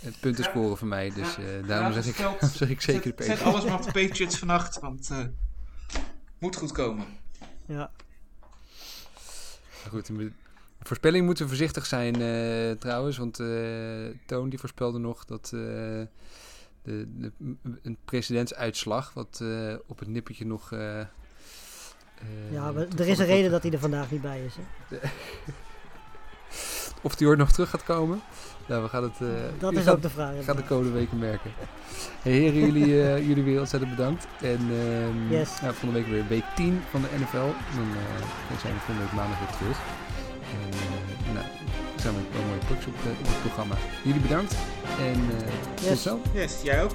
het 0.00 0.20
punten 0.20 0.44
scoren 0.44 0.76
voor 0.76 0.88
mij. 0.88 1.12
Dus 1.14 1.36
eh, 1.36 1.44
daarom 1.66 1.92
zeg 1.92 2.06
ik, 2.06 2.14
zeg 2.54 2.70
ik 2.70 2.80
zeker 2.80 3.02
de 3.16 3.24
Zet, 3.24 3.26
zet 3.26 3.36
Patriots. 3.36 3.42
alles 3.42 3.64
maar 3.64 3.78
op 3.86 3.92
de 3.92 4.06
Patriots 4.06 4.38
vannacht, 4.38 4.80
want 4.80 5.10
eh 5.10 5.24
moet 6.38 6.56
goed 6.56 6.72
komen. 6.72 7.04
Ja. 7.68 7.90
Maar 9.82 9.90
Goed, 9.90 10.06
de 10.06 10.32
voorspelling 10.82 11.24
moeten 11.24 11.44
we 11.44 11.50
voorzichtig 11.50 11.86
zijn 11.86 12.14
eh, 12.14 12.70
trouwens. 12.78 13.16
Want 13.16 13.40
eh, 13.40 13.48
Toon 14.26 14.48
die 14.48 14.58
voorspelde 14.58 14.98
nog 14.98 15.24
dat 15.24 15.44
eh, 15.44 15.50
de, 15.50 16.06
de, 16.82 17.32
een 17.82 17.98
presidentsuitslag... 18.04 19.12
wat 19.12 19.42
op 19.86 19.98
het 19.98 20.08
nippertje 20.08 20.46
nog... 20.46 20.70
ja, 22.50 22.72
maar 22.72 22.86
er 22.96 23.08
is 23.08 23.18
een 23.18 23.26
de- 23.26 23.32
reden 23.32 23.50
dat 23.50 23.62
hij 23.62 23.72
er 23.72 23.78
vandaag 23.78 24.10
niet 24.10 24.22
bij 24.22 24.44
is. 24.44 24.54
Hè. 24.56 24.98
Of 27.02 27.14
die 27.16 27.26
ooit 27.26 27.38
nog 27.38 27.52
terug 27.52 27.70
gaat 27.70 27.84
komen. 27.84 28.20
Nou, 28.68 28.82
we 28.82 28.88
gaan 28.88 29.02
het... 29.02 29.12
eh, 29.20 29.28
Dat 29.58 29.72
is 29.72 29.82
gaat- 29.84 29.94
ook 29.94 30.02
de 30.02 30.10
vraag. 30.10 30.34
Ik 30.34 30.42
ga 30.44 30.54
de 30.54 30.62
komende 30.62 30.90
weken 30.92 31.18
merken. 31.18 31.50
Hey, 32.22 32.32
heren, 32.32 32.60
jullie, 32.60 33.02
eh, 33.02 33.18
jullie 33.28 33.42
weer 33.42 33.58
ontzettend 33.60 33.96
bedankt. 33.96 34.26
En 34.40 34.58
ehm 34.70 35.32
Yes. 35.32 35.60
nou, 35.60 35.74
volgende 35.74 35.92
week 36.04 36.06
weer 36.12 36.24
week 36.28 36.44
10 36.56 36.80
van 36.90 37.00
de 37.00 37.08
NFL. 37.20 37.36
Dan, 37.76 37.88
eh, 38.02 38.20
dan 38.48 38.58
zijn 38.60 38.72
we 38.74 38.78
volgende 38.80 39.00
week 39.02 39.12
maandag 39.12 39.38
weer 39.38 39.56
terug. 39.58 39.78
En 40.52 40.70
eh, 40.72 41.34
nou, 41.34 41.46
dan 41.92 42.00
zijn 42.00 42.14
we 42.14 42.20
wel 42.32 42.42
mooie 42.48 42.64
plugs 42.66 42.86
op, 42.86 42.94
op 43.20 43.26
het 43.26 43.40
programma. 43.40 43.74
Jullie 44.04 44.20
bedankt. 44.20 44.54
En 45.00 45.20
eh 45.36 45.52
tot 45.74 45.84
Yes. 45.88 46.02
zo. 46.02 46.20
Yes, 46.32 46.60
jij 46.62 46.82
ook. 46.84 46.92